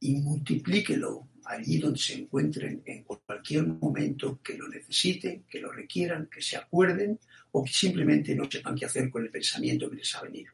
y 0.00 0.16
multiplíquelo 0.16 1.28
allí 1.46 1.78
donde 1.78 1.98
se 1.98 2.12
encuentren 2.12 2.82
en 2.84 3.04
cualquier 3.04 3.66
momento 3.66 4.38
que 4.42 4.58
lo 4.58 4.68
necesiten, 4.68 5.44
que 5.48 5.60
lo 5.60 5.72
requieran, 5.72 6.28
que 6.30 6.42
se 6.42 6.58
acuerden 6.58 7.18
o 7.52 7.64
que 7.64 7.72
simplemente 7.72 8.34
no 8.34 8.50
sepan 8.50 8.76
qué 8.76 8.84
hacer 8.84 9.08
con 9.08 9.22
el 9.22 9.30
pensamiento 9.30 9.88
que 9.88 9.96
les 9.96 10.14
ha 10.14 10.20
venido. 10.20 10.52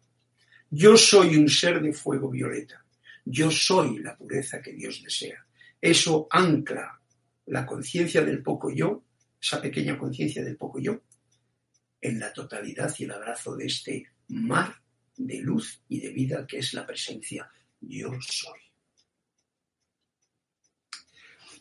Yo 0.71 0.97
soy 0.97 1.35
un 1.35 1.49
ser 1.49 1.83
de 1.83 1.93
fuego 1.93 2.31
violeta. 2.31 2.87
Yo 3.25 3.51
soy 3.51 3.99
la 3.99 4.17
pureza 4.17 4.63
que 4.63 4.73
Dios 4.73 5.03
desea. 5.03 5.45
Eso 5.81 6.29
ancla 6.31 7.01
la 7.47 7.67
conciencia 7.67 8.25
del 8.25 8.41
poco 8.41 8.71
yo, 8.71 9.03
esa 9.43 9.61
pequeña 9.61 9.99
conciencia 9.99 10.45
del 10.45 10.57
poco 10.57 10.79
yo, 10.79 11.03
en 12.01 12.21
la 12.21 12.33
totalidad 12.33 12.95
y 12.97 13.03
el 13.03 13.11
abrazo 13.11 13.57
de 13.57 13.67
este 13.67 14.14
mar 14.29 14.75
de 15.17 15.41
luz 15.41 15.81
y 15.89 16.01
de 16.01 16.11
vida 16.11 16.47
que 16.47 16.59
es 16.59 16.75
la 16.75 16.87
presencia 16.87 17.49
yo 17.81 18.11
soy. 18.21 18.59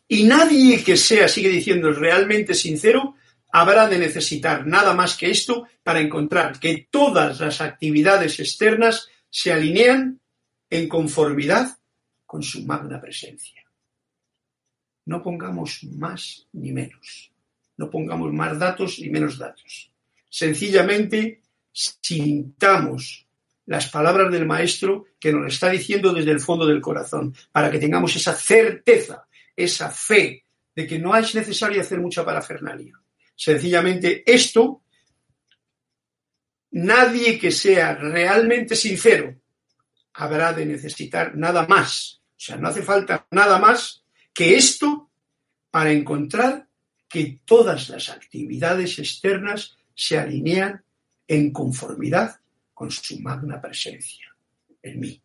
Y 0.07 0.23
nadie 0.23 0.83
que 0.83 0.97
sea, 0.97 1.27
sigue 1.27 1.49
diciendo, 1.49 1.91
realmente 1.91 2.53
sincero, 2.53 3.15
habrá 3.51 3.87
de 3.87 3.97
necesitar 3.97 4.67
nada 4.67 4.93
más 4.93 5.15
que 5.15 5.29
esto 5.31 5.67
para 5.81 6.01
encontrar 6.01 6.59
que 6.59 6.87
todas 6.89 7.39
las 7.39 7.61
actividades 7.61 8.39
externas 8.39 9.07
se 9.29 9.51
alinean 9.51 10.19
en 10.69 10.87
conformidad 10.87 11.77
con 12.25 12.43
su 12.43 12.65
magna 12.65 12.99
presencia. 12.99 13.63
No 15.05 15.21
pongamos 15.21 15.83
más 15.83 16.47
ni 16.53 16.71
menos. 16.71 17.31
No 17.77 17.89
pongamos 17.89 18.31
más 18.33 18.57
datos 18.57 18.99
ni 18.99 19.09
menos 19.09 19.37
datos. 19.37 19.91
Sencillamente 20.29 21.41
sintamos 21.73 23.27
las 23.65 23.89
palabras 23.89 24.31
del 24.31 24.45
Maestro 24.45 25.05
que 25.19 25.33
nos 25.33 25.53
está 25.53 25.69
diciendo 25.69 26.13
desde 26.13 26.31
el 26.31 26.39
fondo 26.39 26.65
del 26.65 26.79
corazón, 26.79 27.35
para 27.51 27.69
que 27.69 27.79
tengamos 27.79 28.15
esa 28.15 28.33
certeza, 28.33 29.27
esa 29.55 29.89
fe 29.89 30.45
de 30.73 30.87
que 30.87 30.99
no 30.99 31.15
es 31.17 31.35
necesario 31.35 31.81
hacer 31.81 31.99
mucha 31.99 32.23
parafernalia. 32.23 32.93
Sencillamente 33.35 34.23
esto, 34.25 34.83
nadie 36.71 37.37
que 37.37 37.51
sea 37.51 37.95
realmente 37.95 38.75
sincero 38.75 39.35
habrá 40.13 40.53
de 40.53 40.65
necesitar 40.65 41.35
nada 41.35 41.67
más, 41.67 42.21
sea, 42.43 42.57
no 42.57 42.67
hace 42.67 42.83
falta 42.83 43.25
nada 43.31 43.57
más 43.57 44.03
que 44.33 44.55
esto 44.55 45.09
para 45.71 45.91
encontrar 45.91 46.67
que 47.07 47.39
todas 47.45 47.89
las 47.89 48.09
actividades 48.09 48.99
externas 48.99 49.77
se 49.95 50.17
alinean 50.17 50.83
en 51.27 51.51
conformidad 51.51 52.39
con 52.73 52.91
su 52.91 53.19
magna 53.19 53.61
presencia 53.61 54.27
en 54.81 54.99
mí. 54.99 55.21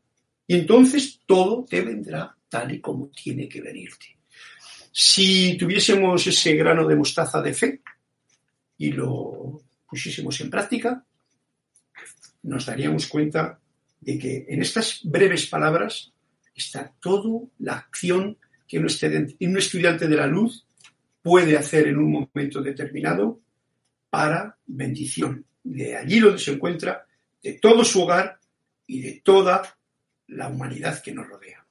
Y 0.46 0.54
entonces 0.54 1.20
todo 1.26 1.64
te 1.64 1.80
vendrá 1.80 2.36
tal 2.48 2.72
y 2.72 2.80
como 2.80 3.08
tiene 3.08 3.48
que 3.48 3.60
venirte. 3.60 4.18
Si 4.92 5.56
tuviésemos 5.58 6.26
ese 6.26 6.54
grano 6.54 6.86
de 6.86 6.96
mostaza 6.96 7.42
de 7.42 7.54
fe 7.54 7.82
y 8.78 8.92
lo 8.92 9.62
pusiésemos 9.88 10.40
en 10.40 10.50
práctica, 10.50 11.04
nos 12.42 12.66
daríamos 12.66 13.06
cuenta 13.06 13.60
de 14.00 14.18
que 14.18 14.46
en 14.48 14.62
estas 14.62 15.00
breves 15.04 15.46
palabras 15.46 16.12
está 16.54 16.92
toda 17.00 17.46
la 17.58 17.74
acción 17.74 18.38
que 18.66 18.78
un 18.78 18.86
estudiante 19.56 20.08
de 20.08 20.16
la 20.16 20.26
luz 20.26 20.66
puede 21.22 21.56
hacer 21.56 21.88
en 21.88 21.98
un 21.98 22.12
momento 22.12 22.62
determinado 22.62 23.40
para 24.10 24.56
bendición 24.66 25.44
de 25.62 25.96
allí 25.96 26.20
donde 26.20 26.38
se 26.38 26.52
encuentra, 26.52 27.06
de 27.42 27.54
todo 27.54 27.84
su 27.84 28.02
hogar 28.02 28.38
y 28.86 29.00
de 29.00 29.20
toda 29.22 29.62
la 30.28 30.48
humanidad 30.48 31.02
que 31.02 31.12
nos 31.12 31.26
rodea. 31.26 31.64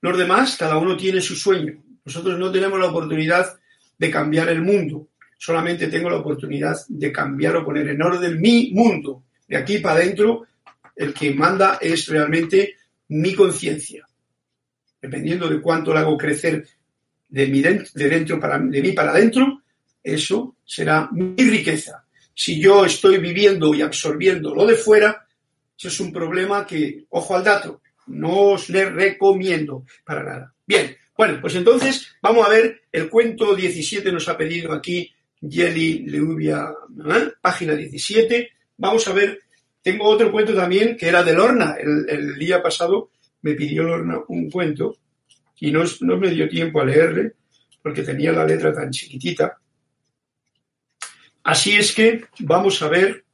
Los 0.00 0.16
demás, 0.16 0.56
cada 0.56 0.78
uno 0.78 0.96
tiene 0.96 1.20
su 1.20 1.36
sueño. 1.36 1.82
Nosotros 2.04 2.38
no 2.38 2.50
tenemos 2.50 2.78
la 2.78 2.86
oportunidad 2.86 3.58
de 3.98 4.10
cambiar 4.10 4.48
el 4.48 4.62
mundo. 4.62 5.08
Solamente 5.36 5.88
tengo 5.88 6.08
la 6.10 6.16
oportunidad 6.16 6.76
de 6.88 7.12
cambiar 7.12 7.56
o 7.56 7.64
poner 7.64 7.88
en 7.88 8.02
orden 8.02 8.40
mi 8.40 8.72
mundo. 8.72 9.24
De 9.46 9.56
aquí 9.56 9.78
para 9.78 10.00
adentro, 10.00 10.46
el 10.96 11.12
que 11.12 11.34
manda 11.34 11.78
es 11.80 12.06
realmente 12.08 12.76
mi 13.08 13.34
conciencia. 13.34 14.06
Dependiendo 15.00 15.48
de 15.48 15.60
cuánto 15.60 15.92
la 15.92 16.00
hago 16.00 16.16
crecer 16.16 16.66
de, 17.28 17.46
dentro 17.94 18.40
para, 18.40 18.58
de 18.58 18.82
mí 18.82 18.92
para 18.92 19.12
adentro, 19.12 19.62
eso 20.02 20.56
será 20.64 21.08
mi 21.12 21.34
riqueza. 21.36 22.04
Si 22.42 22.58
yo 22.58 22.86
estoy 22.86 23.18
viviendo 23.18 23.74
y 23.74 23.82
absorbiendo 23.82 24.54
lo 24.54 24.64
de 24.64 24.74
fuera, 24.74 25.26
eso 25.76 25.88
es 25.88 26.00
un 26.00 26.10
problema 26.10 26.66
que, 26.66 27.04
ojo 27.10 27.36
al 27.36 27.44
dato, 27.44 27.82
no 28.06 28.52
os 28.52 28.70
le 28.70 28.88
recomiendo 28.88 29.84
para 30.06 30.24
nada. 30.24 30.54
Bien, 30.64 30.96
bueno, 31.14 31.36
pues 31.38 31.54
entonces 31.56 32.16
vamos 32.22 32.46
a 32.46 32.48
ver, 32.48 32.80
el 32.90 33.10
cuento 33.10 33.54
17 33.54 34.10
nos 34.10 34.26
ha 34.30 34.38
pedido 34.38 34.72
aquí 34.72 35.12
Jelly 35.38 36.06
Leubia, 36.06 36.72
¿eh? 37.14 37.30
página 37.42 37.74
17. 37.74 38.50
Vamos 38.78 39.06
a 39.06 39.12
ver, 39.12 39.40
tengo 39.82 40.06
otro 40.06 40.32
cuento 40.32 40.54
también 40.54 40.96
que 40.96 41.08
era 41.08 41.22
de 41.22 41.34
Lorna. 41.34 41.76
El, 41.78 42.38
día 42.38 42.62
pasado 42.62 43.10
me 43.42 43.52
pidió 43.52 43.82
Lorna 43.82 44.18
un 44.28 44.50
cuento 44.50 44.96
y 45.58 45.70
no, 45.70 45.84
no 46.00 46.16
me 46.16 46.30
dio 46.30 46.48
tiempo 46.48 46.80
a 46.80 46.86
leerle 46.86 47.34
porque 47.82 48.02
tenía 48.02 48.32
la 48.32 48.46
letra 48.46 48.72
tan 48.72 48.90
chiquitita. 48.90 49.60
Así 51.42 51.76
es 51.76 51.92
que 51.92 52.26
vamos 52.40 52.82
a 52.82 52.88
ver 52.88 53.24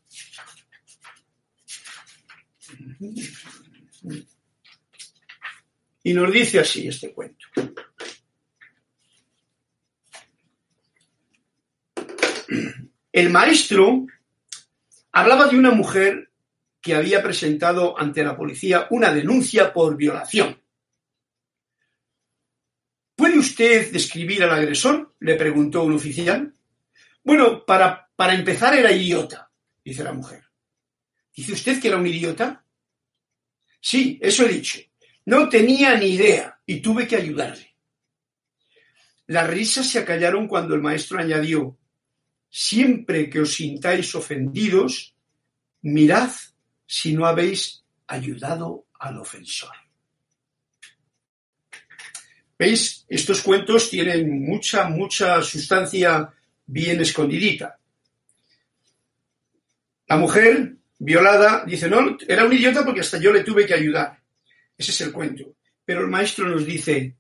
y 6.03 6.15
nos 6.15 6.33
dice 6.33 6.61
así 6.61 6.87
este 6.87 7.13
cuento. 7.13 7.47
El 13.13 13.31
maestro 13.31 14.07
hablaba 15.13 15.49
de 15.49 15.57
una 15.57 15.71
mujer 15.71 16.31
que 16.81 16.95
había 16.95 17.23
presentado 17.23 17.99
ante 17.99 18.23
la 18.23 18.37
policía 18.37 18.87
una 18.91 19.13
denuncia 19.13 19.73
por 19.73 19.97
violación. 19.97 20.61
¿Puede 23.17 23.39
usted 23.39 23.91
describir 23.91 24.45
al 24.45 24.51
agresor? 24.51 25.15
le 25.19 25.35
preguntó 25.35 25.83
un 25.83 25.95
oficial. 25.95 26.53
Bueno, 27.27 27.67
para, 27.67 28.09
para 28.15 28.35
empezar 28.35 28.77
era 28.77 28.93
idiota, 28.93 29.51
dice 29.85 30.05
la 30.05 30.13
mujer. 30.13 30.45
¿Dice 31.35 31.55
usted 31.55 31.81
que 31.81 31.89
era 31.89 31.97
un 31.97 32.07
idiota? 32.07 32.65
Sí, 33.81 34.17
eso 34.23 34.47
he 34.47 34.49
dicho. 34.49 34.79
No 35.25 35.49
tenía 35.49 35.97
ni 35.97 36.11
idea 36.11 36.61
y 36.65 36.79
tuve 36.79 37.09
que 37.09 37.17
ayudarle. 37.17 37.75
Las 39.27 39.51
risas 39.51 39.89
se 39.89 39.99
acallaron 39.99 40.47
cuando 40.47 40.77
el 40.77 40.83
maestro 40.83 41.19
añadió, 41.19 41.77
siempre 42.49 43.29
que 43.29 43.41
os 43.41 43.55
sintáis 43.55 44.15
ofendidos, 44.15 45.17
mirad 45.83 46.31
si 46.87 47.13
no 47.13 47.27
habéis 47.27 47.85
ayudado 48.07 48.87
al 49.01 49.19
ofensor. 49.19 49.75
¿Veis? 52.57 53.05
Estos 53.09 53.43
cuentos 53.43 53.91
tienen 53.91 54.45
mucha, 54.45 54.89
mucha 54.89 55.43
sustancia 55.43 56.33
bien 56.67 57.01
escondidita. 57.01 57.79
La 60.09 60.17
mujer 60.17 60.77
violada 60.99 61.65
dice, 61.67 61.89
no, 61.89 62.17
era 62.27 62.45
un 62.45 62.53
idiota 62.53 62.85
porque 62.85 63.01
hasta 63.01 63.19
yo 63.19 63.33
le 63.33 63.45
tuve 63.45 63.67
que 63.67 63.75
ayudar. 63.75 64.21
Ese 64.77 64.91
es 64.91 65.01
el 65.01 65.13
cuento. 65.13 65.57
Pero 65.85 66.01
el 66.01 66.09
maestro 66.09 66.49
nos 66.49 66.65
dice, 66.65 67.17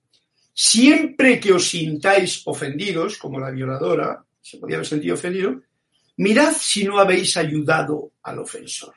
siempre 0.53 1.39
que 1.41 1.53
os 1.53 1.69
sintáis 1.69 2.43
ofendidos, 2.47 3.19
como 3.19 3.41
la 3.41 3.51
violadora, 3.51 4.25
se 4.41 4.59
podía 4.59 4.77
haber 4.77 4.87
sentido 4.87 5.15
ofendido, 5.15 5.63
mirad 6.19 6.53
si 6.59 6.85
no 6.85 6.99
habéis 6.99 7.37
ayudado 7.37 8.13
al 8.23 8.39
ofensor. 8.39 8.95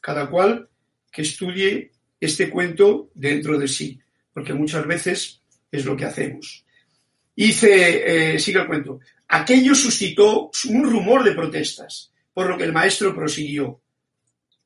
Cada 0.00 0.28
cual 0.28 0.68
que 1.10 1.22
estudie 1.22 1.92
este 2.20 2.50
cuento 2.50 3.10
dentro 3.14 3.58
de 3.58 3.68
sí, 3.68 4.00
porque 4.32 4.54
muchas 4.54 4.86
veces 4.86 5.40
es 5.70 5.84
lo 5.84 5.96
que 5.96 6.04
hacemos. 6.04 6.61
Dice, 7.34 8.34
eh, 8.34 8.38
sigue 8.38 8.60
el 8.60 8.66
cuento, 8.66 9.00
aquello 9.28 9.74
suscitó 9.74 10.50
un 10.68 10.84
rumor 10.84 11.24
de 11.24 11.32
protestas, 11.32 12.12
por 12.32 12.48
lo 12.48 12.58
que 12.58 12.64
el 12.64 12.72
maestro 12.72 13.14
prosiguió, 13.14 13.82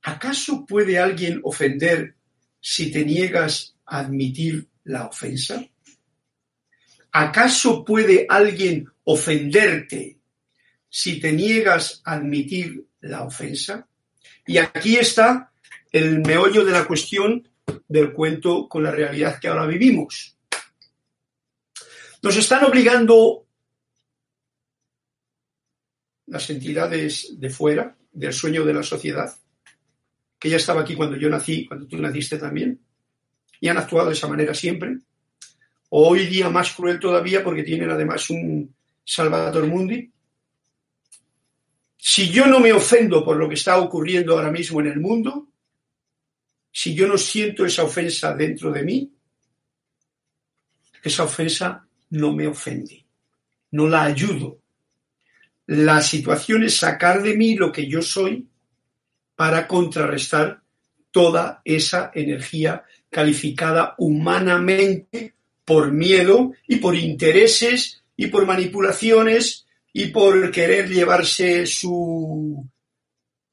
¿Acaso 0.07 0.65
puede 0.65 1.01
alguien 1.01 1.41
ofender 1.43 2.15
si 2.61 2.93
te 2.93 3.05
niegas 3.05 3.75
a 3.85 3.99
admitir 3.99 4.69
la 4.85 5.07
ofensa? 5.07 5.67
¿Acaso 7.11 7.85
puede 7.85 8.25
alguien 8.29 8.87
ofenderte 9.03 10.21
si 10.89 11.19
te 11.19 11.33
niegas 11.33 12.03
a 12.05 12.13
admitir 12.13 12.87
la 13.01 13.25
ofensa? 13.25 13.89
Y 14.47 14.59
aquí 14.59 14.97
está 14.97 15.51
el 15.91 16.21
meollo 16.21 16.65
de 16.65 16.71
la 16.71 16.85
cuestión 16.85 17.49
del 17.89 18.13
cuento 18.13 18.69
con 18.69 18.85
la 18.85 18.93
realidad 18.93 19.41
que 19.41 19.49
ahora 19.49 19.67
vivimos. 19.67 20.36
Nos 22.27 22.37
están 22.39 22.65
obligando 22.65 23.47
las 26.27 26.51
entidades 26.51 27.39
de 27.39 27.51
fuera, 27.51 27.97
del 28.11 28.33
sueño 28.33 28.65
de 28.65 28.75
la 28.75 28.83
sociedad, 28.83 29.33
que 30.37 30.51
ya 30.51 30.57
estaba 30.57 30.81
aquí 30.81 30.97
cuando 30.97 31.17
yo 31.17 31.31
nací, 31.31 31.65
cuando 31.67 31.87
tú 31.87 31.97
naciste 31.99 32.37
también, 32.37 32.81
y 33.61 33.69
han 33.69 33.79
actuado 33.79 34.09
de 34.09 34.15
esa 34.15 34.27
manera 34.27 34.55
siempre. 34.55 34.99
Hoy 35.91 36.27
día 36.27 36.51
más 36.51 36.73
cruel 36.73 36.99
todavía 36.99 37.45
porque 37.45 37.63
tienen 37.63 37.91
además 37.91 38.29
un 38.31 38.75
Salvador 39.05 39.65
Mundi. 39.69 40.11
Si 41.97 42.29
yo 42.29 42.49
no 42.49 42.59
me 42.59 42.73
ofendo 42.73 43.25
por 43.25 43.37
lo 43.37 43.49
que 43.49 43.55
está 43.55 43.79
ocurriendo 43.79 44.35
ahora 44.35 44.51
mismo 44.51 44.81
en 44.81 44.89
el 44.89 44.99
mundo, 44.99 45.47
si 46.73 46.93
yo 46.93 47.07
no 47.07 47.19
siento 47.19 47.65
esa 47.65 47.85
ofensa 47.85 48.35
dentro 48.35 48.73
de 48.73 48.83
mí, 48.83 49.13
esa 51.05 51.23
ofensa 51.23 51.86
no 52.17 52.33
me 52.33 52.47
ofende, 52.47 53.05
no 53.73 53.87
la 53.89 54.05
ayudo. 54.05 54.59
La 55.67 56.01
situación 56.01 56.65
es 56.65 56.77
sacar 56.77 57.23
de 57.23 57.37
mí 57.37 57.55
lo 57.55 57.73
que 57.73 57.89
yo 57.89 58.03
soy 58.03 58.49
para 59.35 59.67
contrarrestar 59.67 60.63
toda 61.11 61.61
esa 61.65 62.11
energía 62.15 62.85
calificada 63.11 63.95
humanamente 63.99 65.35
por 65.65 65.93
miedo 65.93 66.53
y 66.67 66.77
por 66.77 66.95
intereses 66.95 68.03
y 68.17 68.29
por 68.29 68.47
manipulaciones 68.47 69.67
y 69.93 70.07
por 70.07 70.51
querer 70.51 70.89
llevarse 70.89 71.67
su 71.67 72.69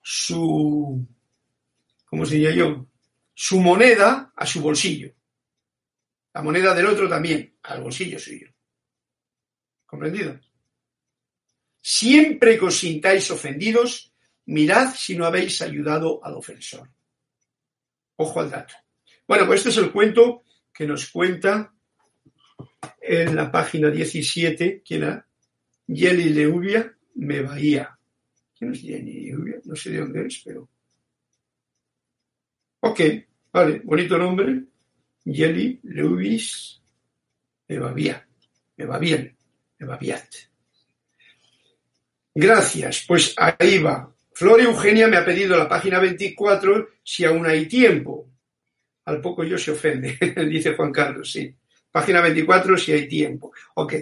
su 0.02 1.08
¿cómo 2.06 2.26
se 2.26 2.56
yo? 2.56 2.88
su 3.34 3.60
moneda 3.60 4.32
a 4.36 4.46
su 4.46 4.62
bolsillo. 4.62 5.14
La 6.34 6.42
moneda 6.42 6.74
del 6.74 6.88
otro 6.88 7.10
también, 7.10 7.56
al 7.64 7.82
bolsillo 7.82 8.20
suyo. 8.20 8.53
¿Comprendido? 9.94 10.40
Siempre 11.80 12.58
que 12.58 12.66
os 12.66 12.80
sintáis 12.80 13.30
ofendidos, 13.30 14.12
mirad 14.48 14.96
si 14.96 15.16
no 15.16 15.24
habéis 15.24 15.62
ayudado 15.62 16.20
al 16.26 16.34
ofensor. 16.34 16.90
Ojo 18.16 18.40
al 18.40 18.50
dato. 18.50 18.74
Bueno, 19.28 19.46
pues 19.46 19.60
este 19.60 19.70
es 19.70 19.78
el 19.78 19.92
cuento 19.92 20.42
que 20.74 20.88
nos 20.88 21.12
cuenta 21.12 21.76
en 23.00 23.36
la 23.36 23.52
página 23.52 23.92
17, 23.92 24.82
¿quién 24.84 25.04
era? 25.04 25.28
Yeli 25.86 26.30
Leubia 26.30 26.92
me 27.14 27.42
bahía. 27.42 27.96
¿Quién 28.58 28.72
es 28.72 28.82
Yeli 28.82 29.28
Leubia? 29.28 29.58
No 29.64 29.76
sé 29.76 29.92
de 29.92 30.00
dónde 30.00 30.26
es, 30.26 30.42
pero... 30.44 30.68
Ok, 32.80 33.00
Vale, 33.52 33.82
bonito 33.84 34.18
nombre. 34.18 34.64
Jelly 35.24 35.80
Lewis 35.84 36.82
me 37.68 37.94
bien, 37.94 38.18
me 38.78 38.86
va 38.86 38.98
bien, 38.98 39.33
bien. 40.00 40.20
Gracias, 42.36 43.06
pues 43.08 43.36
ahí 43.38 43.80
va. 43.80 44.12
Flor 44.34 44.62
Eugenia 44.62 45.08
me 45.08 45.18
ha 45.18 45.26
pedido 45.26 45.56
la 45.56 45.70
página 45.70 46.00
24 46.00 46.90
si 47.04 47.26
aún 47.26 47.46
hay 47.46 47.68
tiempo. 47.68 48.28
Al 49.06 49.22
poco 49.22 49.44
yo 49.44 49.58
se 49.58 49.72
ofende, 49.72 50.18
dice 50.50 50.74
Juan 50.76 50.92
Carlos, 50.92 51.32
sí. 51.32 51.54
Página 51.92 52.22
24 52.22 52.78
si 52.78 52.92
hay 52.92 53.08
tiempo. 53.08 53.52
Ok, 53.76 53.94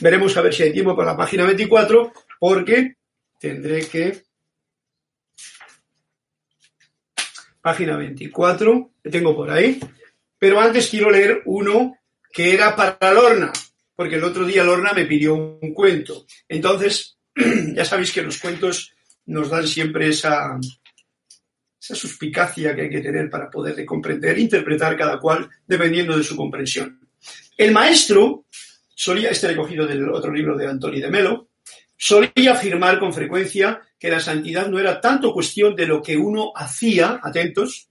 veremos 0.00 0.36
a 0.36 0.42
ver 0.42 0.52
si 0.52 0.64
hay 0.64 0.72
tiempo 0.72 0.94
para 0.94 1.12
la 1.12 1.16
página 1.16 1.46
24 1.46 2.12
porque 2.38 2.96
tendré 3.38 3.86
que... 3.86 4.22
Página 7.62 7.96
24, 7.96 8.90
que 9.02 9.10
tengo 9.10 9.36
por 9.36 9.48
ahí. 9.48 9.78
Pero 10.36 10.60
antes 10.60 10.90
quiero 10.90 11.10
leer 11.10 11.42
uno 11.44 11.96
que 12.32 12.52
era 12.52 12.74
para 12.74 13.12
Lorna, 13.12 13.52
porque 13.94 14.16
el 14.16 14.24
otro 14.24 14.44
día 14.44 14.64
Lorna 14.64 14.92
me 14.92 15.06
pidió 15.06 15.34
un 15.34 15.74
cuento. 15.74 16.26
Entonces, 16.48 17.18
ya 17.74 17.84
sabéis 17.84 18.12
que 18.12 18.22
los 18.22 18.38
cuentos 18.38 18.92
nos 19.26 19.50
dan 19.50 19.66
siempre 19.66 20.08
esa, 20.08 20.58
esa 21.80 21.94
suspicacia 21.94 22.74
que 22.74 22.82
hay 22.82 22.90
que 22.90 23.00
tener 23.00 23.28
para 23.28 23.50
poder 23.50 23.84
comprender 23.84 24.38
interpretar 24.38 24.96
cada 24.96 25.18
cual 25.18 25.48
dependiendo 25.66 26.16
de 26.16 26.24
su 26.24 26.36
comprensión. 26.36 27.00
El 27.56 27.72
maestro 27.72 28.46
solía, 28.94 29.30
este 29.30 29.48
recogido 29.48 29.86
del 29.86 30.08
otro 30.08 30.32
libro 30.32 30.56
de 30.56 30.66
Antonio 30.66 31.00
de 31.00 31.10
Melo, 31.10 31.48
solía 31.96 32.52
afirmar 32.52 32.98
con 32.98 33.12
frecuencia 33.12 33.80
que 33.98 34.10
la 34.10 34.20
santidad 34.20 34.68
no 34.68 34.78
era 34.78 35.00
tanto 35.00 35.32
cuestión 35.32 35.76
de 35.76 35.86
lo 35.86 36.02
que 36.02 36.16
uno 36.16 36.52
hacía, 36.54 37.20
atentos, 37.22 37.88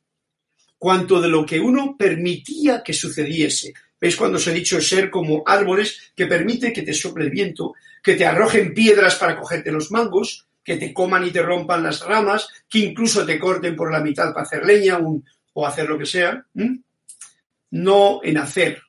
cuanto 0.78 1.22
de 1.22 1.30
lo 1.30 1.45
que 1.45 1.60
uno 1.60 1.95
permitía 1.97 2.82
que 2.84 2.93
sucediese. 2.93 3.74
¿Veis 4.02 4.16
cuando 4.16 4.38
os 4.38 4.47
he 4.47 4.54
dicho 4.54 4.82
ser 4.82 5.12
como 5.12 5.43
árboles 5.45 6.12
que 6.16 6.26
permite 6.26 6.74
que 6.74 6.82
te 6.82 6.93
sople 6.93 7.26
el 7.26 7.30
viento, 7.30 7.76
que 8.02 8.16
te 8.16 8.26
arrojen 8.26 8.74
piedras 8.74 9.16
para 9.16 9.38
cogerte 9.38 9.72
los 9.72 9.91
mangos, 9.91 10.47
que 10.64 10.78
te 10.78 10.91
coman 10.91 11.26
y 11.26 11.32
te 11.32 11.43
rompan 11.43 11.84
las 11.84 12.02
ramas, 12.02 12.49
que 12.68 12.80
incluso 12.80 13.26
te 13.26 13.38
corten 13.38 13.76
por 13.76 13.91
la 13.91 13.99
mitad 13.99 14.34
para 14.34 14.45
hacer 14.45 14.66
leña 14.66 14.99
o 15.54 15.68
hacer 15.68 15.88
lo 15.88 15.99
que 15.99 16.08
sea? 16.08 16.43
No 17.70 18.22
en 18.24 18.38
hacer. 18.38 18.82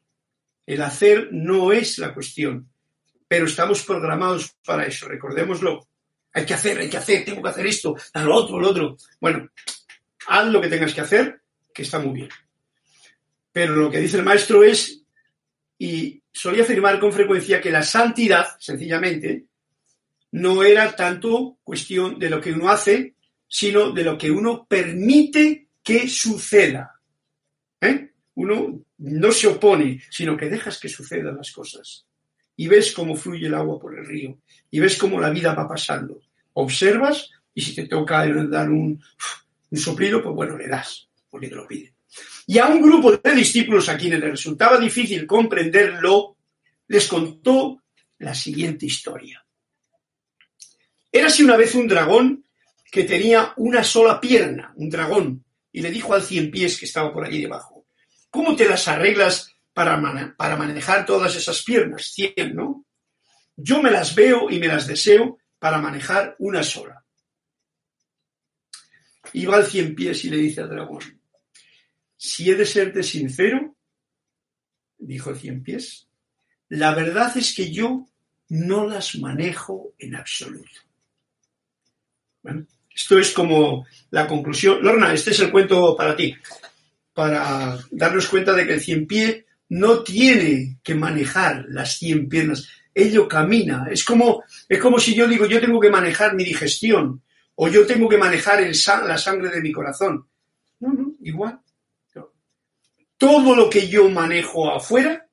El 0.65 0.81
hacer 0.81 1.29
no 1.31 1.73
es 1.73 1.99
la 1.99 2.15
cuestión 2.15 2.73
pero 3.33 3.47
estamos 3.47 3.83
programados 3.85 4.59
para 4.63 4.85
eso, 4.85 5.09
recordémoslo. 5.09 5.89
Hay 6.35 6.45
que 6.45 6.53
hacer, 6.53 6.77
hay 6.77 6.91
que 6.91 6.99
hacer, 6.99 7.25
tengo 7.25 7.41
que 7.41 7.49
hacer 7.49 7.67
esto, 7.67 7.97
lo 8.13 8.35
otro, 8.35 8.61
lo 8.61 8.69
otro. 8.69 8.99
Bueno, 9.19 9.49
haz 10.27 10.49
lo 10.49 10.61
que 10.61 10.69
tengas 10.69 10.93
que 10.93 11.01
hacer, 11.01 11.41
que 11.73 11.81
está 11.81 11.99
muy 11.99 12.13
bien. 12.13 12.29
Pero 13.51 13.75
lo 13.75 13.91
que 13.91 14.01
dice 14.01 14.19
el 14.19 14.25
maestro 14.25 14.63
es, 14.63 15.02
y 15.83 16.23
solía 16.33 16.63
afirmar 16.63 17.01
con 17.01 17.13
frecuencia 17.13 17.61
que 17.61 17.73
la 17.73 17.83
santidad, 17.83 18.47
sencillamente, 18.61 19.47
no 20.31 20.63
era 20.63 20.95
tanto 20.95 21.59
cuestión 21.65 22.21
de 22.21 22.31
lo 22.31 22.41
que 22.41 22.53
uno 22.53 22.69
hace, 22.69 23.17
sino 23.49 23.91
de 23.91 24.05
lo 24.05 24.17
que 24.17 24.31
uno 24.31 24.65
permite 24.65 25.71
que 25.83 26.09
suceda. 26.09 27.01
¿Eh? 27.81 28.13
Uno 28.35 28.85
no 28.99 29.33
se 29.33 29.49
opone, 29.49 30.01
sino 30.09 30.37
que 30.37 30.49
dejas 30.49 30.79
que 30.79 30.89
sucedan 30.89 31.37
las 31.37 31.51
cosas 31.51 32.07
y 32.55 32.69
ves 32.69 32.93
cómo 32.93 33.17
fluye 33.17 33.49
el 33.49 33.55
agua 33.55 33.81
por 33.81 33.99
el 33.99 34.07
río 34.07 34.39
y 34.71 34.79
ves 34.79 34.97
cómo 34.97 35.19
la 35.19 35.31
vida 35.31 35.53
va 35.53 35.67
pasando. 35.67 36.21
Observas 36.53 37.29
y 37.55 37.61
si 37.61 37.75
te 37.75 37.89
toca 37.89 38.25
dar 38.47 38.71
un, 38.71 39.03
un 39.69 39.79
soplido, 39.79 40.23
pues 40.23 40.33
bueno, 40.37 40.57
le 40.57 40.69
das, 40.69 41.09
porque 41.29 41.49
te 41.49 41.57
lo 41.57 41.67
pide. 41.67 41.92
Y 42.47 42.59
a 42.59 42.67
un 42.67 42.83
grupo 42.83 43.13
de 43.13 43.35
discípulos 43.35 43.89
a 43.89 43.97
quienes 43.97 44.21
les 44.21 44.31
resultaba 44.31 44.79
difícil 44.79 45.27
comprenderlo, 45.27 46.37
les 46.89 47.07
contó 47.07 47.83
la 48.19 48.35
siguiente 48.35 48.87
historia. 48.87 49.45
Era 51.11 51.27
así 51.27 51.43
una 51.43 51.57
vez 51.57 51.75
un 51.75 51.87
dragón 51.87 52.45
que 52.91 53.05
tenía 53.05 53.53
una 53.57 53.85
sola 53.85 54.21
pierna, 54.21 54.73
un 54.77 54.91
dragón, 54.91 55.45
y 55.73 55.81
le 55.81 55.91
dijo 55.91 56.15
al 56.15 56.23
cien 56.23 56.51
pies 56.51 56.79
que 56.79 56.85
estaba 56.85 57.13
por 57.13 57.25
allí 57.25 57.41
debajo, 57.41 57.87
¿cómo 58.31 58.55
te 58.55 58.69
las 58.69 58.87
arreglas 58.89 59.55
para, 59.73 60.35
para 60.37 60.57
manejar 60.57 61.07
todas 61.07 61.35
esas 61.35 61.63
piernas, 61.63 62.13
100, 62.13 62.55
¿no? 62.55 62.85
Yo 63.57 63.83
me 63.83 63.91
las 63.91 64.15
veo 64.15 64.51
y 64.51 64.59
me 64.59 64.67
las 64.67 64.87
deseo 64.87 65.39
para 65.59 65.79
manejar 65.79 66.37
una 66.39 66.63
sola. 66.63 67.05
Y 69.33 69.47
va 69.47 69.57
al 69.57 69.67
cien 69.67 69.95
pies 69.95 70.25
y 70.25 70.31
le 70.31 70.37
dice 70.37 70.61
al 70.61 70.69
dragón, 70.69 71.22
si 72.25 72.49
he 72.49 72.55
de 72.55 72.65
serte 72.65 73.03
sincero, 73.03 73.75
dijo 74.97 75.35
cien 75.35 75.61
pies, 75.61 76.07
la 76.69 76.95
verdad 76.95 77.37
es 77.37 77.53
que 77.53 77.73
yo 77.73 78.07
no 78.51 78.87
las 78.87 79.17
manejo 79.17 79.95
en 79.99 80.15
absoluto. 80.15 80.71
Bueno, 82.41 82.65
esto 82.95 83.19
es 83.19 83.33
como 83.33 83.87
la 84.11 84.29
conclusión. 84.29 84.85
Lorna, 84.85 85.13
este 85.13 85.33
es 85.33 85.41
el 85.41 85.51
cuento 85.51 85.97
para 85.97 86.15
ti, 86.15 86.33
para 87.13 87.77
darnos 87.91 88.29
cuenta 88.29 88.53
de 88.53 88.69
que 88.69 88.75
el 88.75 88.81
cien 88.81 89.05
pie 89.05 89.45
no 89.71 90.05
tiene 90.05 90.79
que 90.81 90.95
manejar 90.95 91.65
las 91.71 91.99
100 91.99 92.29
piernas, 92.29 92.69
ello 92.95 93.27
camina. 93.27 93.89
Es 93.91 94.05
como, 94.05 94.45
es 94.69 94.79
como 94.79 95.01
si 95.01 95.17
yo 95.17 95.27
digo, 95.27 95.47
yo 95.47 95.61
tengo 95.61 95.81
que 95.81 95.91
manejar 95.91 96.37
mi 96.37 96.45
digestión 96.45 97.21
o 97.57 97.67
yo 97.67 97.85
tengo 97.85 98.09
que 98.09 98.17
manejar 98.17 98.63
la 99.09 99.19
sangre 99.19 99.51
de 99.51 99.61
mi 99.61 99.73
corazón. 99.73 100.25
No, 100.79 100.93
no, 100.93 101.15
igual. 101.21 101.62
Todo 103.23 103.55
lo 103.55 103.71
que 103.71 103.87
yo 103.87 104.11
manejo 104.11 104.69
afuera 104.69 105.29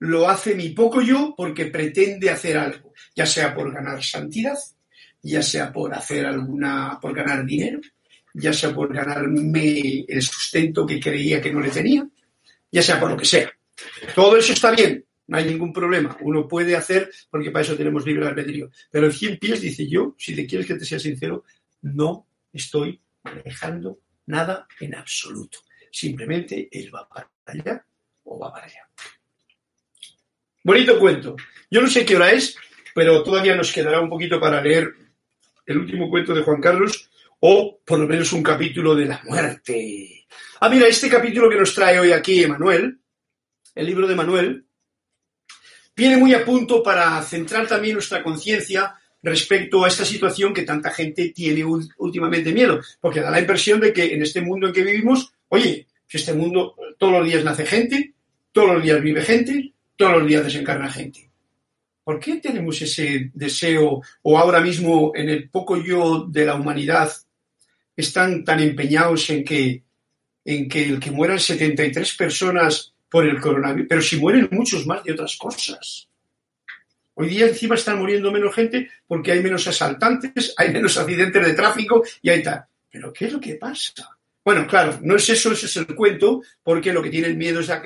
lo 0.00 0.28
hace 0.28 0.54
mi 0.54 0.68
poco 0.68 1.00
yo 1.00 1.32
porque 1.34 1.64
pretende 1.64 2.28
hacer 2.28 2.58
algo, 2.58 2.92
ya 3.16 3.24
sea 3.24 3.54
por 3.54 3.72
ganar 3.72 4.04
santidad, 4.04 4.58
ya 5.22 5.42
sea 5.42 5.72
por 5.72 5.94
hacer 5.94 6.26
alguna, 6.26 6.98
por 7.00 7.14
ganar 7.14 7.46
dinero, 7.46 7.80
ya 8.34 8.52
sea 8.52 8.74
por 8.74 8.92
ganarme 8.92 10.04
el 10.06 10.20
sustento 10.20 10.84
que 10.84 11.00
creía 11.00 11.40
que 11.40 11.50
no 11.50 11.60
le 11.60 11.70
tenía, 11.70 12.06
ya 12.70 12.82
sea 12.82 13.00
por 13.00 13.12
lo 13.12 13.16
que 13.16 13.24
sea. 13.24 13.50
Todo 14.14 14.36
eso 14.36 14.52
está 14.52 14.72
bien, 14.72 15.02
no 15.28 15.38
hay 15.38 15.46
ningún 15.46 15.72
problema. 15.72 16.14
Uno 16.20 16.46
puede 16.46 16.76
hacer, 16.76 17.10
porque 17.30 17.50
para 17.50 17.64
eso 17.64 17.74
tenemos 17.74 18.04
libre 18.04 18.28
albedrío. 18.28 18.68
Pero 18.90 19.06
el 19.06 19.14
100 19.14 19.38
pies 19.38 19.62
dice 19.62 19.88
yo, 19.88 20.14
si 20.18 20.36
te 20.36 20.46
quieres 20.46 20.66
que 20.66 20.74
te 20.74 20.84
sea 20.84 20.98
sincero, 20.98 21.42
no 21.80 22.26
estoy 22.52 23.00
manejando 23.24 23.98
nada 24.26 24.68
en 24.78 24.94
absoluto. 24.94 25.60
Simplemente 25.90 26.68
él 26.70 26.94
va 26.94 27.08
para 27.08 27.28
allá 27.46 27.84
o 28.24 28.38
va 28.38 28.52
para 28.52 28.66
allá. 28.66 28.88
Bonito 30.62 30.98
cuento. 30.98 31.36
Yo 31.70 31.80
no 31.80 31.88
sé 31.88 32.04
qué 32.04 32.16
hora 32.16 32.30
es, 32.32 32.56
pero 32.94 33.22
todavía 33.22 33.54
nos 33.54 33.72
quedará 33.72 34.00
un 34.00 34.10
poquito 34.10 34.40
para 34.40 34.60
leer 34.60 34.94
el 35.66 35.78
último 35.78 36.10
cuento 36.10 36.34
de 36.34 36.42
Juan 36.42 36.60
Carlos 36.60 37.10
o 37.40 37.80
por 37.84 37.98
lo 37.98 38.06
menos 38.06 38.32
un 38.32 38.42
capítulo 38.42 38.94
de 38.94 39.06
la 39.06 39.20
muerte. 39.24 40.26
Ah, 40.60 40.68
mira, 40.68 40.86
este 40.86 41.08
capítulo 41.08 41.48
que 41.48 41.56
nos 41.56 41.74
trae 41.74 41.98
hoy 42.00 42.12
aquí 42.12 42.42
Emanuel, 42.42 42.98
el 43.74 43.86
libro 43.86 44.06
de 44.06 44.16
Manuel, 44.16 44.66
viene 45.94 46.16
muy 46.16 46.34
a 46.34 46.44
punto 46.44 46.82
para 46.82 47.22
centrar 47.22 47.66
también 47.66 47.94
nuestra 47.94 48.22
conciencia 48.22 48.94
respecto 49.22 49.84
a 49.84 49.88
esta 49.88 50.04
situación 50.04 50.54
que 50.54 50.62
tanta 50.62 50.90
gente 50.90 51.30
tiene 51.30 51.64
últimamente 51.98 52.52
miedo, 52.52 52.80
porque 53.00 53.20
da 53.20 53.30
la 53.30 53.40
impresión 53.40 53.80
de 53.80 53.92
que 53.92 54.14
en 54.14 54.22
este 54.22 54.40
mundo 54.40 54.68
en 54.68 54.72
que 54.72 54.82
vivimos, 54.82 55.32
oye, 55.48 55.86
que 56.08 56.16
este 56.16 56.32
mundo 56.32 56.74
todos 56.98 57.12
los 57.14 57.26
días 57.26 57.44
nace 57.44 57.66
gente, 57.66 58.14
todos 58.52 58.74
los 58.74 58.82
días 58.82 59.02
vive 59.02 59.22
gente, 59.22 59.72
todos 59.96 60.18
los 60.18 60.26
días 60.26 60.44
desencarna 60.44 60.90
gente. 60.90 61.30
¿Por 62.04 62.18
qué 62.18 62.36
tenemos 62.36 62.80
ese 62.80 63.30
deseo 63.34 64.00
o 64.22 64.38
ahora 64.38 64.60
mismo 64.60 65.12
en 65.14 65.28
el 65.28 65.50
poco 65.50 65.76
yo 65.76 66.24
de 66.26 66.46
la 66.46 66.54
humanidad 66.54 67.12
están 67.94 68.44
tan 68.44 68.60
empeñados 68.60 69.28
en 69.30 69.44
que 69.44 69.82
en 70.44 70.66
que 70.66 70.84
el 70.84 70.98
que 70.98 71.10
mueran 71.10 71.38
73 71.38 72.14
personas 72.14 72.94
por 73.10 73.26
el 73.26 73.38
coronavirus, 73.38 73.86
pero 73.86 74.00
si 74.00 74.16
mueren 74.16 74.48
muchos 74.50 74.86
más 74.86 75.04
de 75.04 75.12
otras 75.12 75.36
cosas. 75.36 76.08
Hoy 77.14 77.28
día 77.28 77.46
encima 77.46 77.74
están 77.74 77.98
muriendo 77.98 78.32
menos 78.32 78.54
gente 78.54 78.88
porque 79.06 79.32
hay 79.32 79.42
menos 79.42 79.66
asaltantes, 79.66 80.54
hay 80.56 80.72
menos 80.72 80.96
accidentes 80.96 81.44
de 81.44 81.52
tráfico 81.52 82.02
y 82.22 82.30
hay 82.30 82.42
tal. 82.42 82.64
Pero 82.90 83.12
¿qué 83.12 83.26
es 83.26 83.32
lo 83.32 83.40
que 83.40 83.56
pasa? 83.56 84.17
Bueno, 84.48 84.66
claro, 84.66 84.98
no 85.02 85.16
es 85.16 85.28
eso, 85.28 85.52
ese 85.52 85.66
es 85.66 85.76
el 85.76 85.94
cuento, 85.94 86.40
porque 86.62 86.90
lo 86.90 87.02
que 87.02 87.10
tienen 87.10 87.36
miedo 87.36 87.60
es 87.60 87.68
a 87.68 87.82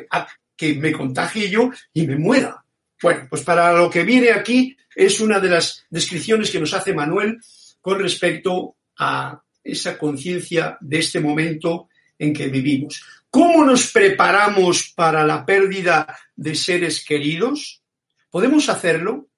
que, 0.56 0.74
me 0.74 0.92
contagie 0.92 1.50
yo 1.50 1.72
y 1.92 2.06
me 2.06 2.14
muera. 2.14 2.64
Bueno, 3.02 3.26
pues 3.28 3.42
para 3.42 3.72
lo 3.72 3.90
que 3.90 4.04
viene 4.04 4.30
aquí 4.30 4.76
es 4.94 5.18
una 5.18 5.40
de 5.40 5.48
las 5.48 5.84
descripciones 5.90 6.52
que 6.52 6.60
nos 6.60 6.72
hace 6.72 6.94
Manuel 6.94 7.40
con 7.80 7.98
respecto 7.98 8.76
a 8.96 9.42
esa 9.64 9.98
conciencia 9.98 10.78
de 10.80 11.00
este 11.00 11.18
momento 11.18 11.88
en 12.16 12.32
que 12.32 12.46
vivimos. 12.46 13.04
¿Cómo 13.28 13.64
nos 13.64 13.90
preparamos 13.90 14.92
para 14.94 15.26
la 15.26 15.44
pérdida 15.44 16.16
de 16.36 16.54
seres 16.54 17.04
queridos? 17.04 17.82
¿Podemos 18.30 18.68
hacerlo? 18.68 19.30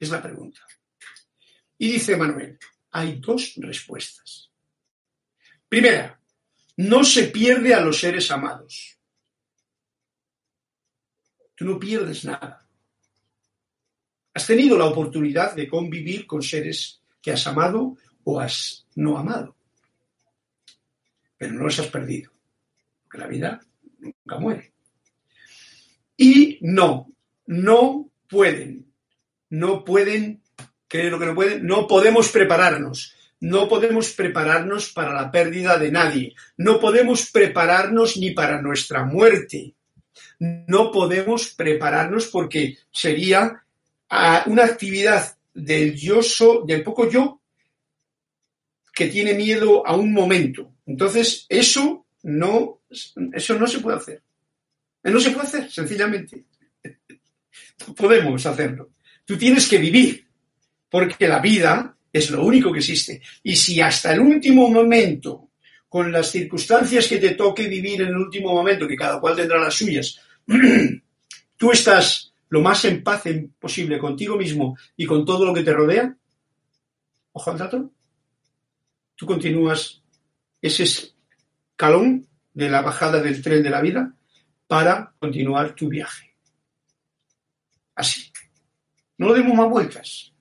Es 0.00 0.10
la 0.10 0.20
pregunta. 0.20 0.62
Y 1.78 1.92
dice 1.92 2.16
Manuel, 2.16 2.58
hay 2.90 3.20
dos 3.20 3.52
respuestas. 3.54 4.50
Primera, 5.68 6.18
no 6.76 7.04
se 7.04 7.24
pierde 7.24 7.74
a 7.74 7.80
los 7.80 7.98
seres 7.98 8.30
amados. 8.30 8.98
Tú 11.54 11.64
no 11.64 11.78
pierdes 11.78 12.24
nada. 12.24 12.68
Has 14.34 14.46
tenido 14.46 14.76
la 14.76 14.84
oportunidad 14.84 15.54
de 15.54 15.68
convivir 15.68 16.26
con 16.26 16.42
seres 16.42 17.00
que 17.22 17.32
has 17.32 17.46
amado 17.46 17.96
o 18.24 18.38
has 18.38 18.86
no 18.94 19.16
amado. 19.16 19.56
Pero 21.38 21.54
no 21.54 21.64
los 21.64 21.78
has 21.78 21.86
perdido. 21.86 22.32
Porque 23.02 23.18
la 23.18 23.26
vida 23.26 23.60
nunca 23.98 24.38
muere. 24.38 24.72
Y 26.18 26.58
no, 26.60 27.10
no 27.46 28.10
pueden, 28.28 28.92
no 29.50 29.84
pueden, 29.84 30.42
creer 30.88 31.12
lo 31.12 31.18
que 31.18 31.26
no 31.26 31.34
pueden, 31.34 31.66
no 31.66 31.86
podemos 31.86 32.30
prepararnos. 32.30 33.15
No 33.40 33.68
podemos 33.68 34.12
prepararnos 34.12 34.92
para 34.92 35.12
la 35.12 35.30
pérdida 35.30 35.78
de 35.78 35.90
nadie. 35.90 36.34
No 36.56 36.80
podemos 36.80 37.30
prepararnos 37.30 38.16
ni 38.16 38.30
para 38.30 38.62
nuestra 38.62 39.04
muerte. 39.04 39.74
No 40.38 40.90
podemos 40.90 41.50
prepararnos 41.50 42.26
porque 42.26 42.78
sería 42.90 43.62
ah, 44.08 44.44
una 44.46 44.64
actividad 44.64 45.36
del 45.52 45.94
yo 45.94 46.20
del 46.66 46.82
poco 46.82 47.10
yo 47.10 47.40
que 48.94 49.08
tiene 49.08 49.34
miedo 49.34 49.86
a 49.86 49.94
un 49.94 50.12
momento. 50.12 50.72
Entonces, 50.86 51.44
eso 51.48 52.06
no, 52.22 52.80
eso 52.88 53.58
no 53.58 53.66
se 53.66 53.80
puede 53.80 53.98
hacer. 53.98 54.22
No 55.02 55.20
se 55.20 55.30
puede 55.30 55.46
hacer, 55.46 55.70
sencillamente. 55.70 56.44
No 57.86 57.94
podemos 57.96 58.44
hacerlo. 58.46 58.90
Tú 59.24 59.36
tienes 59.36 59.68
que 59.68 59.78
vivir, 59.78 60.26
porque 60.88 61.28
la 61.28 61.40
vida 61.40 61.95
es 62.16 62.30
lo 62.30 62.44
único 62.44 62.72
que 62.72 62.78
existe. 62.78 63.20
Y 63.42 63.56
si 63.56 63.80
hasta 63.80 64.12
el 64.12 64.20
último 64.20 64.68
momento, 64.68 65.50
con 65.88 66.10
las 66.10 66.30
circunstancias 66.30 67.06
que 67.06 67.18
te 67.18 67.30
toque 67.30 67.68
vivir 67.68 68.02
en 68.02 68.08
el 68.08 68.16
último 68.16 68.52
momento, 68.52 68.86
que 68.86 68.96
cada 68.96 69.20
cual 69.20 69.36
tendrá 69.36 69.58
las 69.58 69.74
suyas, 69.74 70.20
tú 71.56 71.70
estás 71.70 72.32
lo 72.48 72.60
más 72.60 72.84
en 72.84 73.02
paz 73.02 73.24
posible 73.58 73.98
contigo 73.98 74.36
mismo 74.36 74.76
y 74.96 75.04
con 75.06 75.24
todo 75.24 75.44
lo 75.44 75.54
que 75.54 75.62
te 75.62 75.72
rodea, 75.72 76.16
ojo 77.32 77.50
al 77.50 77.58
dato, 77.58 77.90
tú 79.14 79.26
continúas 79.26 80.02
ese 80.60 80.84
escalón 80.84 82.26
de 82.52 82.70
la 82.70 82.82
bajada 82.82 83.20
del 83.20 83.42
tren 83.42 83.62
de 83.62 83.70
la 83.70 83.80
vida 83.80 84.14
para 84.66 85.12
continuar 85.18 85.74
tu 85.74 85.88
viaje. 85.88 86.34
Así. 87.94 88.32
No 89.18 89.28
lo 89.28 89.34
demos 89.34 89.54
más 89.54 89.70
vueltas. 89.70 90.32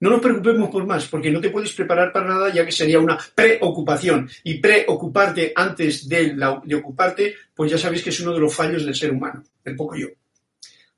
No 0.00 0.10
nos 0.10 0.20
preocupemos 0.20 0.70
por 0.70 0.86
más, 0.86 1.08
porque 1.08 1.30
no 1.30 1.40
te 1.40 1.50
puedes 1.50 1.72
preparar 1.72 2.12
para 2.12 2.28
nada, 2.28 2.54
ya 2.54 2.64
que 2.64 2.70
sería 2.70 3.00
una 3.00 3.18
preocupación. 3.34 4.30
Y 4.44 4.58
preocuparte 4.58 5.52
antes 5.54 6.08
de, 6.08 6.36
ocuparte, 6.76 7.34
pues 7.54 7.70
ya 7.72 7.78
sabéis 7.78 8.02
que 8.02 8.10
es 8.10 8.20
uno 8.20 8.32
de 8.32 8.40
los 8.40 8.54
fallos 8.54 8.84
del 8.84 8.94
ser 8.94 9.10
humano, 9.10 9.42
del 9.64 9.74
poco 9.74 9.96
yo. 9.96 10.08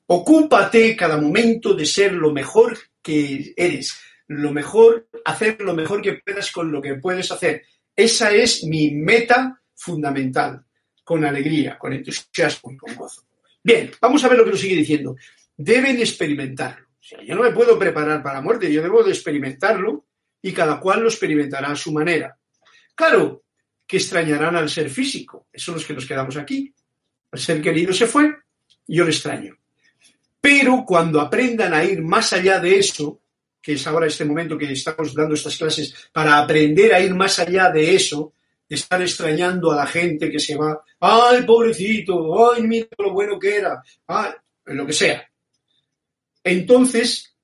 Ocúpate 0.07 0.94
cada 0.96 1.16
momento 1.16 1.72
de 1.72 1.86
ser 1.86 2.12
lo 2.12 2.32
mejor 2.32 2.76
que 3.01 3.55
eres, 3.57 3.98
lo 4.26 4.53
mejor, 4.53 5.09
hacer 5.24 5.61
lo 5.62 5.74
mejor 5.74 6.03
que 6.03 6.14
puedas 6.14 6.51
con 6.51 6.70
lo 6.70 6.82
que 6.82 6.96
puedes 6.96 7.30
hacer. 7.32 7.62
Esa 7.96 8.32
es 8.32 8.64
mi 8.64 8.90
meta 8.90 9.62
fundamental, 9.74 10.62
con 11.03 11.24
alegría, 11.24 11.78
con 11.78 11.92
entusiasmo 11.92 12.72
y 12.72 12.76
con 12.76 12.94
gozo. 12.96 13.22
Bien, 13.62 13.90
vamos 14.01 14.22
a 14.24 14.28
ver 14.28 14.38
lo 14.38 14.44
que 14.44 14.51
nos 14.51 14.61
sigue 14.61 14.76
diciendo. 14.76 15.16
Deben 15.57 15.98
experimentarlo. 15.98 16.89
Yo 17.25 17.35
no 17.35 17.43
me 17.43 17.53
puedo 17.53 17.79
preparar 17.79 18.23
para 18.23 18.37
la 18.37 18.41
muerte, 18.43 18.73
yo 18.73 18.83
debo 18.83 19.03
de 19.03 19.11
experimentarlo 19.11 20.05
y 20.43 20.53
cada 20.53 20.79
cual 20.81 21.01
lo 21.01 21.09
experimentará 21.09 21.71
a 21.71 21.77
su 21.77 21.93
manera. 21.93 22.37
Claro 22.95 23.43
que 23.87 23.97
extrañarán 23.97 24.57
al 24.57 24.71
ser 24.71 24.89
físico, 24.89 25.47
esos 25.53 25.65
son 25.65 25.75
los 25.75 25.85
que 25.85 25.95
nos 25.95 26.07
quedamos 26.07 26.37
aquí. 26.37 26.73
El 27.33 27.39
ser 27.39 27.61
querido 27.61 27.93
se 27.93 28.07
fue, 28.07 28.33
yo 28.87 29.05
lo 29.05 29.11
extraño. 29.11 29.57
Pero 30.41 30.85
cuando 30.87 31.21
aprendan 31.21 31.75
a 31.75 31.85
ir 31.85 32.03
más 32.03 32.33
allá 32.33 32.61
de 32.61 32.79
eso, 32.79 33.21
que 33.61 33.73
es 33.75 33.87
ahora 33.87 34.07
este 34.07 34.25
momento 34.25 34.57
que 34.57 34.73
estamos 34.73 35.15
dando 35.15 35.35
estas 35.35 35.57
clases, 35.57 35.95
para 36.13 36.39
aprender 36.39 36.95
a 36.95 37.01
ir 37.01 37.15
más 37.15 37.39
allá 37.39 37.71
de 37.71 37.95
eso, 37.95 38.33
de 38.69 38.77
estar 38.77 39.03
extrañando 39.03 39.73
a 39.73 39.77
la 39.77 39.87
gente 39.87 40.31
que 40.31 40.39
se 40.39 40.57
va, 40.57 40.83
ay, 41.01 41.43
pobrecito, 41.43 42.53
ay, 42.53 42.63
mira 42.63 42.87
lo 42.99 43.13
bueno 43.13 43.39
que 43.39 43.57
era, 43.57 43.83
ay, 44.07 44.33
lo 44.67 44.87
que 44.87 44.93
sea. 44.93 45.30
Entonces, 46.45 47.36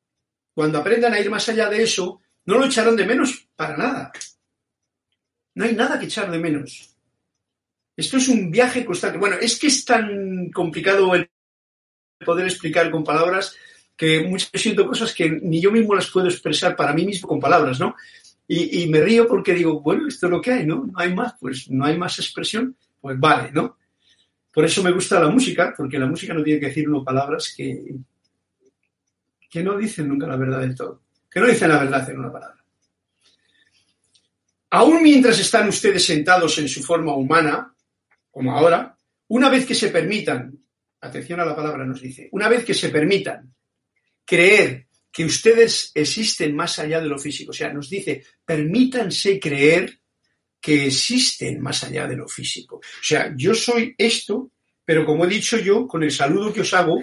cuando 0.54 0.78
aprendan 0.78 1.12
a 1.12 1.20
ir 1.20 1.30
más 1.30 1.48
allá 1.48 1.68
de 1.68 1.82
eso, 1.82 2.20
no 2.46 2.58
lo 2.58 2.66
echarán 2.66 2.96
de 2.96 3.06
menos 3.06 3.48
para 3.54 3.76
nada. 3.76 4.12
No 5.54 5.64
hay 5.64 5.74
nada 5.74 5.98
que 5.98 6.06
echar 6.06 6.30
de 6.30 6.38
menos. 6.38 6.94
Esto 7.96 8.18
es 8.18 8.28
un 8.28 8.50
viaje 8.50 8.84
constante. 8.84 9.18
Bueno, 9.18 9.36
es 9.40 9.58
que 9.58 9.68
es 9.68 9.84
tan 9.84 10.50
complicado 10.50 11.14
el 11.14 11.30
poder 12.24 12.46
explicar 12.46 12.90
con 12.90 13.04
palabras 13.04 13.56
que 13.96 14.22
muchas 14.22 14.52
veces 14.52 14.62
siento 14.62 14.86
cosas 14.86 15.14
que 15.14 15.30
ni 15.30 15.60
yo 15.60 15.72
mismo 15.72 15.94
las 15.94 16.10
puedo 16.10 16.28
expresar 16.28 16.76
para 16.76 16.92
mí 16.92 17.06
mismo 17.06 17.28
con 17.28 17.40
palabras, 17.40 17.80
¿no? 17.80 17.94
Y, 18.48 18.86
me 18.86 19.00
río 19.00 19.26
porque 19.26 19.54
digo, 19.54 19.80
bueno, 19.80 20.06
esto 20.06 20.26
es 20.26 20.30
lo 20.30 20.40
que 20.40 20.52
hay, 20.52 20.66
¿no? 20.66 20.86
No 20.86 20.92
hay 20.94 21.12
más, 21.12 21.34
pues 21.40 21.68
no 21.68 21.84
hay 21.84 21.98
más 21.98 22.16
expresión, 22.20 22.76
pues 23.00 23.18
vale, 23.18 23.50
¿no? 23.50 23.76
Por 24.52 24.64
eso 24.64 24.84
me 24.84 24.92
gusta 24.92 25.18
la 25.18 25.28
música, 25.28 25.74
porque 25.76 25.98
la 25.98 26.06
música 26.06 26.32
no 26.32 26.44
tiene 26.44 26.60
que 26.60 26.66
decir 26.66 26.88
uno 26.88 27.02
palabras 27.02 27.52
que, 27.56 27.96
que 29.56 29.62
no 29.62 29.78
dicen 29.78 30.06
nunca 30.06 30.26
la 30.26 30.36
verdad 30.36 30.60
del 30.60 30.74
todo, 30.74 31.04
que 31.30 31.40
no 31.40 31.46
dicen 31.46 31.70
la 31.70 31.78
verdad 31.78 32.10
en 32.10 32.18
una 32.18 32.30
palabra. 32.30 32.62
Aún 34.68 35.02
mientras 35.02 35.40
están 35.40 35.66
ustedes 35.66 36.04
sentados 36.04 36.58
en 36.58 36.68
su 36.68 36.82
forma 36.82 37.14
humana, 37.14 37.74
como 38.30 38.52
ahora, 38.52 38.94
una 39.28 39.48
vez 39.48 39.64
que 39.64 39.74
se 39.74 39.88
permitan, 39.88 40.62
atención 41.00 41.40
a 41.40 41.46
la 41.46 41.56
palabra 41.56 41.86
nos 41.86 42.02
dice, 42.02 42.28
una 42.32 42.50
vez 42.50 42.66
que 42.66 42.74
se 42.74 42.90
permitan 42.90 43.54
creer 44.26 44.88
que 45.10 45.24
ustedes 45.24 45.90
existen 45.94 46.54
más 46.54 46.78
allá 46.78 47.00
de 47.00 47.08
lo 47.08 47.18
físico. 47.18 47.52
O 47.52 47.54
sea, 47.54 47.72
nos 47.72 47.88
dice, 47.88 48.26
permítanse 48.44 49.40
creer 49.40 50.00
que 50.60 50.88
existen 50.88 51.62
más 51.62 51.82
allá 51.82 52.06
de 52.06 52.16
lo 52.16 52.28
físico. 52.28 52.76
O 52.76 53.02
sea, 53.02 53.32
yo 53.34 53.54
soy 53.54 53.94
esto, 53.96 54.50
pero 54.84 55.06
como 55.06 55.24
he 55.24 55.28
dicho 55.28 55.56
yo, 55.56 55.86
con 55.88 56.02
el 56.02 56.10
saludo 56.10 56.52
que 56.52 56.60
os 56.60 56.74
hago, 56.74 57.02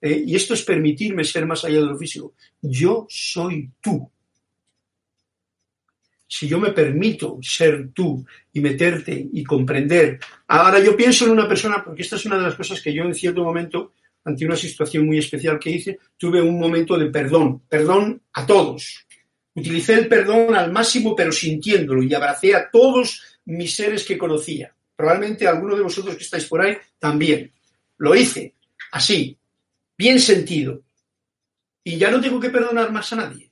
eh, 0.00 0.24
y 0.26 0.36
esto 0.36 0.54
es 0.54 0.62
permitirme 0.62 1.24
ser 1.24 1.46
más 1.46 1.64
allá 1.64 1.80
de 1.80 1.86
lo 1.86 1.96
físico, 1.96 2.34
yo 2.60 3.06
soy 3.08 3.70
tú. 3.80 4.10
Si 6.28 6.48
yo 6.48 6.58
me 6.58 6.72
permito 6.72 7.38
ser 7.40 7.90
tú 7.94 8.24
y 8.52 8.60
meterte 8.60 9.28
y 9.32 9.44
comprender. 9.44 10.18
Ahora 10.48 10.80
yo 10.80 10.96
pienso 10.96 11.24
en 11.24 11.30
una 11.30 11.48
persona, 11.48 11.84
porque 11.84 12.02
esta 12.02 12.16
es 12.16 12.26
una 12.26 12.36
de 12.36 12.42
las 12.42 12.56
cosas 12.56 12.82
que 12.82 12.92
yo 12.92 13.04
en 13.04 13.14
cierto 13.14 13.44
momento 13.44 13.92
ante 14.26 14.44
una 14.44 14.56
situación 14.56 15.06
muy 15.06 15.18
especial 15.18 15.58
que 15.58 15.70
hice, 15.70 16.00
tuve 16.16 16.42
un 16.42 16.58
momento 16.58 16.98
de 16.98 17.06
perdón, 17.06 17.62
perdón 17.68 18.20
a 18.32 18.44
todos. 18.44 19.06
Utilicé 19.54 19.94
el 19.94 20.08
perdón 20.08 20.54
al 20.54 20.72
máximo, 20.72 21.14
pero 21.14 21.30
sintiéndolo, 21.30 22.02
y 22.02 22.12
abracé 22.12 22.54
a 22.54 22.68
todos 22.68 23.22
mis 23.44 23.74
seres 23.74 24.04
que 24.04 24.18
conocía. 24.18 24.74
Probablemente 24.96 25.46
alguno 25.46 25.76
de 25.76 25.82
vosotros 25.82 26.16
que 26.16 26.24
estáis 26.24 26.44
por 26.46 26.60
ahí 26.60 26.76
también. 26.98 27.52
Lo 27.98 28.16
hice 28.16 28.54
así, 28.90 29.38
bien 29.96 30.20
sentido. 30.20 30.82
Y 31.84 31.98
ya 31.98 32.10
no 32.10 32.20
tengo 32.20 32.40
que 32.40 32.50
perdonar 32.50 32.90
más 32.90 33.12
a 33.12 33.16
nadie, 33.16 33.50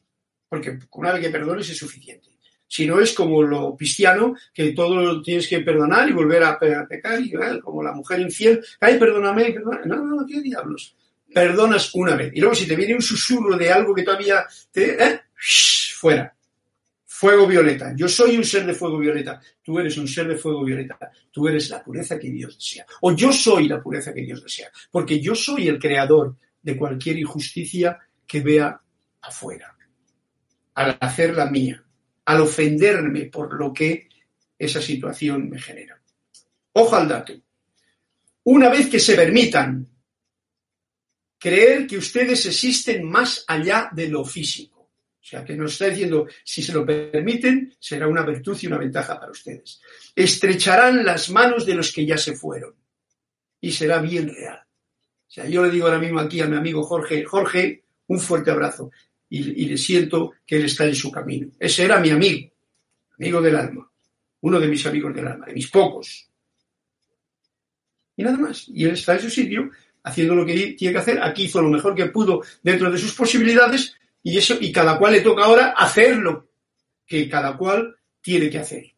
porque 0.48 0.78
una 0.92 1.12
vez 1.12 1.22
que 1.22 1.30
perdones 1.30 1.70
es 1.70 1.78
suficiente. 1.78 2.30
Si 2.66 2.86
no 2.86 2.98
es 2.98 3.12
como 3.12 3.42
lo 3.42 3.76
cristiano, 3.76 4.34
que 4.52 4.72
todo 4.72 4.96
lo 4.96 5.22
tienes 5.22 5.46
que 5.46 5.60
perdonar 5.60 6.08
y 6.08 6.12
volver 6.12 6.42
a, 6.42 6.58
pecar, 6.58 7.20
y 7.20 7.32
como 7.60 7.82
la 7.82 7.92
mujer 7.92 8.20
infiel, 8.20 8.64
ay, 8.80 8.98
perdóname, 8.98 9.52
perdóname. 9.52 9.86
No, 9.86 9.96
no, 9.96 10.16
no, 10.16 10.26
¿qué 10.26 10.40
diablos? 10.40 10.96
Perdonas 11.32 11.94
una 11.94 12.16
vez. 12.16 12.32
Y 12.34 12.40
luego 12.40 12.54
si 12.54 12.66
te 12.66 12.74
viene 12.74 12.94
un 12.94 13.02
susurro 13.02 13.56
de 13.56 13.70
algo 13.70 13.94
que 13.94 14.02
todavía 14.02 14.44
te... 14.72 15.04
¿eh? 15.04 15.20
Fuera. 15.94 16.33
Fuego 17.16 17.46
violeta. 17.46 17.94
Yo 17.96 18.08
soy 18.08 18.36
un 18.36 18.44
ser 18.44 18.66
de 18.66 18.74
fuego 18.74 18.98
violeta. 18.98 19.40
Tú 19.62 19.78
eres 19.78 19.96
un 19.98 20.08
ser 20.08 20.26
de 20.26 20.36
fuego 20.36 20.64
violeta. 20.64 20.98
Tú 21.30 21.46
eres 21.46 21.70
la 21.70 21.82
pureza 21.82 22.18
que 22.18 22.30
Dios 22.30 22.56
desea. 22.56 22.84
O 23.02 23.14
yo 23.14 23.32
soy 23.32 23.68
la 23.68 23.80
pureza 23.80 24.12
que 24.12 24.22
Dios 24.22 24.42
desea. 24.42 24.70
Porque 24.90 25.20
yo 25.20 25.34
soy 25.34 25.68
el 25.68 25.78
creador 25.78 26.36
de 26.60 26.76
cualquier 26.76 27.18
injusticia 27.18 27.98
que 28.26 28.40
vea 28.40 28.80
afuera. 29.20 29.76
Al 30.74 30.98
hacer 31.00 31.34
la 31.34 31.46
mía 31.46 31.84
al 32.24 32.40
ofenderme 32.40 33.26
por 33.26 33.54
lo 33.54 33.72
que 33.72 34.08
esa 34.58 34.80
situación 34.80 35.48
me 35.48 35.60
genera. 35.60 36.00
Ojo 36.72 36.96
al 36.96 37.08
dato. 37.08 37.34
Una 38.44 38.68
vez 38.68 38.88
que 38.88 38.98
se 38.98 39.14
permitan 39.14 39.86
creer 41.38 41.86
que 41.86 41.98
ustedes 41.98 42.46
existen 42.46 43.08
más 43.08 43.44
allá 43.46 43.90
de 43.92 44.08
lo 44.08 44.24
físico, 44.24 44.73
o 45.24 45.26
sea, 45.26 45.42
que 45.42 45.56
nos 45.56 45.72
está 45.72 45.86
diciendo, 45.86 46.26
si 46.44 46.62
se 46.62 46.74
lo 46.74 46.84
permiten, 46.84 47.74
será 47.78 48.06
una 48.06 48.20
virtud 48.26 48.58
y 48.60 48.66
una 48.66 48.76
ventaja 48.76 49.18
para 49.18 49.32
ustedes. 49.32 49.80
Estrecharán 50.14 51.02
las 51.02 51.30
manos 51.30 51.64
de 51.64 51.74
los 51.74 51.90
que 51.92 52.04
ya 52.04 52.18
se 52.18 52.36
fueron 52.36 52.74
y 53.58 53.72
será 53.72 54.02
bien 54.02 54.28
real. 54.28 54.58
O 54.58 55.30
sea, 55.30 55.48
yo 55.48 55.64
le 55.64 55.70
digo 55.70 55.86
ahora 55.86 55.98
mismo 55.98 56.20
aquí 56.20 56.42
a 56.42 56.46
mi 56.46 56.56
amigo 56.56 56.82
Jorge, 56.82 57.24
Jorge, 57.24 57.84
un 58.08 58.20
fuerte 58.20 58.50
abrazo 58.50 58.90
y, 59.30 59.64
le 59.64 59.78
siento 59.78 60.34
que 60.46 60.56
él 60.56 60.66
está 60.66 60.84
en 60.84 60.94
su 60.94 61.10
camino. 61.10 61.50
Ese 61.58 61.86
era 61.86 61.98
mi 62.00 62.10
amigo, 62.10 62.50
amigo 63.18 63.40
del 63.40 63.56
alma. 63.56 63.90
uno 64.42 64.60
de 64.60 64.68
mis 64.68 64.84
amigos 64.84 65.14
del 65.14 65.26
alma, 65.26 65.46
de 65.46 65.54
mis 65.54 65.70
pocos. 65.70 66.28
Y 68.14 68.22
nada 68.22 68.36
más. 68.36 68.68
Y 68.68 68.84
él 68.84 68.90
está 68.90 69.14
en 69.14 69.20
su 69.20 69.30
sitio 69.30 69.70
haciendo 70.02 70.34
lo 70.34 70.44
que 70.44 70.74
tiene 70.74 70.92
que 70.92 71.00
hacer. 71.00 71.22
Aquí 71.22 71.44
hizo 71.44 71.62
lo 71.62 71.70
mejor 71.70 71.94
que 71.94 72.04
pudo 72.10 72.42
dentro 72.62 72.90
de 72.90 72.98
sus 72.98 73.14
posibilidades 73.14 73.96
y 74.26 74.38
eso, 74.38 74.56
y 74.58 74.72
cada 74.72 74.98
cual 74.98 75.12
le 75.12 75.20
toca 75.20 75.44
ahora 75.44 75.74
hacer 75.76 76.16
lo 76.16 76.48
que 77.06 77.28
cada 77.28 77.56
cual 77.58 77.94
tiene 78.22 78.48
que 78.48 78.58
hacer. 78.58 78.94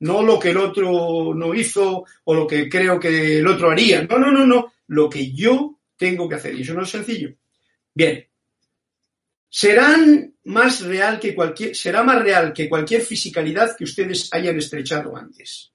No 0.00 0.22
lo 0.22 0.38
que 0.38 0.50
el 0.50 0.58
otro 0.58 1.34
no 1.34 1.54
hizo 1.54 2.04
o 2.24 2.34
lo 2.34 2.46
que 2.46 2.68
creo 2.68 3.00
que 3.00 3.38
el 3.38 3.46
otro 3.46 3.70
haría. 3.70 4.02
No, 4.02 4.18
no, 4.18 4.30
no, 4.30 4.46
no. 4.46 4.74
Lo 4.88 5.08
que 5.08 5.32
yo 5.32 5.80
tengo 5.96 6.28
que 6.28 6.34
hacer. 6.34 6.54
Y 6.54 6.62
eso 6.62 6.74
no 6.74 6.82
es 6.82 6.90
sencillo. 6.90 7.34
Bien. 7.94 8.28
Serán 9.48 10.34
más 10.44 10.82
real 10.82 11.18
que 11.18 11.34
cualquier, 11.34 11.74
será 11.74 12.02
más 12.02 12.22
real 12.22 12.52
que 12.52 12.68
cualquier 12.68 13.00
fisicalidad 13.00 13.74
que 13.74 13.84
ustedes 13.84 14.28
hayan 14.32 14.58
estrechado 14.58 15.16
antes. 15.16 15.72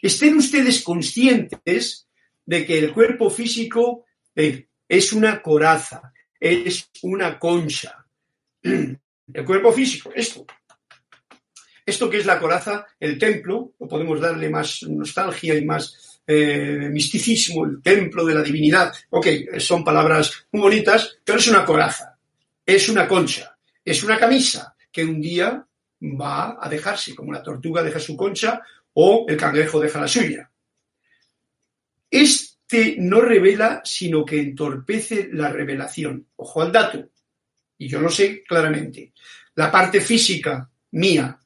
Estén 0.00 0.38
ustedes 0.38 0.82
conscientes 0.82 2.08
de 2.46 2.64
que 2.64 2.78
el 2.78 2.92
cuerpo 2.92 3.28
físico 3.28 4.06
eh, 4.34 4.66
es 4.88 5.12
una 5.12 5.42
coraza, 5.42 6.12
es 6.40 6.88
una 7.02 7.38
concha. 7.38 8.03
El 8.64 9.44
cuerpo 9.44 9.72
físico, 9.72 10.10
esto. 10.14 10.46
Esto 11.86 12.08
que 12.08 12.18
es 12.18 12.26
la 12.26 12.40
coraza, 12.40 12.86
el 12.98 13.18
templo, 13.18 13.74
o 13.78 13.86
podemos 13.86 14.18
darle 14.20 14.48
más 14.48 14.82
nostalgia 14.84 15.54
y 15.54 15.64
más 15.64 16.20
eh, 16.26 16.88
misticismo, 16.90 17.66
el 17.66 17.82
templo 17.82 18.24
de 18.24 18.34
la 18.34 18.42
divinidad. 18.42 18.92
Ok, 19.10 19.26
son 19.58 19.84
palabras 19.84 20.46
muy 20.52 20.62
bonitas, 20.62 21.18
pero 21.22 21.38
es 21.38 21.48
una 21.48 21.64
coraza, 21.64 22.16
es 22.64 22.88
una 22.88 23.06
concha, 23.06 23.56
es 23.84 24.02
una 24.02 24.18
camisa 24.18 24.74
que 24.90 25.04
un 25.04 25.20
día 25.20 25.66
va 26.02 26.56
a 26.58 26.68
dejarse, 26.68 27.14
como 27.14 27.32
la 27.32 27.42
tortuga 27.42 27.82
deja 27.82 28.00
su 28.00 28.16
concha 28.16 28.62
o 28.94 29.26
el 29.28 29.36
cangrejo 29.36 29.80
deja 29.80 30.00
la 30.00 30.08
suya. 30.08 30.50
Este 32.10 32.96
no 32.98 33.20
revela, 33.20 33.82
sino 33.84 34.24
que 34.24 34.40
entorpece 34.40 35.28
la 35.32 35.50
revelación. 35.50 36.28
Ojo 36.36 36.62
al 36.62 36.72
dato. 36.72 37.10
Y 37.78 37.88
yo 37.88 38.00
lo 38.00 38.10
sé 38.10 38.42
claramente. 38.42 39.12
La 39.54 39.70
parte 39.70 40.00
física 40.00 40.68
mía, 40.92 41.38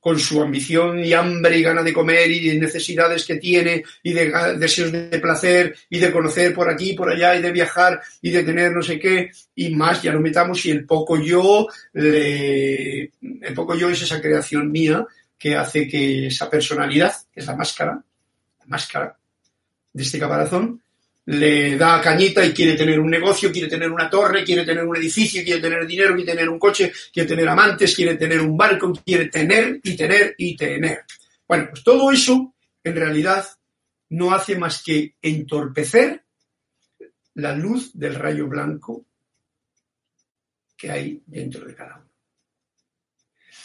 con 0.00 0.18
su 0.18 0.40
ambición 0.40 1.04
y 1.04 1.12
hambre 1.12 1.58
y 1.58 1.62
gana 1.62 1.82
de 1.82 1.92
comer 1.92 2.30
y 2.30 2.48
de 2.48 2.58
necesidades 2.58 3.26
que 3.26 3.36
tiene 3.36 3.84
y 4.02 4.14
de 4.14 4.32
deseos 4.58 4.90
de 4.90 5.18
placer 5.20 5.76
y 5.90 5.98
de 5.98 6.10
conocer 6.10 6.54
por 6.54 6.70
aquí, 6.70 6.94
por 6.94 7.10
allá 7.10 7.36
y 7.36 7.42
de 7.42 7.52
viajar 7.52 8.00
y 8.22 8.30
de 8.30 8.42
tener 8.42 8.72
no 8.72 8.82
sé 8.82 8.98
qué 8.98 9.30
y 9.54 9.74
más, 9.74 10.02
ya 10.02 10.12
lo 10.12 10.20
metamos 10.20 10.64
y 10.64 10.70
el 10.70 10.86
poco 10.86 11.20
yo, 11.20 11.68
el 11.92 13.10
poco 13.54 13.74
yo 13.74 13.90
es 13.90 14.00
esa 14.00 14.22
creación 14.22 14.72
mía 14.72 15.06
que 15.38 15.54
hace 15.54 15.86
que 15.86 16.28
esa 16.28 16.48
personalidad, 16.48 17.14
que 17.32 17.40
es 17.40 17.46
la 17.46 17.56
máscara, 17.56 17.92
la 17.92 18.66
máscara 18.66 19.18
de 19.92 20.02
este 20.02 20.18
caparazón, 20.18 20.82
le 21.30 21.76
da 21.76 22.00
cañita 22.00 22.44
y 22.44 22.52
quiere 22.52 22.74
tener 22.74 22.98
un 22.98 23.08
negocio, 23.08 23.52
quiere 23.52 23.68
tener 23.68 23.90
una 23.90 24.10
torre, 24.10 24.42
quiere 24.42 24.64
tener 24.64 24.84
un 24.84 24.96
edificio, 24.96 25.44
quiere 25.44 25.60
tener 25.60 25.86
dinero, 25.86 26.14
quiere 26.14 26.32
tener 26.32 26.48
un 26.48 26.58
coche, 26.58 26.92
quiere 27.12 27.28
tener 27.28 27.48
amantes, 27.48 27.94
quiere 27.94 28.16
tener 28.16 28.40
un 28.40 28.56
barco, 28.56 28.92
quiere 29.04 29.26
tener 29.26 29.78
y 29.82 29.96
tener 29.96 30.34
y 30.36 30.56
tener. 30.56 31.04
Bueno, 31.46 31.68
pues 31.70 31.84
todo 31.84 32.10
eso 32.10 32.54
en 32.82 32.96
realidad 32.96 33.46
no 34.08 34.32
hace 34.32 34.56
más 34.56 34.82
que 34.82 35.14
entorpecer 35.22 36.24
la 37.34 37.54
luz 37.54 37.92
del 37.94 38.16
rayo 38.16 38.48
blanco 38.48 39.06
que 40.76 40.90
hay 40.90 41.22
dentro 41.26 41.64
de 41.64 41.74
cada 41.76 41.98
uno. 41.98 42.10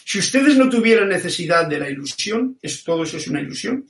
Si 0.03 0.19
ustedes 0.19 0.55
no 0.55 0.69
tuvieran 0.69 1.09
necesidad 1.09 1.67
de 1.67 1.79
la 1.79 1.89
ilusión, 1.89 2.59
es, 2.61 2.83
todo 2.83 3.03
eso 3.03 3.17
es 3.17 3.27
una 3.27 3.41
ilusión, 3.41 3.89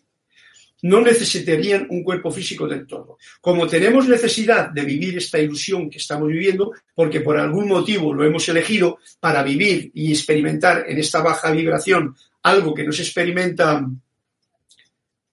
no 0.85 1.01
necesitarían 1.01 1.87
un 1.89 2.03
cuerpo 2.03 2.29
físico 2.29 2.67
del 2.67 2.85
todo. 2.85 3.17
Como 3.41 3.65
tenemos 3.65 4.07
necesidad 4.07 4.69
de 4.69 4.83
vivir 4.83 5.17
esta 5.17 5.39
ilusión 5.39 5.89
que 5.89 5.97
estamos 5.97 6.27
viviendo, 6.27 6.73
porque 6.93 7.21
por 7.21 7.37
algún 7.37 7.67
motivo 7.67 8.13
lo 8.13 8.23
hemos 8.23 8.47
elegido 8.49 8.99
para 9.19 9.41
vivir 9.41 9.89
y 9.95 10.11
experimentar 10.11 10.85
en 10.87 10.99
esta 10.99 11.23
baja 11.23 11.49
vibración 11.49 12.15
algo 12.43 12.75
que 12.75 12.83
no 12.83 12.91
se 12.91 13.01
experimenta 13.01 13.83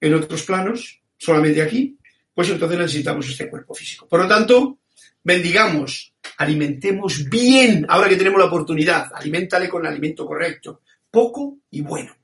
en 0.01 0.15
otros 0.15 0.43
planos, 0.45 1.03
solamente 1.19 1.61
aquí, 1.61 1.99
pues 2.33 2.49
entonces 2.49 2.79
necesitamos 2.79 3.29
este 3.29 3.51
cuerpo 3.51 3.75
físico. 3.75 4.09
Por 4.09 4.21
lo 4.21 4.29
tanto, 4.29 4.79
bendigamos 5.23 6.15
alimentemos 6.39 7.29
bien, 7.29 7.85
ahora 7.91 8.09
que 8.09 8.17
tenemos 8.17 8.39
la 8.39 8.47
oportunidad, 8.47 9.11
alimentale 9.15 9.69
con 9.69 9.85
el 9.85 9.93
alimento 9.93 10.25
correcto, 10.25 10.81
poco 11.11 11.59
y 11.71 11.83
bueno. 11.83 12.17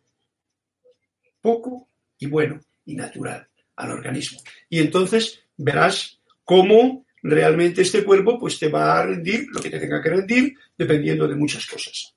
Poco 1.43 1.89
y 2.19 2.27
bueno 2.27 2.61
y 2.89 2.97
natural 2.97 3.47
al 3.77 3.93
organismo. 3.93 4.41
Y 4.69 4.81
entonces 4.81 5.41
verás 5.57 6.19
cómo 6.43 7.07
realmente 7.23 7.83
este 7.83 8.03
cuerpo 8.03 8.39
pues 8.39 8.59
te 8.59 8.69
va 8.69 8.99
a 8.99 9.07
rendir 9.07 9.47
lo 9.51 9.61
que 9.61 9.71
te 9.71 9.79
tenga 9.79 10.03
que 10.03 10.11
rendir 10.11 10.55
dependiendo 10.77 11.29
de 11.29 11.37
muchas 11.37 11.67
cosas. 11.67 12.15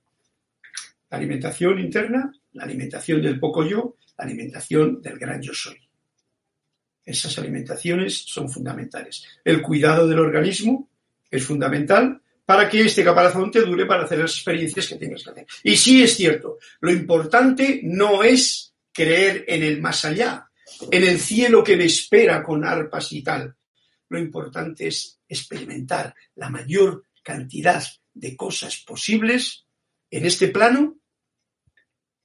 La 1.09 1.17
alimentación 1.17 1.79
interna, 1.79 2.31
la 2.53 2.63
alimentación 2.63 3.21
del 3.21 3.39
poco 3.39 3.65
yo, 3.67 3.97
la 4.17 4.23
alimentación 4.23 5.01
del 5.01 5.19
gran 5.19 5.41
yo 5.41 5.53
soy. 5.53 5.77
Esas 7.03 7.37
alimentaciones 7.37 8.23
son 8.25 8.49
fundamentales. 8.49 9.25
El 9.43 9.61
cuidado 9.61 10.07
del 10.07 10.19
organismo, 10.19 10.89
es 11.29 11.45
fundamental 11.45 12.21
para 12.45 12.69
que 12.69 12.81
este 12.81 13.03
caparazón 13.03 13.49
te 13.49 13.61
dure 13.61 13.85
para 13.85 14.03
hacer 14.03 14.19
las 14.19 14.31
experiencias 14.31 14.87
que 14.87 14.95
tienes 14.95 15.23
que 15.23 15.29
hacer. 15.31 15.47
Y 15.63 15.77
sí 15.77 16.03
es 16.03 16.15
cierto, 16.15 16.59
lo 16.81 16.91
importante 16.91 17.79
no 17.83 18.23
es 18.23 18.73
creer 18.91 19.45
en 19.47 19.63
el 19.63 19.81
más 19.81 20.03
allá, 20.03 20.50
en 20.89 21.03
el 21.03 21.19
cielo 21.19 21.63
que 21.63 21.77
me 21.77 21.85
espera 21.85 22.43
con 22.43 22.65
arpas 22.65 23.11
y 23.11 23.21
tal. 23.23 23.55
Lo 24.09 24.19
importante 24.19 24.87
es 24.87 25.19
experimentar 25.27 26.13
la 26.35 26.49
mayor 26.49 27.07
cantidad 27.23 27.83
de 28.13 28.35
cosas 28.35 28.77
posibles 28.85 29.65
en 30.09 30.25
este 30.25 30.49
plano, 30.49 30.99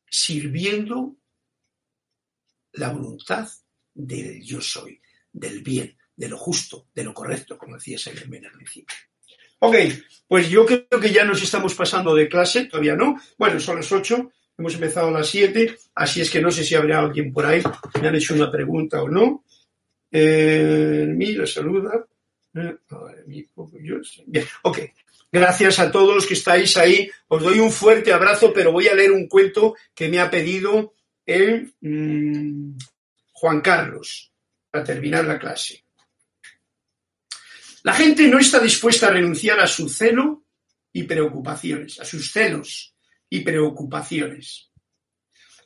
sirviendo 0.09 1.17
la 2.73 2.91
voluntad 2.91 3.49
del 3.95 4.43
yo 4.43 4.61
soy, 4.61 5.01
del 5.33 5.63
bien, 5.63 5.97
de 6.15 6.29
lo 6.29 6.39
justo, 6.39 6.89
de 6.95 7.05
lo 7.05 7.15
correcto, 7.15 7.57
como 7.57 7.77
decía 7.77 7.99
Saint 7.99 8.21
al 8.23 8.53
principio. 8.53 8.97
Ok, 9.61 9.77
pues 10.27 10.51
yo 10.51 10.67
creo 10.67 11.01
que 11.01 11.13
ya 11.13 11.25
nos 11.25 11.43
estamos 11.43 11.75
pasando 11.75 12.15
de 12.15 12.29
clase, 12.29 12.67
todavía 12.67 12.95
no. 12.95 13.21
Bueno, 13.39 13.59
son 13.59 13.77
las 13.77 13.91
8, 13.91 14.31
hemos 14.59 14.75
empezado 14.75 15.09
a 15.09 15.13
las 15.13 15.29
7, 15.29 15.77
así 15.95 16.21
es 16.21 16.31
que 16.31 16.41
no 16.41 16.51
sé 16.51 16.65
si 16.65 16.75
habrá 16.75 17.01
alguien 17.01 17.33
por 17.33 17.47
ahí, 17.47 17.63
me 18.01 18.09
han 18.09 18.17
hecho 18.17 18.35
una 18.35 18.51
pregunta 18.51 19.03
o 19.03 19.09
no. 19.09 19.45
Eh, 20.11 21.07
mira, 21.09 21.47
saluda. 21.47 22.07
Eh, 22.55 22.77
bien, 23.27 24.47
ok. 24.63 24.79
Gracias 25.31 25.79
a 25.79 25.91
todos 25.91 26.15
los 26.15 26.27
que 26.27 26.35
estáis 26.35 26.77
ahí. 26.77 27.11
Os 27.29 27.43
doy 27.43 27.59
un 27.59 27.71
fuerte 27.71 28.13
abrazo, 28.13 28.53
pero 28.53 28.73
voy 28.73 28.89
a 28.89 28.95
leer 28.95 29.13
un 29.13 29.29
cuento 29.29 29.75
que 29.95 30.09
me 30.09 30.21
ha 30.21 30.31
pedido 30.31 30.95
el 31.27 31.75
mm, 31.81 32.79
Juan 33.33 33.61
Carlos 33.61 34.33
para 34.71 34.85
terminar 34.85 35.25
la 35.25 35.39
clase. 35.39 35.85
La 37.83 37.93
gente 37.93 38.27
no 38.29 38.39
está 38.39 38.59
dispuesta 38.59 39.09
a 39.09 39.11
renunciar 39.11 39.61
a 39.61 39.67
su 39.67 39.89
celo 39.89 40.45
y 40.93 41.03
preocupaciones, 41.03 42.01
a 42.01 42.05
sus 42.05 42.33
celos 42.33 42.96
y 43.37 43.41
preocupaciones, 43.41 44.71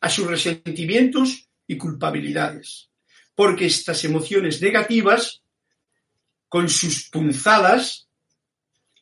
a 0.01 0.11
sus 0.11 0.27
resentimientos 0.27 1.49
y 1.67 1.77
culpabilidades, 1.77 2.91
porque 3.35 3.67
estas 3.67 4.05
emociones 4.05 4.61
negativas, 4.61 5.43
con 6.49 6.69
sus 6.69 7.09
punzadas, 7.09 8.09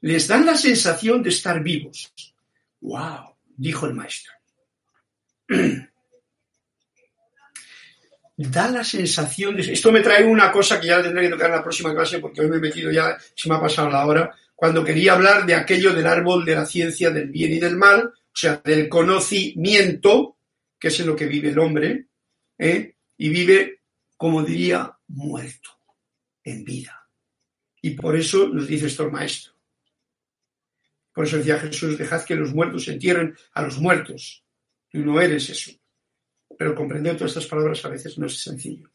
les 0.01 0.29
dan 0.29 0.45
la 0.45 0.57
sensación 0.57 1.23
de 1.23 1.31
estar 1.31 1.63
vivos. 1.63 2.13
¡Wow! 2.81 3.37
dijo 3.57 3.87
el 3.87 3.95
maestro. 3.95 4.33
da 8.37 8.71
la 8.71 8.85
sensación 8.85 9.57
de... 9.57 9.73
Esto 9.73 9.91
me 9.91 10.01
trae 10.01 10.25
una 10.25 10.53
cosa 10.53 10.81
que 10.81 10.87
ya 10.87 11.03
tendré 11.03 11.23
que 11.25 11.31
tocar 11.31 11.51
en 11.51 11.57
la 11.57 11.63
próxima 11.63 11.93
clase 11.93 12.21
porque 12.21 12.41
hoy 12.41 12.49
me 12.49 12.59
he 12.59 12.61
metido 12.61 12.93
ya, 12.93 13.17
se 13.35 13.49
me 13.49 13.57
ha 13.57 13.61
pasado 13.61 13.91
la 13.91 14.07
hora, 14.07 14.33
cuando 14.55 14.85
quería 14.85 15.15
hablar 15.15 15.45
de 15.45 15.55
aquello 15.55 15.93
del 15.93 16.07
árbol 16.07 16.45
de 16.45 16.55
la 16.55 16.65
ciencia 16.65 17.11
del 17.11 17.31
bien 17.31 17.53
y 17.53 17.59
del 17.59 17.77
mal, 17.77 18.13
o 18.29 18.37
sea, 18.37 18.61
del 18.65 18.89
conocimiento, 18.89 20.39
que 20.79 20.89
es 20.89 21.01
en 21.01 21.07
lo 21.07 21.17
que 21.17 21.27
vive 21.27 21.51
el 21.51 21.59
hombre, 21.59 22.09
¿eh? 22.57 22.97
y 23.17 23.29
vive, 23.29 23.83
como 24.17 24.43
diría, 24.43 24.97
muerto, 25.09 25.71
en 26.45 26.65
vida. 26.65 27.09
Y 27.83 27.91
por 27.91 28.17
eso 28.17 28.49
nos 28.49 28.67
dice 28.67 28.87
esto 28.87 29.05
el 29.05 29.13
maestro. 29.13 29.53
Por 31.13 31.25
eso 31.25 31.39
decía 31.39 31.59
Jesús, 31.59 31.99
dejad 31.99 32.25
que 32.25 32.37
los 32.37 32.55
muertos 32.55 32.87
entierren 32.89 33.37
a 33.53 33.63
los 33.63 33.79
muertos. 33.79 34.45
Tú 34.91 34.99
no 34.99 35.21
eres 35.21 35.51
eso 35.51 35.73
pero 36.59 36.75
comprender 36.75 37.17
todas 37.17 37.31
estas 37.31 37.47
palabras 37.47 37.85
a 37.85 37.89
veces 37.89 38.19
no 38.19 38.27
es 38.27 38.41
sencillo. 38.41 38.91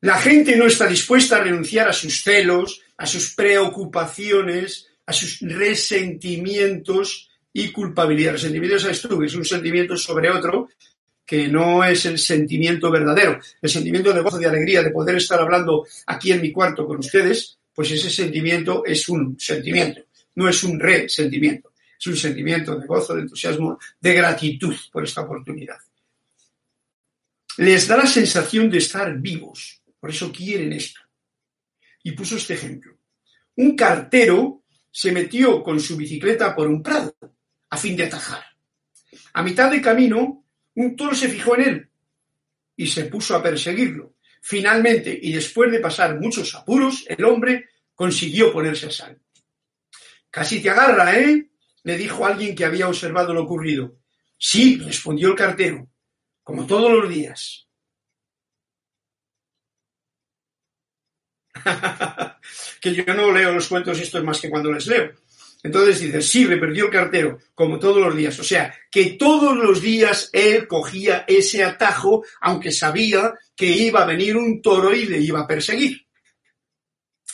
La 0.00 0.18
gente 0.18 0.56
no 0.56 0.66
está 0.66 0.86
dispuesta 0.86 1.36
a 1.36 1.44
renunciar 1.44 1.88
a 1.88 1.92
sus 1.92 2.22
celos, 2.22 2.82
a 2.96 3.06
sus 3.06 3.34
preocupaciones, 3.34 4.88
a 5.06 5.12
sus 5.12 5.40
resentimientos 5.40 7.30
y 7.58 7.72
culpabilidad. 7.72 8.32
Resentimiento 8.32 8.76
es 8.76 8.84
es 8.84 9.34
un 9.34 9.44
sentimiento 9.44 9.96
sobre 9.96 10.28
otro 10.28 10.68
que 11.24 11.48
no 11.48 11.82
es 11.82 12.04
el 12.04 12.18
sentimiento 12.18 12.90
verdadero, 12.90 13.40
el 13.62 13.70
sentimiento 13.70 14.12
de 14.12 14.20
gozo, 14.20 14.38
de 14.38 14.46
alegría, 14.46 14.82
de 14.82 14.90
poder 14.90 15.16
estar 15.16 15.40
hablando 15.40 15.86
aquí 16.06 16.32
en 16.32 16.42
mi 16.42 16.52
cuarto 16.52 16.86
con 16.86 16.98
ustedes, 16.98 17.58
pues 17.74 17.90
ese 17.90 18.10
sentimiento 18.10 18.84
es 18.84 19.08
un 19.08 19.40
sentimiento, 19.40 20.02
no 20.34 20.48
es 20.48 20.62
un 20.64 20.78
resentimiento, 20.78 21.72
es 21.98 22.06
un 22.06 22.16
sentimiento 22.16 22.78
de 22.78 22.86
gozo, 22.86 23.14
de 23.14 23.22
entusiasmo, 23.22 23.78
de 24.00 24.12
gratitud 24.12 24.76
por 24.92 25.04
esta 25.04 25.22
oportunidad. 25.22 25.78
Les 27.56 27.88
da 27.88 27.96
la 27.96 28.06
sensación 28.06 28.68
de 28.68 28.78
estar 28.78 29.18
vivos, 29.18 29.80
por 29.98 30.10
eso 30.10 30.30
quieren 30.30 30.74
esto. 30.74 31.00
Y 32.02 32.12
puso 32.12 32.36
este 32.36 32.52
ejemplo. 32.52 32.98
Un 33.56 33.74
cartero 33.74 34.62
se 34.90 35.10
metió 35.10 35.62
con 35.62 35.80
su 35.80 35.96
bicicleta 35.96 36.54
por 36.54 36.68
un 36.68 36.82
prado 36.82 37.16
a 37.70 37.76
fin 37.76 37.96
de 37.96 38.04
atajar. 38.04 38.44
A 39.32 39.42
mitad 39.42 39.70
de 39.70 39.80
camino, 39.80 40.44
un 40.74 40.96
toro 40.96 41.14
se 41.14 41.28
fijó 41.28 41.56
en 41.56 41.62
él 41.62 41.90
y 42.76 42.86
se 42.86 43.06
puso 43.06 43.34
a 43.34 43.42
perseguirlo. 43.42 44.14
Finalmente, 44.42 45.18
y 45.20 45.32
después 45.32 45.70
de 45.72 45.80
pasar 45.80 46.20
muchos 46.20 46.54
apuros, 46.54 47.04
el 47.08 47.24
hombre 47.24 47.70
consiguió 47.94 48.52
ponerse 48.52 48.86
a 48.86 48.90
salvo. 48.90 49.20
Casi 50.30 50.62
te 50.62 50.70
agarra, 50.70 51.18
¿eh? 51.18 51.50
le 51.82 51.96
dijo 51.96 52.26
alguien 52.26 52.54
que 52.54 52.64
había 52.64 52.88
observado 52.88 53.32
lo 53.32 53.44
ocurrido. 53.44 53.98
Sí, 54.36 54.78
respondió 54.78 55.28
el 55.28 55.34
cartero, 55.34 55.88
como 56.42 56.66
todos 56.66 56.90
los 56.90 57.08
días. 57.08 57.68
que 62.80 62.94
yo 62.94 63.04
no 63.14 63.32
leo 63.32 63.52
los 63.52 63.68
cuentos 63.68 63.98
estos 63.98 64.22
más 64.22 64.40
que 64.40 64.50
cuando 64.50 64.72
les 64.72 64.86
leo. 64.86 65.12
Entonces 65.66 65.98
dice, 65.98 66.22
sí, 66.22 66.46
me 66.46 66.58
perdió 66.58 66.84
el 66.84 66.92
cartero, 66.92 67.38
como 67.52 67.80
todos 67.80 68.00
los 68.00 68.14
días. 68.14 68.38
O 68.38 68.44
sea, 68.44 68.72
que 68.88 69.16
todos 69.18 69.56
los 69.56 69.82
días 69.82 70.30
él 70.32 70.68
cogía 70.68 71.24
ese 71.26 71.64
atajo, 71.64 72.24
aunque 72.40 72.70
sabía 72.70 73.34
que 73.56 73.66
iba 73.66 74.04
a 74.04 74.06
venir 74.06 74.36
un 74.36 74.62
toro 74.62 74.94
y 74.94 75.06
le 75.06 75.18
iba 75.18 75.40
a 75.40 75.46
perseguir. 75.46 76.06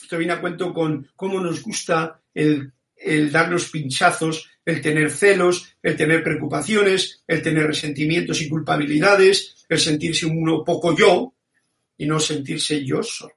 Esto 0.01 0.17
viene 0.17 0.33
a 0.33 0.41
cuento 0.41 0.73
con 0.73 1.11
cómo 1.15 1.39
nos 1.39 1.61
gusta 1.61 2.19
el, 2.33 2.73
el 2.95 3.31
darnos 3.31 3.69
pinchazos, 3.69 4.49
el 4.65 4.81
tener 4.81 5.11
celos, 5.11 5.75
el 5.83 5.95
tener 5.95 6.23
preocupaciones, 6.23 7.23
el 7.27 7.43
tener 7.43 7.67
resentimientos 7.67 8.41
y 8.41 8.49
culpabilidades, 8.49 9.63
el 9.69 9.77
sentirse 9.77 10.25
uno 10.25 10.63
poco 10.63 10.97
yo 10.97 11.35
y 11.97 12.07
no 12.07 12.19
sentirse 12.19 12.83
yo 12.83 13.03
solo. 13.03 13.35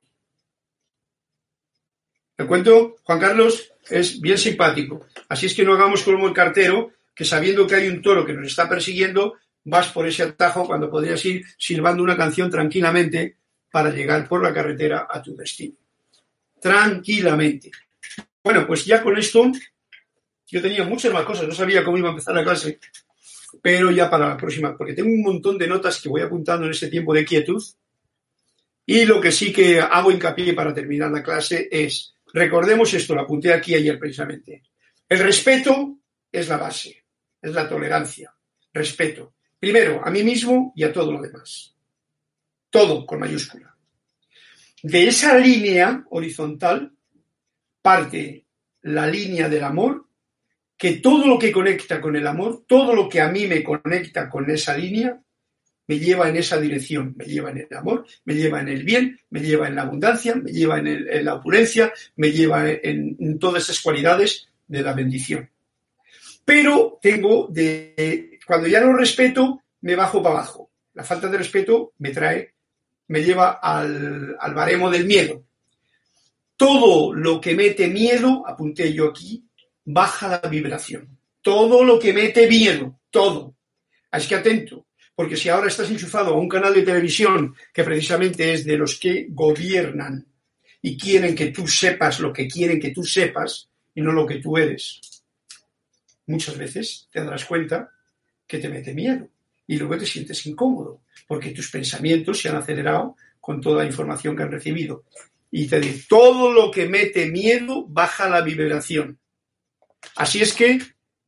El 2.38 2.46
cuento, 2.46 2.96
Juan 3.02 3.20
Carlos, 3.20 3.74
es 3.90 4.20
bien 4.20 4.38
simpático. 4.38 5.06
Así 5.28 5.46
es 5.46 5.54
que 5.54 5.64
no 5.64 5.74
hagamos 5.74 6.02
como 6.02 6.26
el 6.26 6.34
cartero, 6.34 6.92
que 7.14 7.24
sabiendo 7.24 7.66
que 7.66 7.76
hay 7.76 7.88
un 7.88 8.02
toro 8.02 8.24
que 8.24 8.32
nos 8.32 8.46
está 8.46 8.68
persiguiendo, 8.68 9.34
vas 9.64 9.88
por 9.88 10.06
ese 10.06 10.22
atajo 10.22 10.66
cuando 10.66 10.90
podrías 10.90 11.24
ir 11.24 11.44
silbando 11.58 12.02
una 12.02 12.16
canción 12.16 12.50
tranquilamente 12.50 13.36
para 13.70 13.90
llegar 13.90 14.28
por 14.28 14.42
la 14.42 14.54
carretera 14.54 15.06
a 15.10 15.22
tu 15.22 15.36
destino. 15.36 15.74
Tranquilamente. 16.60 17.70
Bueno, 18.42 18.66
pues 18.66 18.84
ya 18.84 19.02
con 19.02 19.18
esto, 19.18 19.50
yo 20.46 20.62
tenía 20.62 20.84
muchas 20.84 21.12
más 21.12 21.24
cosas, 21.24 21.48
no 21.48 21.54
sabía 21.54 21.84
cómo 21.84 21.98
iba 21.98 22.08
a 22.08 22.12
empezar 22.12 22.34
la 22.34 22.44
clase, 22.44 22.78
pero 23.60 23.90
ya 23.90 24.08
para 24.08 24.28
la 24.28 24.36
próxima, 24.36 24.76
porque 24.76 24.94
tengo 24.94 25.10
un 25.10 25.22
montón 25.22 25.58
de 25.58 25.66
notas 25.66 26.00
que 26.00 26.08
voy 26.08 26.22
apuntando 26.22 26.66
en 26.66 26.72
este 26.72 26.88
tiempo 26.88 27.12
de 27.12 27.24
quietud. 27.24 27.62
Y 28.86 29.04
lo 29.04 29.20
que 29.20 29.32
sí 29.32 29.52
que 29.52 29.80
hago 29.80 30.12
hincapié 30.12 30.54
para 30.54 30.72
terminar 30.72 31.10
la 31.10 31.22
clase 31.22 31.68
es 31.70 32.14
Recordemos 32.36 32.92
esto, 32.92 33.14
lo 33.14 33.22
apunté 33.22 33.50
aquí 33.50 33.74
ayer 33.74 33.98
precisamente. 33.98 34.62
El 35.08 35.20
respeto 35.20 36.00
es 36.30 36.46
la 36.48 36.58
base, 36.58 37.06
es 37.40 37.52
la 37.54 37.66
tolerancia. 37.66 38.30
Respeto. 38.74 39.36
Primero, 39.58 40.02
a 40.04 40.10
mí 40.10 40.22
mismo 40.22 40.70
y 40.76 40.84
a 40.84 40.92
todo 40.92 41.12
lo 41.12 41.22
demás. 41.22 41.74
Todo 42.68 43.06
con 43.06 43.20
mayúscula. 43.20 43.74
De 44.82 45.08
esa 45.08 45.38
línea 45.38 46.04
horizontal 46.10 46.92
parte 47.80 48.44
la 48.82 49.06
línea 49.06 49.48
del 49.48 49.64
amor, 49.64 50.06
que 50.76 50.96
todo 50.96 51.26
lo 51.26 51.38
que 51.38 51.50
conecta 51.50 52.02
con 52.02 52.16
el 52.16 52.26
amor, 52.26 52.66
todo 52.66 52.94
lo 52.94 53.08
que 53.08 53.22
a 53.22 53.28
mí 53.28 53.46
me 53.46 53.64
conecta 53.64 54.28
con 54.28 54.50
esa 54.50 54.76
línea, 54.76 55.18
me 55.88 55.98
lleva 55.98 56.28
en 56.28 56.36
esa 56.36 56.58
dirección, 56.58 57.14
me 57.16 57.24
lleva 57.24 57.50
en 57.50 57.58
el 57.58 57.76
amor, 57.76 58.06
me 58.24 58.34
lleva 58.34 58.60
en 58.60 58.68
el 58.68 58.82
bien, 58.82 59.20
me 59.30 59.40
lleva 59.40 59.68
en 59.68 59.76
la 59.76 59.82
abundancia, 59.82 60.34
me 60.34 60.50
lleva 60.50 60.78
en, 60.78 61.24
la 61.24 61.34
opulencia, 61.34 61.92
me 62.16 62.32
lleva 62.32 62.68
en, 62.68 63.38
todas 63.38 63.64
esas 63.64 63.80
cualidades 63.80 64.48
de 64.66 64.82
la 64.82 64.92
bendición. 64.92 65.48
Pero 66.44 66.98
tengo 67.00 67.48
de, 67.50 68.38
cuando 68.46 68.68
ya 68.68 68.80
no 68.80 68.96
respeto, 68.96 69.62
me 69.82 69.94
bajo 69.94 70.22
para 70.22 70.36
abajo. 70.36 70.70
La 70.94 71.04
falta 71.04 71.28
de 71.28 71.38
respeto 71.38 71.92
me 71.98 72.10
trae, 72.10 72.54
me 73.08 73.22
lleva 73.22 73.58
al, 73.62 74.36
al 74.38 74.54
baremo 74.54 74.90
del 74.90 75.06
miedo. 75.06 75.44
Todo 76.56 77.12
lo 77.12 77.40
que 77.40 77.54
mete 77.54 77.88
miedo, 77.88 78.42
apunté 78.46 78.92
yo 78.92 79.08
aquí, 79.08 79.44
baja 79.84 80.40
la 80.42 80.48
vibración. 80.48 81.18
Todo 81.42 81.84
lo 81.84 81.98
que 81.98 82.12
mete 82.12 82.48
miedo, 82.48 82.98
todo. 83.10 83.54
Así 84.10 84.28
que 84.28 84.36
atento, 84.36 84.85
porque 85.16 85.36
si 85.36 85.48
ahora 85.48 85.68
estás 85.68 85.90
enchufado 85.90 86.34
a 86.34 86.38
un 86.38 86.48
canal 86.48 86.74
de 86.74 86.82
televisión 86.82 87.56
que 87.72 87.82
precisamente 87.82 88.52
es 88.52 88.66
de 88.66 88.76
los 88.76 89.00
que 89.00 89.26
gobiernan 89.30 90.26
y 90.82 90.96
quieren 90.96 91.34
que 91.34 91.46
tú 91.46 91.66
sepas 91.66 92.20
lo 92.20 92.32
que 92.32 92.46
quieren 92.46 92.78
que 92.78 92.90
tú 92.90 93.02
sepas 93.02 93.70
y 93.94 94.02
no 94.02 94.12
lo 94.12 94.26
que 94.26 94.36
tú 94.36 94.58
eres, 94.58 95.00
muchas 96.26 96.58
veces 96.58 97.08
te 97.10 97.24
darás 97.24 97.46
cuenta 97.46 97.90
que 98.46 98.58
te 98.58 98.68
mete 98.68 98.92
miedo 98.92 99.26
y 99.66 99.78
luego 99.78 99.96
te 99.96 100.06
sientes 100.06 100.44
incómodo 100.46 101.00
porque 101.26 101.50
tus 101.52 101.70
pensamientos 101.70 102.38
se 102.38 102.50
han 102.50 102.56
acelerado 102.56 103.16
con 103.40 103.60
toda 103.60 103.82
la 103.82 103.88
información 103.88 104.36
que 104.36 104.42
han 104.42 104.52
recibido. 104.52 105.04
Y 105.50 105.66
te 105.66 105.80
digo, 105.80 105.98
todo 106.08 106.52
lo 106.52 106.70
que 106.70 106.86
mete 106.86 107.30
miedo 107.30 107.86
baja 107.88 108.28
la 108.28 108.42
vibración. 108.42 109.18
Así 110.16 110.42
es 110.42 110.52
que, 110.52 110.78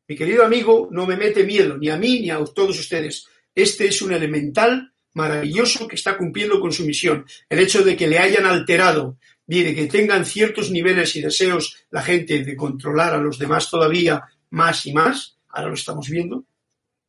mi 0.06 0.14
querido 0.14 0.44
amigo, 0.44 0.88
no 0.90 1.06
me 1.06 1.16
mete 1.16 1.44
miedo, 1.44 1.78
ni 1.78 1.88
a 1.88 1.96
mí 1.96 2.20
ni 2.20 2.30
a 2.30 2.44
todos 2.44 2.78
ustedes. 2.78 3.26
Este 3.58 3.88
es 3.88 4.02
un 4.02 4.12
elemental 4.12 4.92
maravilloso 5.14 5.88
que 5.88 5.96
está 5.96 6.16
cumpliendo 6.16 6.60
con 6.60 6.70
su 6.70 6.84
misión. 6.84 7.26
El 7.48 7.58
hecho 7.58 7.82
de 7.82 7.96
que 7.96 8.06
le 8.06 8.20
hayan 8.20 8.46
alterado 8.46 9.18
y 9.48 9.64
de 9.64 9.74
que 9.74 9.86
tengan 9.86 10.24
ciertos 10.24 10.70
niveles 10.70 11.16
y 11.16 11.22
deseos 11.22 11.84
la 11.90 12.00
gente 12.00 12.44
de 12.44 12.54
controlar 12.54 13.14
a 13.14 13.18
los 13.18 13.36
demás 13.36 13.68
todavía 13.68 14.22
más 14.50 14.86
y 14.86 14.92
más, 14.92 15.38
ahora 15.48 15.70
lo 15.70 15.74
estamos 15.74 16.08
viendo, 16.08 16.44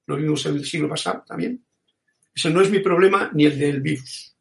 lo 0.07 0.15
vimos 0.15 0.43
en 0.47 0.55
el 0.55 0.65
siglo 0.65 0.89
pasado 0.89 1.23
también. 1.27 1.63
Ese 2.33 2.49
no 2.49 2.61
es 2.61 2.71
mi 2.71 2.79
problema 2.79 3.29
ni 3.31 3.45
el 3.45 3.59
del 3.59 3.81
virus. 3.81 4.35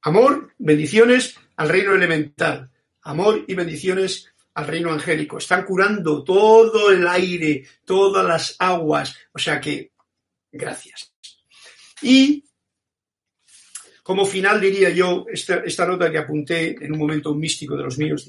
Amor, 0.00 0.54
bendiciones 0.56 1.36
al 1.56 1.68
reino 1.68 1.94
elemental. 1.94 2.70
Amor 3.02 3.44
y 3.46 3.54
bendiciones 3.54 4.32
al 4.54 4.66
reino 4.66 4.92
angélico. 4.92 5.38
Están 5.38 5.64
curando 5.64 6.24
todo 6.24 6.90
el 6.90 7.06
aire, 7.06 7.64
todas 7.84 8.26
las 8.26 8.56
aguas. 8.58 9.16
O 9.32 9.38
sea 9.38 9.60
que, 9.60 9.92
gracias. 10.50 11.12
Y 12.02 12.44
como 14.02 14.24
final 14.24 14.60
diría 14.60 14.90
yo, 14.90 15.26
esta, 15.30 15.86
nota 15.86 16.10
que 16.10 16.18
apunté 16.18 16.84
en 16.84 16.92
un 16.92 16.98
momento 16.98 17.34
místico 17.34 17.76
de 17.76 17.84
los 17.84 17.96
míos, 17.96 18.28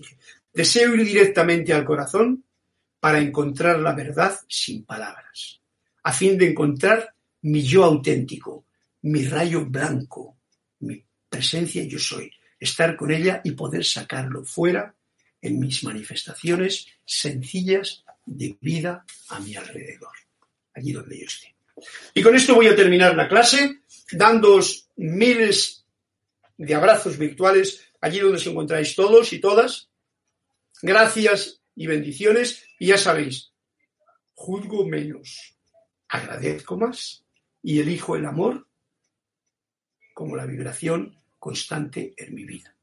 deseo 0.53 0.93
ir 0.93 1.05
directamente 1.05 1.73
al 1.73 1.85
corazón 1.85 2.45
para 2.99 3.19
encontrar 3.19 3.79
la 3.79 3.93
verdad 3.93 4.37
sin 4.47 4.85
palabras, 4.85 5.59
a 6.03 6.13
fin 6.13 6.37
de 6.37 6.49
encontrar 6.49 7.15
mi 7.41 7.63
yo 7.63 7.83
auténtico, 7.83 8.65
mi 9.01 9.25
rayo 9.25 9.65
blanco, 9.65 10.37
mi 10.81 11.03
presencia 11.27 11.83
yo 11.83 11.97
soy, 11.97 12.31
estar 12.59 12.95
con 12.95 13.09
ella 13.09 13.41
y 13.43 13.51
poder 13.53 13.83
sacarlo 13.83 14.45
fuera 14.45 14.93
en 15.41 15.59
mis 15.59 15.83
manifestaciones 15.83 16.87
sencillas 17.05 18.03
de 18.25 18.57
vida 18.61 19.05
a 19.29 19.39
mi 19.39 19.55
alrededor, 19.55 20.15
allí 20.73 20.91
donde 20.91 21.19
yo 21.19 21.25
esté. 21.25 21.55
Y 22.13 22.21
con 22.21 22.35
esto 22.35 22.55
voy 22.55 22.67
a 22.67 22.75
terminar 22.75 23.15
la 23.15 23.27
clase, 23.27 23.81
dándoos 24.11 24.87
miles 24.95 25.83
de 26.57 26.75
abrazos 26.75 27.17
virtuales 27.17 27.91
allí 28.01 28.19
donde 28.19 28.37
os 28.37 28.47
encontráis 28.47 28.95
todos 28.95 29.31
y 29.31 29.39
todas. 29.39 29.89
Gracias 30.81 31.61
y 31.75 31.87
bendiciones. 31.87 32.65
Y 32.79 32.87
ya 32.87 32.97
sabéis, 32.97 33.51
juzgo 34.33 34.85
menos, 34.85 35.55
agradezco 36.09 36.77
más 36.77 37.23
y 37.61 37.79
elijo 37.79 38.15
el 38.15 38.25
amor 38.25 38.67
como 40.13 40.35
la 40.35 40.45
vibración 40.45 41.15
constante 41.39 42.13
en 42.17 42.35
mi 42.35 42.43
vida. 42.43 42.75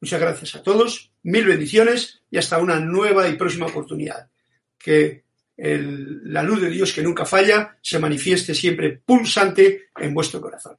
Muchas 0.00 0.20
gracias 0.20 0.54
a 0.54 0.62
todos, 0.62 1.12
mil 1.22 1.46
bendiciones 1.46 2.22
y 2.30 2.38
hasta 2.38 2.58
una 2.58 2.78
nueva 2.80 3.28
y 3.28 3.36
próxima 3.36 3.66
oportunidad. 3.66 4.28
Que 4.78 5.24
la 5.56 6.42
luz 6.42 6.60
de 6.60 6.70
Dios 6.70 6.92
que 6.92 7.02
nunca 7.02 7.24
falla 7.24 7.78
se 7.80 7.98
manifieste 7.98 8.54
siempre 8.54 9.00
pulsante 9.04 9.88
en 9.96 10.12
vuestro 10.12 10.40
corazón. 10.40 10.76